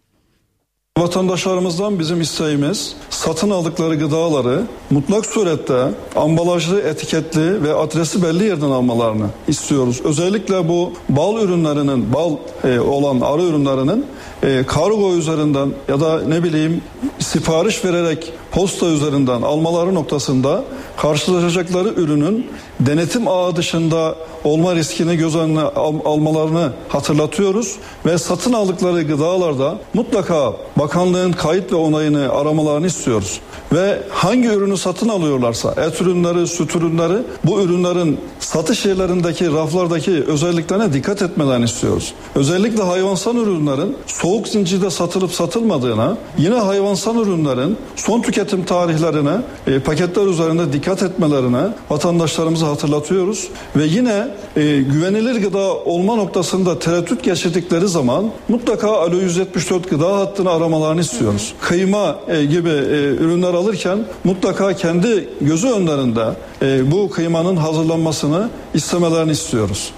Vatandaşlarımızdan 0.98 1.98
bizim 1.98 2.20
isteğimiz 2.20 2.96
satın 3.10 3.50
aldıkları 3.50 3.94
gıdaları 3.94 4.62
mutlak 4.90 5.26
surette 5.26 5.88
ambalajlı, 6.16 6.80
etiketli 6.80 7.62
ve 7.62 7.74
adresi 7.74 8.22
belli 8.22 8.44
yerden 8.44 8.70
almalarını 8.70 9.26
istiyoruz. 9.48 10.00
Özellikle 10.04 10.68
bu 10.68 10.92
bal 11.08 11.42
ürünlerinin, 11.42 12.12
bal 12.12 12.36
e, 12.64 12.80
olan 12.80 13.20
arı 13.20 13.42
ürünlerinin 13.42 14.06
e, 14.42 14.64
kargo 14.66 15.14
üzerinden 15.14 15.68
ya 15.88 16.00
da 16.00 16.22
ne 16.22 16.42
bileyim 16.42 16.82
sipariş 17.18 17.84
vererek 17.84 18.32
posta 18.50 18.86
üzerinden 18.86 19.42
almaları 19.42 19.94
noktasında 19.94 20.64
karşılaşacakları 20.96 21.88
ürünün 21.88 22.46
denetim 22.80 23.28
ağı 23.28 23.56
dışında 23.56 24.14
olma 24.44 24.74
riskini 24.74 25.16
göz 25.16 25.36
önüne 25.36 25.60
al, 25.60 25.94
almalarını 26.04 26.72
hatırlatıyoruz 26.88 27.76
ve 28.06 28.18
satın 28.18 28.52
aldıkları 28.52 29.02
gıdalarda 29.02 29.78
mutlaka 29.94 30.52
bakanlığın 30.76 31.32
kayıt 31.32 31.72
ve 31.72 31.76
onayını 31.76 32.32
aramalarını 32.32 32.86
istiyoruz. 32.86 33.40
Ve 33.72 34.02
hangi 34.10 34.48
ürünü 34.48 34.76
satın 34.76 35.08
alıyorlarsa 35.08 35.74
et 35.86 36.00
ürünleri, 36.00 36.46
süt 36.46 36.76
ürünleri 36.76 37.18
bu 37.44 37.60
ürünlerin 37.60 38.20
satış 38.40 38.86
yerlerindeki 38.86 39.52
raflardaki 39.52 40.24
özelliklerine 40.24 40.92
dikkat 40.92 41.22
etmelerini 41.22 41.64
istiyoruz. 41.64 42.14
Özellikle 42.34 42.82
hayvansal 42.82 43.36
ürünlerin 43.36 43.96
soğuk 44.30 44.48
zincirde 44.48 44.90
satılıp 44.90 45.32
satılmadığına, 45.32 46.16
yine 46.38 46.54
hayvansal 46.54 47.16
ürünlerin 47.16 47.76
son 47.96 48.22
tüketim 48.22 48.64
tarihlerine 48.64 49.36
e, 49.66 49.78
paketler 49.78 50.26
üzerinde 50.26 50.72
dikkat 50.72 51.02
etmelerine 51.02 51.62
vatandaşlarımıza 51.90 52.66
hatırlatıyoruz 52.66 53.48
ve 53.76 53.84
yine 53.84 54.28
e, 54.56 54.62
güvenilir 54.80 55.42
gıda 55.42 55.74
olma 55.74 56.14
noktasında 56.16 56.78
tereddüt 56.78 57.22
geçirdikleri 57.22 57.88
zaman 57.88 58.30
mutlaka 58.48 58.88
Alo 59.00 59.16
174 59.16 59.90
gıda 59.90 60.18
hattını 60.18 60.50
aramalarını 60.50 61.00
istiyoruz. 61.00 61.52
Kıyma 61.60 62.16
e, 62.28 62.44
gibi 62.44 62.68
e, 62.68 62.98
ürünler 63.20 63.54
alırken 63.54 63.98
mutlaka 64.24 64.72
kendi 64.72 65.28
gözü 65.40 65.68
önlerinde 65.68 66.24
e, 66.62 66.90
bu 66.90 67.10
kıymanın 67.10 67.56
hazırlanmasını 67.56 68.48
istemelerini 68.74 69.32
istiyoruz. 69.32 69.92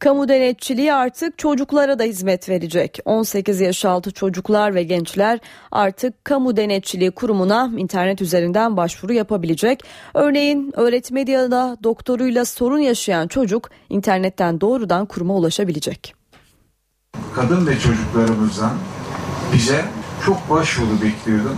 Kamu 0.00 0.28
denetçiliği 0.28 0.94
artık 0.94 1.38
çocuklara 1.38 1.98
da 1.98 2.02
hizmet 2.02 2.48
verecek. 2.48 2.98
18 3.04 3.60
yaş 3.60 3.84
altı 3.84 4.10
çocuklar 4.10 4.74
ve 4.74 4.82
gençler 4.82 5.38
artık 5.72 6.24
kamu 6.24 6.56
denetçiliği 6.56 7.10
kurumuna 7.10 7.70
internet 7.76 8.22
üzerinden 8.22 8.76
başvuru 8.76 9.12
yapabilecek. 9.12 9.84
Örneğin 10.14 10.72
öğretmeni 10.76 11.30
ya 11.30 11.50
da 11.50 11.76
doktoruyla 11.82 12.44
sorun 12.44 12.78
yaşayan 12.78 13.28
çocuk 13.28 13.70
internetten 13.88 14.60
doğrudan 14.60 15.06
kuruma 15.06 15.34
ulaşabilecek. 15.34 16.14
Kadın 17.34 17.66
ve 17.66 17.78
çocuklarımızdan 17.78 18.72
bize 19.54 19.84
çok 20.26 20.50
başvuru 20.50 21.02
bekliyordum. 21.02 21.56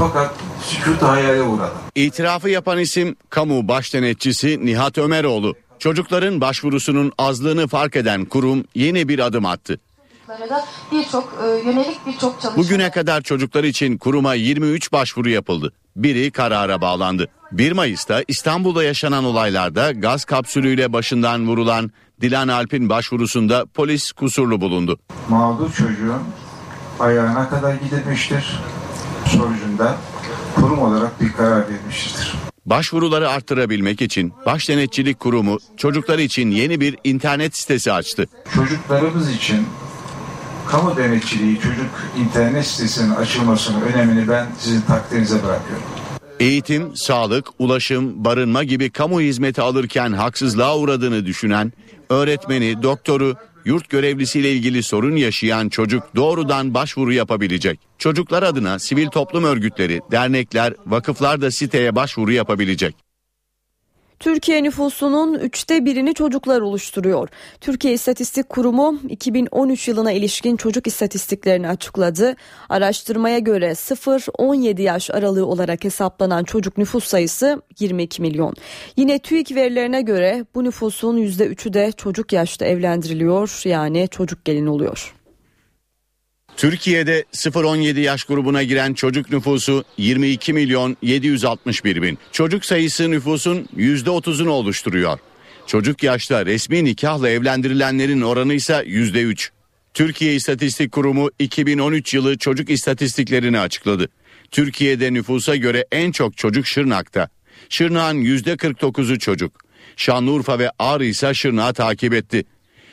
Fakat 0.00 0.34
sükut 0.62 1.02
hayale 1.02 1.42
uğradım. 1.42 1.78
İtirafı 1.94 2.50
yapan 2.50 2.78
isim 2.78 3.16
kamu 3.30 3.68
baş 3.68 3.94
denetçisi 3.94 4.66
Nihat 4.66 4.98
Ömeroğlu. 4.98 5.54
Çocukların 5.82 6.40
başvurusunun 6.40 7.12
azlığını 7.18 7.68
fark 7.68 7.96
eden 7.96 8.24
kurum 8.24 8.64
yeni 8.74 9.08
bir 9.08 9.18
adım 9.18 9.46
attı. 9.46 9.80
da 10.28 10.64
birçok 10.92 11.34
e, 11.44 11.68
yönelik 11.68 12.06
birçok 12.06 12.40
çalışma. 12.42 12.56
Bugüne 12.56 12.90
kadar 12.90 13.20
çocuklar 13.20 13.64
için 13.64 13.98
kuruma 13.98 14.34
23 14.34 14.92
başvuru 14.92 15.28
yapıldı. 15.28 15.72
Biri 15.96 16.30
karara 16.30 16.80
bağlandı. 16.80 17.28
1 17.52 17.72
Mayıs'ta 17.72 18.24
İstanbul'da 18.28 18.84
yaşanan 18.84 19.24
olaylarda 19.24 19.92
gaz 19.92 20.24
kapsülüyle 20.24 20.92
başından 20.92 21.48
vurulan 21.48 21.90
Dilan 22.20 22.48
Alp'in 22.48 22.88
başvurusunda 22.88 23.66
polis 23.74 24.12
kusurlu 24.12 24.60
bulundu. 24.60 24.98
Mağdur 25.28 25.72
çocuğun 25.72 26.22
ayağına 27.00 27.48
kadar 27.48 27.74
gidilmiştir. 27.74 28.60
Sonucunda 29.26 29.96
kurum 30.54 30.78
olarak 30.78 31.20
bir 31.20 31.32
karar 31.32 31.68
verilmiştir. 31.68 32.34
Başvuruları 32.66 33.30
arttırabilmek 33.30 34.02
için 34.02 34.32
Baş 34.46 34.68
Denetçilik 34.68 35.20
Kurumu 35.20 35.58
çocuklar 35.76 36.18
için 36.18 36.50
yeni 36.50 36.80
bir 36.80 36.96
internet 37.04 37.56
sitesi 37.56 37.92
açtı. 37.92 38.26
Çocuklarımız 38.54 39.30
için 39.30 39.66
kamu 40.68 40.96
denetçiliği 40.96 41.60
çocuk 41.60 41.90
internet 42.18 42.66
sitesinin 42.66 43.14
açılmasının 43.14 43.80
önemini 43.80 44.28
ben 44.28 44.46
sizin 44.58 44.80
takdirinize 44.80 45.34
bırakıyorum. 45.34 45.84
Eğitim, 46.40 46.96
sağlık, 46.96 47.46
ulaşım, 47.58 48.24
barınma 48.24 48.64
gibi 48.64 48.90
kamu 48.90 49.20
hizmeti 49.20 49.62
alırken 49.62 50.12
haksızlığa 50.12 50.78
uğradığını 50.78 51.26
düşünen, 51.26 51.72
öğretmeni, 52.10 52.82
doktoru, 52.82 53.36
yurt 53.64 53.90
görevlisiyle 53.90 54.52
ilgili 54.52 54.82
sorun 54.82 55.16
yaşayan 55.16 55.68
çocuk 55.68 56.16
doğrudan 56.16 56.74
başvuru 56.74 57.12
yapabilecek. 57.12 57.80
Çocuklar 57.98 58.42
adına 58.42 58.78
sivil 58.78 59.06
toplum 59.08 59.44
örgütleri, 59.44 60.00
dernekler, 60.10 60.74
vakıflar 60.86 61.40
da 61.40 61.50
siteye 61.50 61.96
başvuru 61.96 62.32
yapabilecek. 62.32 63.11
Türkiye 64.22 64.62
nüfusunun 64.62 65.34
üçte 65.34 65.84
birini 65.84 66.14
çocuklar 66.14 66.60
oluşturuyor. 66.60 67.28
Türkiye 67.60 67.94
İstatistik 67.94 68.48
Kurumu 68.48 68.98
2013 69.08 69.88
yılına 69.88 70.12
ilişkin 70.12 70.56
çocuk 70.56 70.86
istatistiklerini 70.86 71.68
açıkladı. 71.68 72.36
Araştırmaya 72.68 73.38
göre 73.38 73.70
0-17 73.70 74.82
yaş 74.82 75.10
aralığı 75.10 75.46
olarak 75.46 75.84
hesaplanan 75.84 76.44
çocuk 76.44 76.78
nüfus 76.78 77.04
sayısı 77.04 77.62
22 77.78 78.22
milyon. 78.22 78.54
Yine 78.96 79.18
TÜİK 79.18 79.54
verilerine 79.54 80.02
göre 80.02 80.46
bu 80.54 80.64
nüfusun 80.64 81.16
%3'ü 81.16 81.72
de 81.72 81.92
çocuk 81.92 82.32
yaşta 82.32 82.64
evlendiriliyor 82.64 83.62
yani 83.64 84.08
çocuk 84.10 84.44
gelin 84.44 84.66
oluyor. 84.66 85.21
Türkiye'de 86.56 87.24
0-17 87.32 88.00
yaş 88.00 88.24
grubuna 88.24 88.62
giren 88.62 88.94
çocuk 88.94 89.30
nüfusu 89.30 89.84
22 89.98 90.52
milyon 90.52 90.96
761 91.02 92.02
bin. 92.02 92.18
Çocuk 92.32 92.64
sayısı 92.64 93.10
nüfusun 93.10 93.68
%30'unu 93.76 94.48
oluşturuyor. 94.48 95.18
Çocuk 95.66 96.02
yaşta 96.02 96.46
resmi 96.46 96.84
nikahla 96.84 97.28
evlendirilenlerin 97.28 98.20
oranı 98.20 98.54
ise 98.54 98.74
%3. 98.74 99.48
Türkiye 99.94 100.34
İstatistik 100.34 100.92
Kurumu 100.92 101.30
2013 101.38 102.14
yılı 102.14 102.38
çocuk 102.38 102.70
istatistiklerini 102.70 103.58
açıkladı. 103.58 104.08
Türkiye'de 104.50 105.12
nüfusa 105.12 105.56
göre 105.56 105.86
en 105.92 106.12
çok 106.12 106.36
çocuk 106.36 106.66
Şırnak'ta. 106.66 107.28
Şırnak'ın 107.68 108.22
%49'u 108.22 109.18
çocuk. 109.18 109.52
Şanlıurfa 109.96 110.58
ve 110.58 110.70
Ağrı 110.78 111.04
ise 111.04 111.34
Şırnak'ı 111.34 111.74
takip 111.74 112.14
etti. 112.14 112.44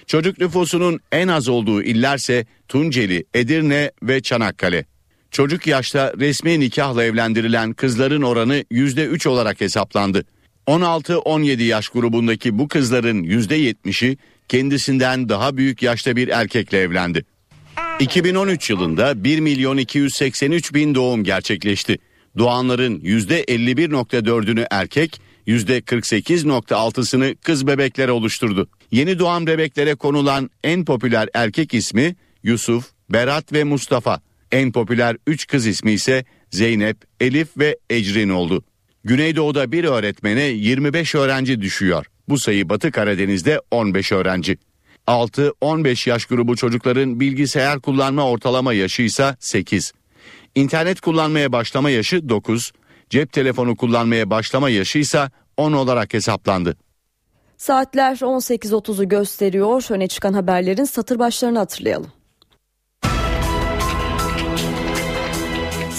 Çocuk 0.09 0.39
nüfusunun 0.39 0.99
en 1.11 1.27
az 1.27 1.47
olduğu 1.47 1.83
illerse 1.83 2.45
Tunceli, 2.67 3.25
Edirne 3.33 3.91
ve 4.03 4.21
Çanakkale. 4.21 4.85
Çocuk 5.31 5.67
yaşta 5.67 6.13
resmi 6.19 6.59
nikahla 6.59 7.03
evlendirilen 7.03 7.73
kızların 7.73 8.21
oranı 8.21 8.63
%3 8.71 9.27
olarak 9.27 9.61
hesaplandı. 9.61 10.25
16-17 10.67 11.63
yaş 11.63 11.89
grubundaki 11.89 12.59
bu 12.59 12.67
kızların 12.67 13.23
%70'i 13.23 14.17
kendisinden 14.47 15.29
daha 15.29 15.57
büyük 15.57 15.81
yaşta 15.81 16.15
bir 16.15 16.27
erkekle 16.27 16.77
evlendi. 16.77 17.25
2013 17.99 18.69
yılında 18.69 19.23
1 19.23 19.39
milyon 19.39 19.77
283 19.77 20.73
bin 20.73 20.95
doğum 20.95 21.23
gerçekleşti. 21.23 21.97
Doğanların 22.37 22.99
%51.4'ünü 22.99 24.67
erkek, 24.71 25.21
%48.6'sını 25.47 27.35
kız 27.35 27.67
bebekler 27.67 28.07
oluşturdu. 28.07 28.69
Yeni 28.91 29.19
doğan 29.19 29.47
bebeklere 29.47 29.95
konulan 29.95 30.49
en 30.63 30.85
popüler 30.85 31.29
erkek 31.33 31.73
ismi 31.73 32.15
Yusuf, 32.43 32.85
Berat 33.09 33.53
ve 33.53 33.63
Mustafa. 33.63 34.21
En 34.51 34.71
popüler 34.71 35.17
3 35.27 35.47
kız 35.47 35.67
ismi 35.67 35.91
ise 35.91 36.25
Zeynep, 36.51 36.97
Elif 37.19 37.57
ve 37.57 37.77
Ecrin 37.89 38.29
oldu. 38.29 38.63
Güneydoğu'da 39.03 39.71
bir 39.71 39.83
öğretmene 39.83 40.43
25 40.43 41.15
öğrenci 41.15 41.61
düşüyor. 41.61 42.05
Bu 42.29 42.39
sayı 42.39 42.69
Batı 42.69 42.91
Karadeniz'de 42.91 43.61
15 43.71 44.11
öğrenci. 44.11 44.57
6-15 45.07 46.09
yaş 46.09 46.25
grubu 46.25 46.55
çocukların 46.55 47.19
bilgisayar 47.19 47.79
kullanma 47.79 48.29
ortalama 48.29 48.73
yaşı 48.73 49.01
ise 49.01 49.35
8. 49.39 49.91
İnternet 50.55 51.01
kullanmaya 51.01 51.51
başlama 51.51 51.89
yaşı 51.89 52.29
9, 52.29 52.71
cep 53.09 53.33
telefonu 53.33 53.75
kullanmaya 53.75 54.29
başlama 54.29 54.69
yaşı 54.69 54.99
ise 54.99 55.29
10 55.57 55.73
olarak 55.73 56.13
hesaplandı. 56.13 56.77
Saatler 57.59 58.15
18.30'u 58.15 59.09
gösteriyor. 59.09 59.87
Öne 59.89 60.07
çıkan 60.07 60.33
haberlerin 60.33 60.83
satır 60.83 61.19
başlarını 61.19 61.59
hatırlayalım. 61.59 62.18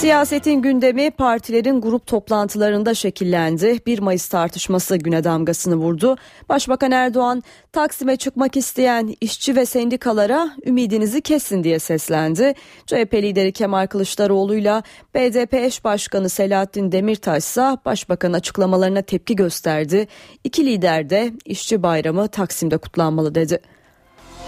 Siyasetin 0.00 0.62
gündemi 0.62 1.10
partilerin 1.10 1.80
grup 1.80 2.06
toplantılarında 2.06 2.94
şekillendi. 2.94 3.78
1 3.86 3.98
Mayıs 3.98 4.28
tartışması 4.28 4.96
güne 4.96 5.24
damgasını 5.24 5.76
vurdu. 5.76 6.16
Başbakan 6.48 6.92
Erdoğan 6.92 7.42
Taksim'e 7.72 8.16
çıkmak 8.16 8.56
isteyen 8.56 9.14
işçi 9.20 9.56
ve 9.56 9.66
sendikalara 9.66 10.50
ümidinizi 10.66 11.20
kesin 11.20 11.64
diye 11.64 11.78
seslendi. 11.78 12.54
CHP 12.86 13.14
lideri 13.14 13.52
Kemal 13.52 13.86
Kılıçdaroğlu 13.86 14.54
ile 14.54 14.82
BDP 15.14 15.54
eş 15.54 15.84
başkanı 15.84 16.28
Selahattin 16.28 16.92
Demirtaş 16.92 17.44
ise 17.44 17.76
başbakan 17.84 18.32
açıklamalarına 18.32 19.02
tepki 19.02 19.36
gösterdi. 19.36 20.08
İki 20.44 20.66
lider 20.66 21.10
de 21.10 21.32
işçi 21.44 21.82
bayramı 21.82 22.28
Taksim'de 22.28 22.78
kutlanmalı 22.78 23.34
dedi. 23.34 23.60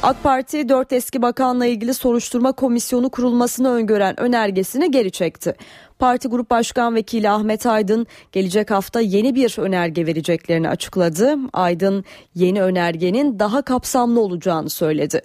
AK 0.02 0.22
Parti 0.22 0.68
4 0.68 0.92
eski 0.92 1.22
bakanla 1.22 1.66
ilgili 1.66 1.94
soruşturma 1.94 2.52
komisyonu 2.52 3.10
kurulmasını 3.10 3.70
öngören 3.70 4.20
önergesini 4.20 4.90
geri 4.90 5.10
çekti. 5.10 5.54
Parti 5.98 6.28
Grup 6.28 6.50
Başkan 6.50 6.94
Vekili 6.94 7.30
Ahmet 7.30 7.66
Aydın 7.66 8.06
gelecek 8.32 8.70
hafta 8.70 9.00
yeni 9.00 9.34
bir 9.34 9.58
önerge 9.58 10.06
vereceklerini 10.06 10.68
açıkladı. 10.68 11.36
Aydın 11.52 12.04
yeni 12.34 12.62
önergenin 12.62 13.38
daha 13.38 13.62
kapsamlı 13.62 14.20
olacağını 14.20 14.70
söyledi. 14.70 15.22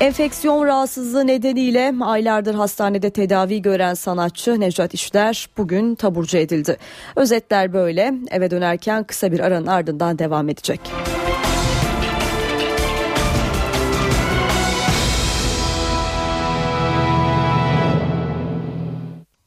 Enfeksiyon 0.00 0.66
rahatsızlığı 0.66 1.26
nedeniyle 1.26 1.94
aylardır 2.00 2.54
hastanede 2.54 3.10
tedavi 3.10 3.62
gören 3.62 3.94
sanatçı 3.94 4.60
Necdet 4.60 4.94
İşler 4.94 5.48
bugün 5.56 5.94
taburcu 5.94 6.38
edildi. 6.38 6.76
Özetler 7.16 7.72
böyle. 7.72 8.14
Eve 8.30 8.50
dönerken 8.50 9.04
kısa 9.04 9.32
bir 9.32 9.40
aranın 9.40 9.66
ardından 9.66 10.18
devam 10.18 10.48
edecek. 10.48 10.80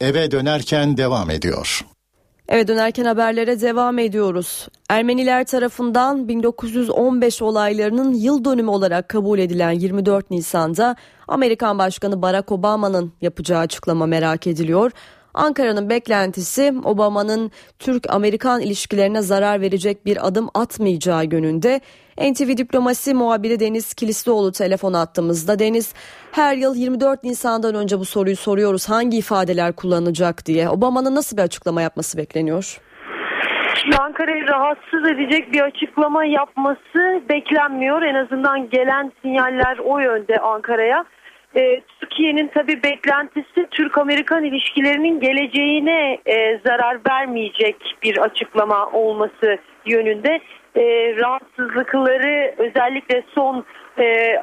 Eve 0.04 0.32
dönerken 0.32 0.98
devam 0.98 1.30
ediyor. 1.30 1.86
Eve 2.48 2.68
dönerken 2.68 3.06
haberlere 3.06 3.62
devam 3.62 4.00
ediyoruz. 4.00 4.68
Ermeniler 4.90 5.46
tarafından 5.46 6.28
1915 6.28 7.42
olaylarının 7.42 8.14
yıl 8.14 8.46
dönümü 8.46 8.70
olarak 8.70 9.10
kabul 9.10 9.40
edilen 9.40 9.72
24 9.72 10.32
Nisan'da 10.32 10.96
Amerikan 11.28 11.80
Başkanı 11.80 12.22
Barack 12.22 12.52
Obama'nın 12.52 13.14
yapacağı 13.22 13.60
açıklama 13.60 14.06
merak 14.06 14.48
ediliyor. 14.48 14.92
Ankara'nın 15.34 15.90
beklentisi 15.90 16.74
Obama'nın 16.84 17.52
Türk-Amerikan 17.80 18.62
ilişkilerine 18.62 19.22
zarar 19.22 19.62
verecek 19.62 20.06
bir 20.06 20.28
adım 20.28 20.50
atmayacağı 20.54 21.26
yönünde. 21.26 21.82
NTV 22.18 22.58
Diplomasi 22.58 23.14
muhabiri 23.14 23.60
Deniz 23.60 23.94
Kilislioğlu 23.94 24.52
telefon 24.52 24.94
attığımızda 24.94 25.60
Deniz 25.60 25.94
her 26.32 26.56
yıl 26.56 26.76
24 26.76 27.24
Nisan'dan 27.24 27.76
önce 27.76 28.00
bu 28.00 28.06
soruyu 28.06 28.36
soruyoruz 28.36 28.90
hangi 28.90 29.18
ifadeler 29.18 29.74
kullanacak 29.74 30.46
diye. 30.46 30.70
Obama'nın 30.70 31.16
nasıl 31.16 31.38
bir 31.38 31.42
açıklama 31.42 31.82
yapması 31.82 32.18
bekleniyor? 32.18 32.80
Şimdi 33.82 33.96
Ankara'yı 33.96 34.48
rahatsız 34.48 35.08
edecek 35.08 35.54
bir 35.54 35.62
açıklama 35.62 36.26
yapması 36.26 37.22
beklenmiyor. 37.30 38.02
En 38.02 38.16
azından 38.16 38.70
gelen 38.70 39.12
sinyaller 39.22 39.78
o 39.78 40.00
yönde 40.00 40.38
Ankara'ya. 40.40 41.06
Ee, 41.56 41.82
Türkiye'nin 42.00 42.52
tabii 42.54 42.84
beklentisi 42.84 43.68
Türk-Amerikan 43.72 44.44
ilişkilerinin 44.44 45.20
geleceğine 45.20 46.18
e, 46.26 46.60
zarar 46.66 46.98
vermeyecek 47.10 47.76
bir 48.04 48.18
açıklama 48.18 48.86
olması 48.88 49.58
yönünde. 49.86 50.40
E, 50.76 51.16
rahatsızlıkları 51.18 52.56
özellikle 52.58 53.24
son 53.36 53.66
e, 54.00 54.38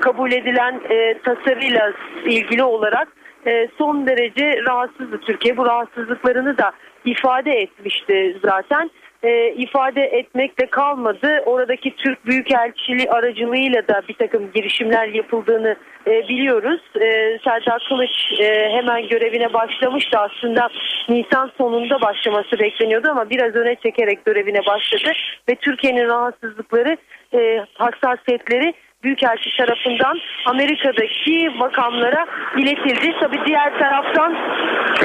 kabul 0.00 0.32
edilen 0.32 0.80
e, 0.90 1.18
tasarıyla 1.18 1.92
ilgili 2.24 2.62
olarak 2.62 3.08
e, 3.46 3.68
son 3.78 4.06
derece 4.06 4.62
rahatsızdı 4.66 5.20
Türkiye. 5.20 5.56
Bu 5.56 5.66
rahatsızlıklarını 5.66 6.58
da 6.58 6.72
ifade 7.04 7.52
etmişti 7.52 8.38
zaten 8.42 8.90
e, 9.24 9.54
ifade 9.56 10.02
etmekle 10.02 10.66
kalmadı. 10.66 11.42
Oradaki 11.46 11.96
Türk 11.96 12.26
Büyükelçiliği 12.26 13.10
aracılığıyla 13.10 13.88
da 13.88 14.02
bir 14.08 14.14
takım 14.14 14.52
girişimler 14.54 15.08
yapıldığını 15.08 15.76
e, 16.06 16.10
biliyoruz. 16.28 16.80
E, 16.96 17.38
Serdar 17.44 17.84
Kılıç 17.88 18.40
e, 18.40 18.70
hemen 18.72 19.08
görevine 19.08 19.52
başlamıştı 19.52 20.18
aslında 20.18 20.68
Nisan 21.08 21.50
sonunda 21.58 22.00
başlaması 22.00 22.58
bekleniyordu 22.58 23.08
ama 23.10 23.30
biraz 23.30 23.54
öne 23.54 23.76
çekerek 23.76 24.24
görevine 24.24 24.66
başladı 24.66 25.12
ve 25.48 25.54
Türkiye'nin 25.54 26.08
rahatsızlıkları 26.08 26.96
e, 27.34 27.64
hassasiyetleri 27.74 28.74
Büyükelçi 29.04 29.50
tarafından 29.56 30.18
Amerika'daki 30.46 31.50
makamlara 31.58 32.26
iletildi. 32.56 33.14
Tabi 33.20 33.36
diğer 33.46 33.78
taraftan 33.78 34.34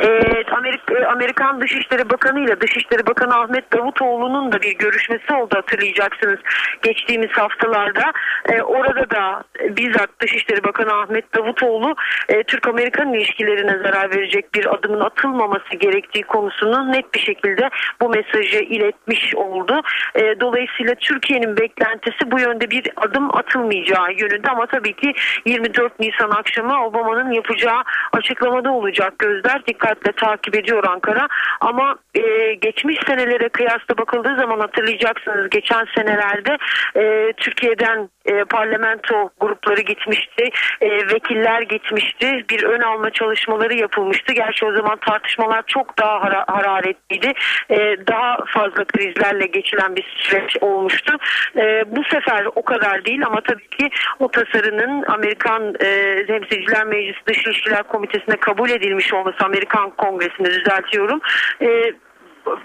e, 0.01 0.07
Amerika, 0.51 1.07
Amerikan 1.11 1.61
Dışişleri 1.61 2.09
Bakanı 2.09 2.39
ile 2.39 2.61
Dışişleri 2.61 3.07
Bakanı 3.07 3.35
Ahmet 3.35 3.73
Davutoğlu'nun 3.73 4.51
da 4.51 4.61
bir 4.61 4.77
görüşmesi 4.77 5.33
oldu 5.33 5.55
hatırlayacaksınız 5.55 6.39
geçtiğimiz 6.81 7.29
haftalarda. 7.29 8.03
E, 8.49 8.61
orada 8.61 9.09
da 9.09 9.43
bizzat 9.77 10.09
Dışişleri 10.21 10.63
Bakanı 10.63 10.93
Ahmet 10.93 11.35
Davutoğlu 11.35 11.95
e, 12.29 12.43
Türk-Amerikan 12.43 13.13
ilişkilerine 13.13 13.77
zarar 13.77 14.15
verecek 14.15 14.55
bir 14.55 14.73
adımın 14.75 14.99
atılmaması 14.99 15.75
gerektiği 15.79 16.23
konusunu 16.23 16.91
net 16.91 17.13
bir 17.13 17.19
şekilde 17.19 17.69
bu 18.01 18.09
mesajı 18.09 18.59
iletmiş 18.59 19.35
oldu. 19.35 19.81
E, 20.15 20.39
dolayısıyla 20.39 20.95
Türkiye'nin 20.95 21.57
beklentisi 21.57 22.31
bu 22.31 22.39
yönde 22.39 22.71
bir 22.71 22.83
adım 22.97 23.35
atılmayacak 23.35 23.88
olacağı 23.89 24.13
yönünde 24.13 24.49
ama 24.49 24.65
tabii 24.65 24.93
ki 24.93 25.13
24 25.45 25.99
Nisan 25.99 26.29
akşamı 26.29 26.85
Obama'nın 26.85 27.31
yapacağı 27.31 27.83
açıklamada 28.13 28.71
olacak 28.71 29.19
gözler 29.19 29.65
dikkatle 29.65 30.11
takip 30.11 30.55
ediyor 30.55 30.83
Ankara 30.83 31.27
ama 31.61 31.95
e, 32.15 32.53
geçmiş 32.53 32.97
senelere 33.07 33.49
kıyasla 33.49 33.97
bakıldığı 33.97 34.35
zaman 34.35 34.59
hatırlayacaksınız 34.59 35.49
geçen 35.49 35.85
senelerde 35.95 36.57
e, 36.95 37.33
Türkiye'den 37.37 38.09
e, 38.25 38.43
parlamento 38.43 39.29
grupları 39.39 39.81
gitmişti, 39.81 40.49
e, 40.81 40.89
vekiller 40.89 41.61
gitmişti, 41.61 42.45
bir 42.49 42.63
ön 42.63 42.81
alma 42.81 43.09
çalışmaları 43.09 43.73
yapılmıştı. 43.73 44.33
Gerçi 44.33 44.65
o 44.65 44.75
zaman 44.75 44.97
tartışmalar 44.97 45.63
çok 45.67 45.99
daha 45.99 46.21
hara 46.21 46.45
hararetliydi, 46.47 47.33
e, 47.69 47.77
daha 48.07 48.37
fazla 48.47 48.85
krizlerle 48.85 49.45
geçilen 49.45 49.95
bir 49.95 50.15
süreç 50.17 50.57
olmuştu. 50.61 51.17
E, 51.55 51.83
bu 51.95 52.03
sefer 52.03 52.45
o 52.55 52.61
kadar 52.61 53.05
değil 53.05 53.25
ama 53.25 53.41
tabii 53.41 53.67
ki 53.67 53.78
o 54.19 54.27
tasarının 54.27 55.03
Amerikan 55.07 55.75
e, 55.79 56.25
Temsilciler 56.25 56.85
Meclisi 56.85 57.19
Dış 57.27 57.69
Komitesi'ne 57.87 58.35
kabul 58.35 58.69
edilmiş 58.69 59.13
olması 59.13 59.45
Amerikan 59.45 59.89
Kongresi'nde 59.89 60.51
düzeltiyorum. 60.51 61.19
E, 61.61 61.93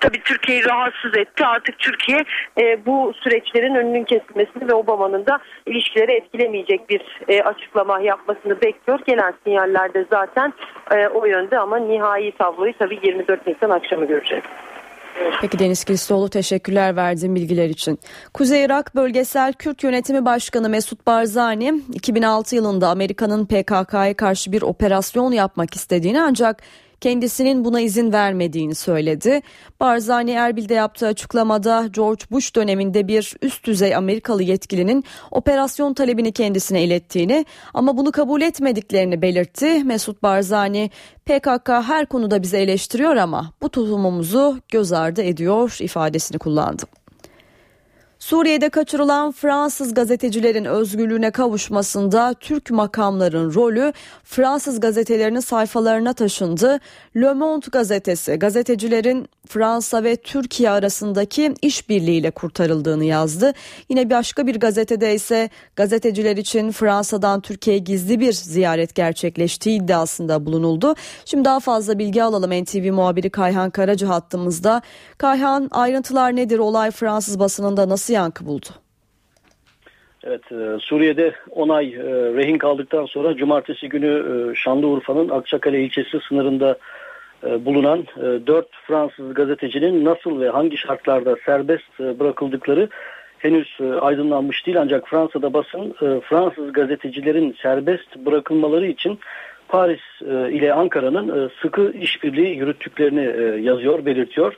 tabii 0.01 0.23
Türkiye'yi 0.23 0.65
rahatsız 0.65 1.17
etti. 1.17 1.47
Artık 1.47 1.79
Türkiye 1.79 2.25
e, 2.61 2.87
bu 2.87 3.13
süreçlerin 3.15 3.75
önünün 3.75 4.05
kesilmesini 4.05 4.69
ve 4.69 4.75
Obama'nın 4.75 5.27
da 5.27 5.39
ilişkileri 5.67 6.13
etkilemeyecek 6.13 6.91
bir 6.91 7.21
e, 7.29 7.43
açıklama 7.43 8.01
yapmasını 8.01 8.61
bekliyor. 8.61 9.01
Gelen 9.07 9.35
sinyallerde 9.45 10.07
zaten 10.11 10.53
e, 10.91 11.09
o 11.09 11.27
yönde 11.27 11.59
ama 11.59 11.77
nihai 11.77 12.33
tabloyu 12.33 12.73
tabii 12.79 12.99
24 13.03 13.47
Nisan 13.47 13.71
akşamı 13.71 14.05
göreceğiz. 14.05 14.45
Peki 15.41 15.59
Deniz 15.59 15.85
Kilistoğlu 15.85 16.29
teşekkürler 16.29 16.97
verdiğin 16.97 17.35
bilgiler 17.35 17.69
için. 17.69 17.99
Kuzey 18.35 18.65
Irak 18.65 18.95
Bölgesel 18.95 19.53
Kürt 19.53 19.83
Yönetimi 19.83 20.25
Başkanı 20.25 20.69
Mesut 20.69 21.07
Barzani 21.07 21.83
2006 21.93 22.57
yılında 22.57 22.89
Amerika'nın 22.89 23.47
PKK'ya 23.47 24.15
karşı 24.15 24.53
bir 24.53 24.63
operasyon 24.63 25.33
yapmak 25.33 25.75
istediğini 25.75 26.23
ancak 26.23 26.63
kendisinin 27.05 27.65
buna 27.65 27.81
izin 27.81 28.13
vermediğini 28.13 28.75
söyledi. 28.75 29.41
Barzani 29.81 30.31
Erbil'de 30.31 30.75
yaptığı 30.75 31.07
açıklamada 31.07 31.87
George 31.91 32.25
Bush 32.31 32.57
döneminde 32.57 33.09
bir 33.09 33.37
üst 33.43 33.65
düzey 33.67 33.95
Amerikalı 33.95 34.43
yetkilinin 34.43 35.05
operasyon 35.31 35.95
talebini 35.95 36.33
kendisine 36.33 36.85
ilettiğini 36.85 37.45
ama 37.75 37.97
bunu 37.97 38.13
kabul 38.13 38.43
etmediklerini 38.43 39.23
belirtti. 39.23 39.85
Mesut 39.85 40.23
Barzani 40.23 40.91
PKK 41.27 41.69
her 41.69 42.07
konuda 42.07 42.43
bizi 42.43 42.57
eleştiriyor 42.57 43.17
ama 43.17 43.53
bu 43.63 43.69
tutumumuzu 43.69 44.59
göz 44.69 44.93
ardı 44.93 45.23
ediyor 45.23 45.77
ifadesini 45.81 46.39
kullandı. 46.39 46.83
Suriye'de 48.25 48.69
kaçırılan 48.69 49.33
Fransız 49.33 49.95
gazetecilerin 49.95 50.65
özgürlüğüne 50.65 51.31
kavuşmasında 51.31 52.35
Türk 52.41 52.71
makamların 52.71 53.55
rolü 53.55 53.93
Fransız 54.25 54.81
gazetelerinin 54.81 55.41
sayfalarına 55.41 56.13
taşındı. 56.13 56.81
Le 57.17 57.33
Monde 57.33 57.67
gazetesi 57.73 58.35
gazetecilerin 58.35 59.29
Fransa 59.49 60.05
ve 60.05 60.17
Türkiye 60.17 60.71
arasındaki 60.71 61.55
işbirliğiyle 61.63 62.31
kurtarıldığını 62.31 63.05
yazdı. 63.05 63.53
Yine 63.89 64.11
başka 64.11 64.47
bir 64.47 64.61
gazetede 64.61 65.15
ise 65.15 65.51
gazeteciler 65.77 66.37
için 66.37 66.71
Fransa'dan 66.71 67.41
Türkiye'ye 67.41 67.83
gizli 67.83 68.21
bir 68.21 68.33
ziyaret 68.33 68.95
gerçekleştiği 68.95 69.83
iddiasında 69.83 70.47
bulunuldu. 70.47 70.95
Şimdi 71.25 71.45
daha 71.45 71.61
fazla 71.61 71.99
bilgi 71.99 72.23
alalım 72.23 72.51
NTV 72.63 72.93
muhabiri 72.93 73.31
Kayhan 73.31 73.71
Karaca 73.71 74.09
hattımızda. 74.09 74.83
Kayhan 75.19 75.69
ayrıntılar 75.71 76.37
nedir? 76.37 76.59
Olay 76.59 76.91
Fransız 76.91 77.39
basınında 77.39 77.89
nasıl 77.89 78.14
yankı 78.15 78.47
buldu? 78.47 78.67
Evet 80.27 80.53
e, 80.53 80.79
Suriye'de 80.81 81.35
10 81.51 81.69
ay 81.69 81.87
e, 81.95 82.03
rehin 82.35 82.59
kaldıktan 82.59 83.07
sonra 83.07 83.37
cumartesi 83.37 83.89
günü 83.89 84.13
e, 84.53 84.55
Şanlıurfa'nın 84.55 85.29
Akçakale 85.29 85.81
ilçesi 85.85 86.21
sınırında 86.29 86.79
bulunan 87.45 88.05
4 88.47 88.67
Fransız 88.87 89.35
gazetecinin 89.35 90.05
nasıl 90.05 90.41
ve 90.41 90.49
hangi 90.49 90.77
şartlarda 90.77 91.37
serbest 91.47 91.99
bırakıldıkları 91.99 92.89
henüz 93.39 93.79
aydınlanmış 94.01 94.67
değil 94.67 94.81
ancak 94.81 95.09
Fransa'da 95.09 95.53
basın 95.53 95.93
Fransız 96.21 96.73
gazetecilerin 96.73 97.57
serbest 97.63 98.17
bırakılmaları 98.17 98.87
için 98.87 99.19
Paris 99.69 100.01
ile 100.53 100.75
Ankara'nın 100.75 101.51
sıkı 101.63 101.93
işbirliği 101.93 102.57
yürüttüklerini 102.57 103.63
yazıyor, 103.65 104.07
belirtiyor. 104.07 104.55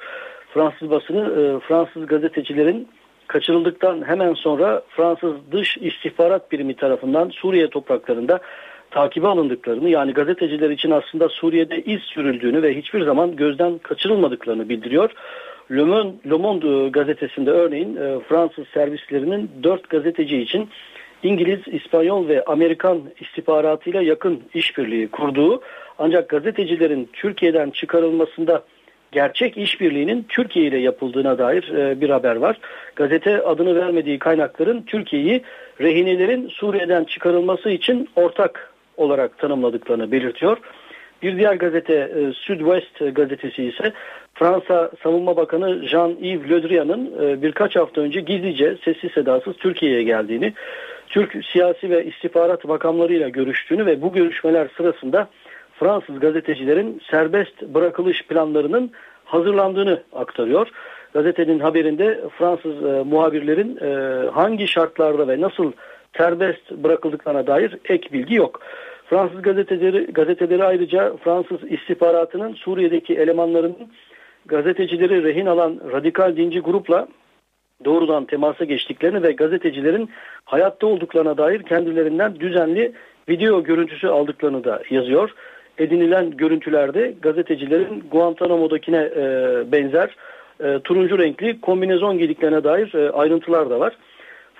Fransız 0.54 0.90
basını 0.90 1.60
Fransız 1.60 2.06
gazetecilerin 2.06 2.88
kaçırıldıktan 3.28 4.08
hemen 4.08 4.34
sonra 4.34 4.82
Fransız 4.88 5.32
Dış 5.52 5.76
İstihbarat 5.76 6.52
Birimi 6.52 6.76
tarafından 6.76 7.28
Suriye 7.28 7.70
topraklarında 7.70 8.40
takibe 8.90 9.26
alındıklarını 9.26 9.88
yani 9.88 10.12
gazeteciler 10.12 10.70
için 10.70 10.90
aslında 10.90 11.28
Suriye'de 11.28 11.82
iz 11.82 12.00
sürüldüğünü 12.00 12.62
ve 12.62 12.76
hiçbir 12.76 13.04
zaman 13.04 13.36
gözden 13.36 13.78
kaçırılmadıklarını 13.78 14.68
bildiriyor. 14.68 15.10
Le 15.70 15.84
Monde, 15.84 16.30
Le 16.30 16.36
Monde 16.36 16.88
gazetesinde 16.88 17.50
örneğin 17.50 17.96
e, 17.96 18.20
Fransız 18.28 18.68
servislerinin 18.68 19.50
dört 19.62 19.88
gazeteci 19.88 20.38
için 20.38 20.68
İngiliz, 21.22 21.60
İspanyol 21.66 22.28
ve 22.28 22.44
Amerikan 22.44 23.02
istihbaratıyla 23.20 24.02
yakın 24.02 24.42
işbirliği 24.54 25.08
kurduğu 25.08 25.62
ancak 25.98 26.28
gazetecilerin 26.28 27.08
Türkiye'den 27.12 27.70
çıkarılmasında 27.70 28.62
gerçek 29.12 29.56
işbirliğinin 29.56 30.26
Türkiye 30.28 30.66
ile 30.66 30.78
yapıldığına 30.78 31.38
dair 31.38 31.68
e, 31.68 32.00
bir 32.00 32.10
haber 32.10 32.36
var. 32.36 32.58
Gazete 32.96 33.42
adını 33.42 33.76
vermediği 33.76 34.18
kaynakların 34.18 34.82
Türkiye'yi 34.82 35.42
rehinelerin 35.80 36.48
Suriye'den 36.48 37.04
çıkarılması 37.04 37.70
için 37.70 38.08
ortak 38.16 38.72
olarak 38.96 39.38
tanımladıklarını 39.38 40.12
belirtiyor. 40.12 40.58
Bir 41.22 41.38
diğer 41.38 41.54
gazete 41.54 41.94
e, 41.94 42.32
Südwest 42.32 43.14
gazetesi 43.16 43.64
ise 43.64 43.92
Fransa 44.34 44.90
Savunma 45.02 45.36
Bakanı 45.36 45.86
Jean-Yves 45.86 46.50
Le 46.50 46.68
Drian'ın 46.68 47.12
e, 47.22 47.42
birkaç 47.42 47.76
hafta 47.76 48.00
önce 48.00 48.20
gizlice 48.20 48.76
sessiz 48.84 49.12
sedasız 49.12 49.56
Türkiye'ye 49.56 50.02
geldiğini, 50.02 50.52
Türk 51.08 51.44
siyasi 51.52 51.90
ve 51.90 52.04
istihbarat 52.04 52.64
makamlarıyla 52.64 53.28
görüştüğünü 53.28 53.86
ve 53.86 54.02
bu 54.02 54.12
görüşmeler 54.12 54.68
sırasında 54.76 55.28
Fransız 55.78 56.20
gazetecilerin 56.20 57.02
serbest 57.10 57.62
bırakılış 57.62 58.26
planlarının 58.26 58.90
hazırlandığını 59.24 60.02
aktarıyor. 60.12 60.68
Gazetenin 61.12 61.58
haberinde 61.58 62.20
Fransız 62.38 62.84
e, 62.84 63.02
muhabirlerin 63.02 63.78
e, 63.82 63.90
hangi 64.30 64.68
şartlarda 64.68 65.28
ve 65.28 65.40
nasıl 65.40 65.72
serbest 66.16 66.70
bırakıldıklarına 66.70 67.46
dair 67.46 67.78
ek 67.84 68.12
bilgi 68.12 68.34
yok. 68.34 68.60
Fransız 69.06 69.42
gazeteleri, 69.42 70.06
gazeteleri 70.06 70.64
ayrıca 70.64 71.16
Fransız 71.24 71.58
istihbaratının 71.70 72.54
Suriye'deki 72.54 73.14
elemanlarının 73.14 73.90
gazetecileri 74.46 75.24
rehin 75.24 75.46
alan 75.46 75.80
radikal 75.92 76.36
dinci 76.36 76.60
grupla 76.60 77.08
doğrudan 77.84 78.24
temasa 78.24 78.64
geçtiklerini 78.64 79.22
ve 79.22 79.32
gazetecilerin 79.32 80.10
hayatta 80.44 80.86
olduklarına 80.86 81.38
dair 81.38 81.62
kendilerinden 81.62 82.40
düzenli 82.40 82.92
video 83.28 83.62
görüntüsü 83.62 84.08
aldıklarını 84.08 84.64
da 84.64 84.82
yazıyor 84.90 85.30
edinilen 85.78 86.30
görüntülerde 86.30 87.14
gazetecilerin 87.22 88.04
Guantanamo'dakine 88.10 89.10
e, 89.16 89.22
benzer 89.72 90.16
e, 90.64 90.78
turuncu 90.84 91.18
renkli 91.18 91.60
kombinezon 91.60 92.18
giydiklerine 92.18 92.64
dair 92.64 92.94
e, 92.94 93.10
ayrıntılar 93.10 93.70
da 93.70 93.80
var. 93.80 93.96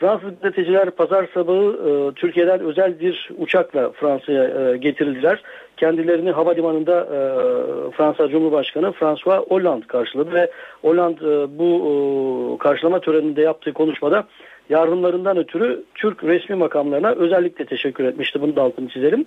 Fransız 0.00 0.30
gazeteciler 0.42 0.90
pazar 0.90 1.28
sabahı 1.34 1.78
e, 1.88 2.14
Türkiye'den 2.14 2.60
özel 2.60 3.00
bir 3.00 3.30
uçakla 3.38 3.90
Fransa'ya 3.90 4.44
e, 4.44 4.76
getirildiler. 4.76 5.42
Kendilerini 5.76 6.30
havalimanında 6.30 7.00
e, 7.00 7.18
Fransa 7.90 8.28
Cumhurbaşkanı 8.28 8.92
François 8.92 9.48
Hollande 9.48 9.86
karşıladı 9.86 10.34
ve 10.34 10.50
Hollande 10.82 11.24
e, 11.24 11.58
bu 11.58 11.70
e, 11.74 11.92
karşılama 12.58 13.00
töreninde 13.00 13.42
yaptığı 13.42 13.72
konuşmada 13.72 14.24
yardımlarından 14.68 15.36
ötürü 15.36 15.84
Türk 15.94 16.24
resmi 16.24 16.56
makamlarına 16.56 17.10
özellikle 17.10 17.64
teşekkür 17.64 18.04
etmişti. 18.04 18.40
Bunu 18.40 18.56
da 18.56 18.62
altını 18.62 18.88
çizelim. 18.88 19.26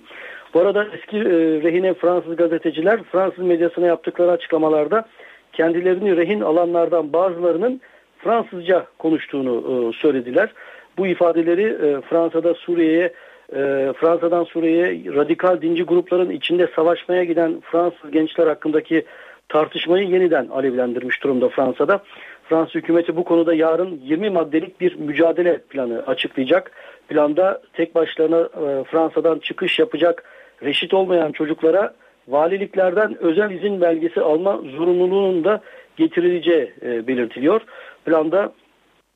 Bu 0.54 0.60
arada 0.60 0.86
eski 0.94 1.16
e, 1.16 1.22
rehine 1.62 1.94
Fransız 1.94 2.36
gazeteciler 2.36 3.02
Fransız 3.02 3.44
medyasına 3.44 3.86
yaptıkları 3.86 4.30
açıklamalarda 4.30 5.04
kendilerini 5.52 6.16
rehin 6.16 6.40
alanlardan 6.40 7.12
bazılarının 7.12 7.80
Fransızca 8.18 8.86
konuştuğunu 8.98 9.54
e, 9.56 10.00
söylediler. 10.00 10.52
Bu 10.98 11.06
ifadeleri 11.06 11.62
e, 11.62 12.00
Fransa'da 12.00 12.54
Suriye'ye 12.54 13.12
e, 13.52 13.92
Fransa'dan 13.96 14.44
Suriye'ye 14.44 15.14
radikal 15.14 15.62
dinci 15.62 15.82
grupların 15.82 16.30
içinde 16.30 16.68
savaşmaya 16.76 17.24
giden 17.24 17.60
Fransız 17.60 18.10
gençler 18.10 18.46
hakkındaki 18.46 19.04
tartışmayı 19.48 20.08
yeniden 20.08 20.46
alevlendirmiş 20.46 21.22
durumda 21.22 21.48
Fransa'da. 21.48 22.02
Fransız 22.50 22.74
hükümeti 22.74 23.16
bu 23.16 23.24
konuda 23.24 23.54
yarın 23.54 24.00
20 24.02 24.30
maddelik 24.30 24.80
bir 24.80 24.96
mücadele 24.96 25.58
planı 25.58 26.02
açıklayacak. 26.06 26.72
Planda 27.08 27.62
tek 27.72 27.94
başlarına 27.94 28.40
e, 28.40 28.84
Fransa'dan 28.84 29.38
çıkış 29.38 29.78
yapacak 29.78 30.24
reşit 30.62 30.94
olmayan 30.94 31.32
çocuklara 31.32 31.94
valiliklerden 32.28 33.22
özel 33.22 33.50
izin 33.50 33.80
belgesi 33.80 34.20
alma 34.20 34.56
zorunluluğunun 34.56 35.44
da 35.44 35.60
getirileceği 35.96 36.72
e, 36.82 37.06
belirtiliyor. 37.06 37.60
Planda 38.04 38.52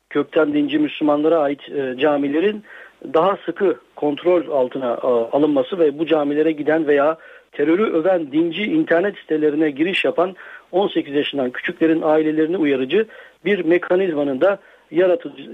kökten 0.09 0.53
dinci 0.53 0.79
Müslümanlara 0.79 1.39
ait 1.39 1.69
e, 1.69 1.97
camilerin 1.97 2.63
daha 3.13 3.37
sıkı 3.45 3.79
kontrol 3.95 4.49
altına 4.49 4.93
e, 4.93 5.07
alınması 5.07 5.79
ve 5.79 5.99
bu 5.99 6.05
camilere 6.05 6.51
giden 6.51 6.87
veya 6.87 7.17
terörü 7.51 7.83
öven 7.83 8.31
dinci 8.31 8.63
internet 8.63 9.17
sitelerine 9.17 9.69
giriş 9.71 10.05
yapan 10.05 10.35
18 10.71 11.13
yaşından 11.13 11.51
küçüklerin 11.51 12.01
ailelerini 12.01 12.57
uyarıcı 12.57 13.05
bir 13.45 13.65
mekanizmanın 13.65 14.41
da 14.41 14.59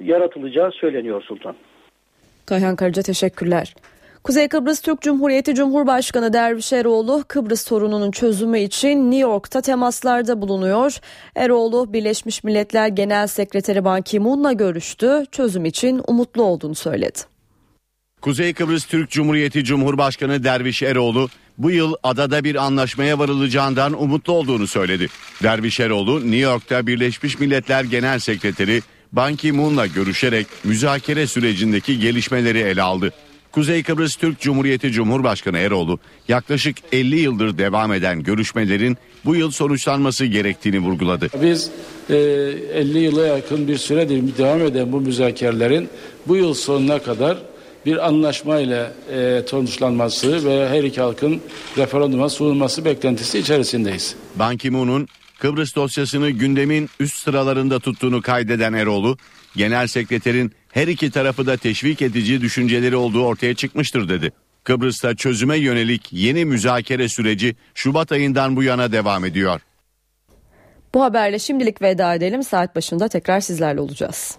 yaratılacağı 0.02 0.72
söyleniyor 0.72 1.22
Sultan. 1.22 1.56
Kayhan 2.46 2.76
Karaca 2.76 3.02
teşekkürler. 3.02 3.76
Kuzey 4.24 4.48
Kıbrıs 4.48 4.82
Türk 4.82 5.02
Cumhuriyeti 5.02 5.56
Cumhurbaşkanı 5.56 6.34
Derviş 6.34 6.74
Eroğlu 6.74 7.24
Kıbrıs 7.28 7.68
sorununun 7.68 8.12
çözümü 8.12 8.60
için 8.60 9.12
New 9.12 9.18
York'ta 9.18 9.62
temaslarda 9.62 10.42
bulunuyor. 10.42 11.00
Eroğlu 11.36 11.94
Birleşmiş 11.94 12.44
Milletler 12.44 12.88
Genel 12.88 13.28
Sekreteri 13.28 13.86
Ban 13.86 14.02
Ki-moon'la 14.02 14.54
görüştü. 14.54 15.24
Çözüm 15.32 15.66
için 15.66 16.02
umutlu 16.08 16.44
olduğunu 16.44 16.76
söyledi. 16.76 17.31
Kuzey 18.22 18.54
Kıbrıs 18.54 18.86
Türk 18.86 19.10
Cumhuriyeti 19.10 19.64
Cumhurbaşkanı 19.64 20.44
Derviş 20.44 20.84
Eroğlu 20.84 21.30
bu 21.58 21.72
yıl 21.72 21.94
adada 22.04 22.44
bir 22.44 22.56
anlaşmaya 22.56 23.20
varılacağından 23.20 24.02
umutlu 24.02 24.34
olduğunu 24.34 24.68
söyledi. 24.68 25.08
Derviş 25.44 25.80
Eroğlu 25.80 26.20
New 26.20 26.38
York'ta 26.38 26.88
Birleşmiş 26.88 27.40
Milletler 27.40 27.84
Genel 27.84 28.20
Sekreteri 28.20 28.82
Ban 29.12 29.36
Ki-moon'la 29.36 29.88
görüşerek 29.88 30.48
müzakere 30.64 31.28
sürecindeki 31.28 32.00
gelişmeleri 32.00 32.60
ele 32.60 32.82
aldı. 32.82 33.14
Kuzey 33.52 33.84
Kıbrıs 33.84 34.16
Türk 34.16 34.40
Cumhuriyeti 34.40 34.92
Cumhurbaşkanı 34.92 35.58
Eroğlu 35.58 36.00
yaklaşık 36.28 36.78
50 36.92 37.20
yıldır 37.20 37.58
devam 37.58 37.94
eden 37.94 38.24
görüşmelerin 38.24 38.98
bu 39.26 39.36
yıl 39.36 39.52
sonuçlanması 39.52 40.26
gerektiğini 40.26 40.80
vurguladı. 40.80 41.28
Biz 41.42 41.70
e, 42.10 42.16
50 42.16 43.00
yıla 43.00 43.28
yakın 43.28 43.68
bir 43.68 43.78
süredir 43.78 44.38
devam 44.38 44.62
eden 44.62 44.92
bu 44.92 45.02
müzakerelerin 45.02 45.90
bu 46.28 46.36
yıl 46.36 46.54
sonuna 46.54 47.00
kadar 47.00 47.51
bir 47.86 48.08
anlaşmayla 48.08 48.94
e, 49.12 49.42
sonuçlanması 49.48 50.46
ve 50.46 50.70
her 50.70 50.84
iki 50.84 51.02
halkın 51.02 51.42
referanduma 51.78 52.30
sunulması 52.30 52.86
beklentisi 52.86 53.40
içerisindeyiz. 53.40 54.16
Ban 54.36 54.58
Ki-moon'un 54.58 55.08
Kıbrıs 55.40 55.76
dosyasını 55.76 56.30
gündemin 56.30 56.90
üst 57.00 57.24
sıralarında 57.24 57.80
tuttuğunu 57.80 58.22
kaydeden 58.22 58.74
Eroğlu, 58.74 59.18
Genel 59.56 59.88
Sekreterin 59.88 60.52
her 60.72 60.88
iki 60.88 61.12
tarafı 61.12 61.46
da 61.46 61.58
teşvik 61.58 62.02
edici 62.02 62.42
düşünceleri 62.42 62.96
olduğu 62.96 63.26
ortaya 63.26 63.54
çıkmıştır 63.54 64.10
dedi. 64.10 64.32
Kıbrıs'ta 64.64 65.16
çözüme 65.16 65.58
yönelik 65.58 66.14
yeni 66.14 66.46
müzakere 66.46 67.10
süreci 67.10 67.56
Şubat 67.76 68.12
ayından 68.12 68.56
bu 68.56 68.64
yana 68.64 68.92
devam 68.92 69.26
ediyor. 69.26 69.62
Bu 70.94 71.04
haberle 71.04 71.40
şimdilik 71.40 71.82
veda 71.82 72.16
edelim. 72.16 72.44
Saat 72.44 72.76
başında 72.76 73.08
tekrar 73.08 73.40
sizlerle 73.40 73.82
olacağız. 73.82 74.38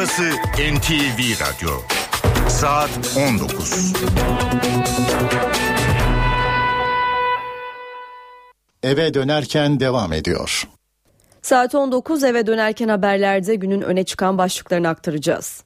Burası 0.00 0.22
NTV 0.74 1.20
Radyo. 1.40 1.70
Saat 2.48 2.90
19. 3.16 3.92
Eve 8.82 9.14
dönerken 9.14 9.80
devam 9.80 10.12
ediyor. 10.12 10.68
Saat 11.42 11.74
19 11.74 12.24
eve 12.24 12.46
dönerken 12.46 12.88
haberlerde 12.88 13.54
günün 13.54 13.80
öne 13.80 14.04
çıkan 14.04 14.38
başlıklarını 14.38 14.88
aktaracağız. 14.88 15.64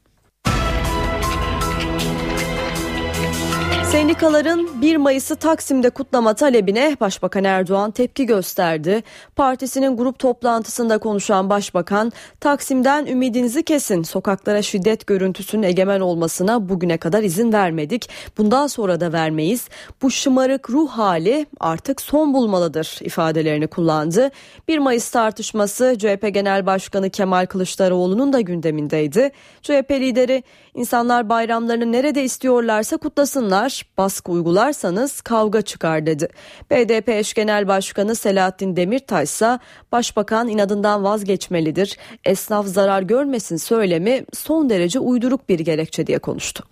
Sendikaların 4.15 4.83
1 4.83 4.97
Mayıs'ı 4.97 5.37
Taksim'de 5.37 5.91
kutlama 5.91 6.35
talebine 6.35 6.97
Başbakan 7.01 7.45
Erdoğan 7.45 7.91
tepki 7.91 8.27
gösterdi. 8.27 9.03
Partisinin 9.37 9.97
grup 9.97 10.19
toplantısında 10.19 10.99
konuşan 10.99 11.51
Başbakan, 11.51 12.12
Taksim'den 12.41 13.07
ümidinizi 13.07 13.62
kesin, 13.62 14.03
sokaklara 14.03 14.62
şiddet 14.62 15.07
görüntüsünün 15.07 15.62
egemen 15.62 16.01
olmasına 16.01 16.69
bugüne 16.69 16.97
kadar 16.97 17.23
izin 17.23 17.53
vermedik, 17.53 18.09
bundan 18.39 18.67
sonra 18.67 19.01
da 19.01 19.12
vermeyiz. 19.12 19.69
Bu 20.03 20.11
şımarık 20.11 20.71
ruh 20.71 20.91
hali 20.91 21.47
artık 21.61 22.01
son 22.01 22.35
bulmalıdır 22.35 22.99
ifadelerini 23.01 23.67
kullandı. 23.67 24.31
1 24.69 24.79
Mayıs 24.79 25.11
tartışması 25.11 25.95
CHP 25.99 26.35
Genel 26.35 26.67
Başkanı 26.67 27.11
Kemal 27.11 27.47
Kılıçdaroğlu'nun 27.47 28.33
da 28.33 28.41
gündemindeydi. 28.41 29.31
CHP 29.62 29.91
lideri 29.91 30.43
insanlar 30.75 31.29
bayramlarını 31.29 31.93
nerede 31.93 32.25
istiyorlarsa 32.25 32.97
kutlasınlar, 32.97 33.83
baskı 34.05 34.32
uygularsanız 34.32 35.20
kavga 35.20 35.62
çıkar 35.62 36.07
dedi. 36.07 36.28
BDP 36.70 37.09
eş 37.09 37.34
genel 37.34 37.68
başkanı 37.68 38.14
Selahattin 38.14 38.76
Demirtaş 38.76 39.28
ise 39.28 39.59
başbakan 39.92 40.48
inadından 40.48 41.05
vazgeçmelidir. 41.05 41.98
Esnaf 42.24 42.66
zarar 42.66 43.02
görmesin 43.02 43.57
söylemi 43.57 44.24
son 44.32 44.70
derece 44.70 44.98
uyduruk 44.98 45.48
bir 45.48 45.59
gerekçe 45.59 46.07
diye 46.07 46.18
konuştu. 46.18 46.64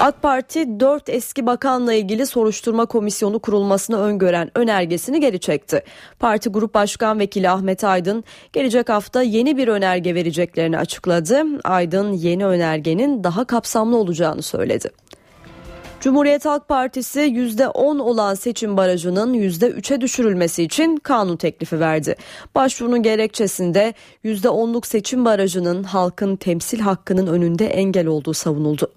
AK 0.00 0.22
Parti 0.22 0.80
4 0.80 1.08
eski 1.08 1.46
bakanla 1.46 1.92
ilgili 1.92 2.26
soruşturma 2.26 2.86
komisyonu 2.86 3.38
kurulmasını 3.38 3.98
öngören 4.00 4.50
önergesini 4.54 5.20
geri 5.20 5.40
çekti. 5.40 5.82
Parti 6.18 6.48
Grup 6.48 6.74
Başkan 6.74 7.18
Vekili 7.18 7.50
Ahmet 7.50 7.84
Aydın 7.84 8.24
gelecek 8.52 8.88
hafta 8.88 9.22
yeni 9.22 9.56
bir 9.56 9.68
önerge 9.68 10.14
vereceklerini 10.14 10.78
açıkladı. 10.78 11.44
Aydın 11.64 12.12
yeni 12.12 12.46
önergenin 12.46 13.24
daha 13.24 13.44
kapsamlı 13.44 13.96
olacağını 13.96 14.42
söyledi. 14.42 14.90
Cumhuriyet 16.00 16.44
Halk 16.44 16.68
Partisi 16.68 17.20
%10 17.20 18.00
olan 18.00 18.34
seçim 18.34 18.76
barajının 18.76 19.34
%3'e 19.34 20.00
düşürülmesi 20.00 20.62
için 20.62 20.96
kanun 20.96 21.36
teklifi 21.36 21.80
verdi. 21.80 22.16
Başvurunun 22.54 23.02
gerekçesinde 23.02 23.94
%10'luk 24.24 24.86
seçim 24.86 25.24
barajının 25.24 25.82
halkın 25.82 26.36
temsil 26.36 26.80
hakkının 26.80 27.26
önünde 27.26 27.66
engel 27.66 28.06
olduğu 28.06 28.34
savunuldu. 28.34 28.90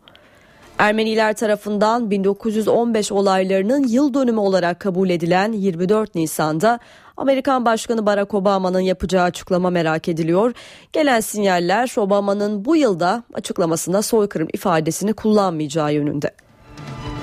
Ermeniler 0.78 1.34
tarafından 1.34 2.12
1915 2.12 3.12
olaylarının 3.12 3.88
yıl 3.88 4.14
dönümü 4.14 4.40
olarak 4.40 4.80
kabul 4.80 5.10
edilen 5.10 5.52
24 5.52 6.16
Nisan'da 6.16 6.80
Amerikan 7.18 7.66
Başkanı 7.66 8.06
Barack 8.06 8.34
Obama'nın 8.34 8.80
yapacağı 8.80 9.24
açıklama 9.24 9.70
merak 9.70 10.08
ediliyor. 10.08 10.54
Gelen 10.94 11.20
sinyaller 11.20 11.94
Obama'nın 11.98 12.66
bu 12.66 12.76
yılda 12.76 13.24
açıklamasında 13.34 14.02
soykırım 14.02 14.48
ifadesini 14.54 15.14
kullanmayacağı 15.14 15.94
yönünde. 15.94 16.32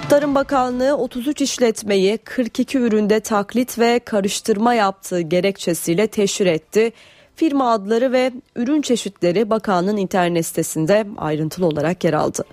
Tarım 0.09 0.35
Bakanlığı 0.35 0.97
33 0.97 1.41
işletmeyi 1.41 2.19
42 2.19 2.79
üründe 2.79 3.21
taklit 3.21 3.79
ve 3.79 3.99
karıştırma 3.99 4.75
yaptığı 4.75 5.21
gerekçesiyle 5.21 6.07
teşhir 6.07 6.47
etti. 6.47 6.93
Firma 7.37 7.73
adları 7.73 8.13
ve 8.13 8.33
ürün 8.57 8.83
çeşitleri 8.83 9.51
bakanlığın 9.51 9.97
internet 9.97 10.47
sitesinde 10.47 11.07
ayrıntılı 11.17 11.67
olarak 11.67 12.05
yer 12.05 12.13
aldı. 12.13 12.45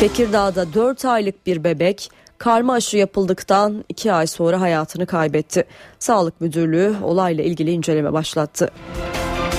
Tekirdağ'da 0.00 0.74
4 0.74 1.04
aylık 1.04 1.46
bir 1.46 1.64
bebek 1.64 2.10
karma 2.38 2.72
aşı 2.72 2.96
yapıldıktan 2.96 3.84
2 3.88 4.12
ay 4.12 4.26
sonra 4.26 4.60
hayatını 4.60 5.06
kaybetti. 5.06 5.64
Sağlık 5.98 6.40
Müdürlüğü 6.40 6.94
olayla 7.02 7.44
ilgili 7.44 7.70
inceleme 7.70 8.12
başlattı. 8.12 8.70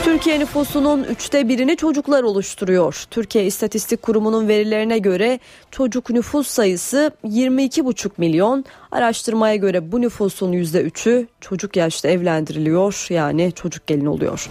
Türkiye 0.03 0.39
nüfusunun 0.39 1.03
üçte 1.03 1.49
birini 1.49 1.75
çocuklar 1.77 2.23
oluşturuyor. 2.23 3.03
Türkiye 3.11 3.45
İstatistik 3.45 4.01
Kurumu'nun 4.01 4.47
verilerine 4.47 4.97
göre 4.97 5.39
çocuk 5.71 6.09
nüfus 6.09 6.47
sayısı 6.47 7.11
22,5 7.25 8.11
milyon. 8.17 8.65
Araştırmaya 8.91 9.55
göre 9.55 9.91
bu 9.91 10.01
nüfusun 10.01 10.53
%3'ü 10.53 11.27
çocuk 11.41 11.75
yaşta 11.75 12.07
evlendiriliyor 12.07 13.07
yani 13.09 13.51
çocuk 13.51 13.87
gelin 13.87 14.05
oluyor. 14.05 14.49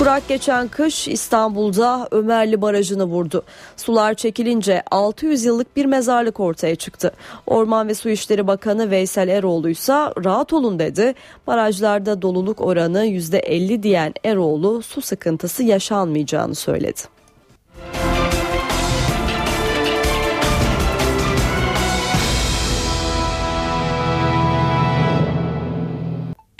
Kurak 0.00 0.28
geçen 0.28 0.68
kış 0.68 1.08
İstanbul'da 1.08 2.08
Ömerli 2.10 2.62
Barajı'nı 2.62 3.04
vurdu. 3.04 3.42
Sular 3.76 4.14
çekilince 4.14 4.82
600 4.90 5.44
yıllık 5.44 5.76
bir 5.76 5.84
mezarlık 5.84 6.40
ortaya 6.40 6.76
çıktı. 6.76 7.12
Orman 7.46 7.88
ve 7.88 7.94
Su 7.94 8.08
İşleri 8.08 8.46
Bakanı 8.46 8.90
Veysel 8.90 9.28
Eroğlu 9.28 9.68
ise 9.68 9.92
rahat 9.92 10.52
olun 10.52 10.78
dedi. 10.78 11.14
Barajlarda 11.46 12.22
doluluk 12.22 12.60
oranı 12.60 13.06
%50 13.06 13.82
diyen 13.82 14.14
Eroğlu 14.24 14.82
su 14.82 15.02
sıkıntısı 15.02 15.62
yaşanmayacağını 15.62 16.54
söyledi. 16.54 17.19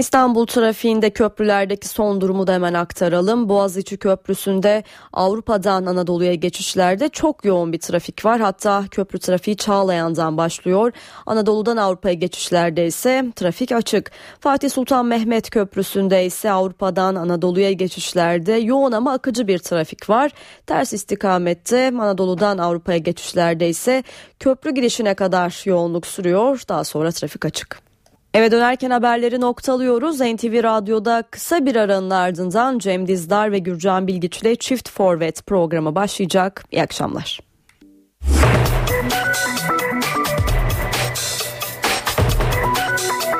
İstanbul 0.01 0.47
trafiğinde 0.47 1.11
köprülerdeki 1.11 1.89
son 1.89 2.21
durumu 2.21 2.47
da 2.47 2.53
hemen 2.53 2.75
aktaralım. 2.75 3.49
Boğaziçi 3.49 3.97
Köprüsü'nde 3.97 4.85
Avrupa'dan 5.13 5.87
Anadolu'ya 5.87 6.35
geçişlerde 6.35 7.09
çok 7.09 7.45
yoğun 7.45 7.73
bir 7.73 7.79
trafik 7.79 8.25
var. 8.25 8.41
Hatta 8.41 8.85
köprü 8.91 9.19
trafiği 9.19 9.57
Çağlayan'dan 9.57 10.37
başlıyor. 10.37 10.93
Anadolu'dan 11.27 11.77
Avrupa'ya 11.77 12.15
geçişlerde 12.15 12.87
ise 12.87 13.25
trafik 13.37 13.73
açık. 13.73 14.11
Fatih 14.41 14.71
Sultan 14.71 15.07
Mehmet 15.07 15.51
Köprüsü'nde 15.51 16.25
ise 16.25 16.51
Avrupa'dan 16.51 17.15
Anadolu'ya 17.15 17.73
geçişlerde 17.73 18.53
yoğun 18.53 18.93
ama 18.93 19.13
akıcı 19.13 19.49
bir 19.49 19.59
trafik 19.59 20.11
var. 20.11 20.31
Ters 20.67 20.93
istikamette 20.93 21.87
Anadolu'dan 21.87 22.59
Avrupa'ya 22.59 22.99
geçişlerde 22.99 23.69
ise 23.69 24.03
köprü 24.39 24.75
girişine 24.75 25.15
kadar 25.15 25.63
yoğunluk 25.65 26.07
sürüyor. 26.07 26.63
Daha 26.69 26.85
sonra 26.85 27.13
trafik 27.13 27.45
açık. 27.45 27.90
Eve 28.35 28.51
dönerken 28.51 28.91
haberleri 28.91 29.41
noktalıyoruz. 29.41 30.21
NTV 30.21 30.63
Radyo'da 30.63 31.23
kısa 31.31 31.67
bir 31.67 31.77
aranın 31.77 32.11
ardından 32.11 32.79
Cem 32.79 33.07
Dizdar 33.07 33.53
ve 33.53 33.59
Gürcan 33.59 34.07
Bilgiç 34.07 34.45
Çift 34.57 34.91
Forvet 34.91 35.47
programı 35.47 35.95
başlayacak. 35.95 36.65
İyi 36.73 36.83
akşamlar. 36.83 37.41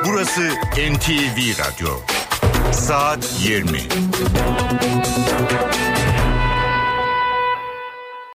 Burası 0.07 0.41
NTV 0.75 1.37
Radyo. 1.59 1.89
Saat 2.71 3.33
20. 3.43 3.77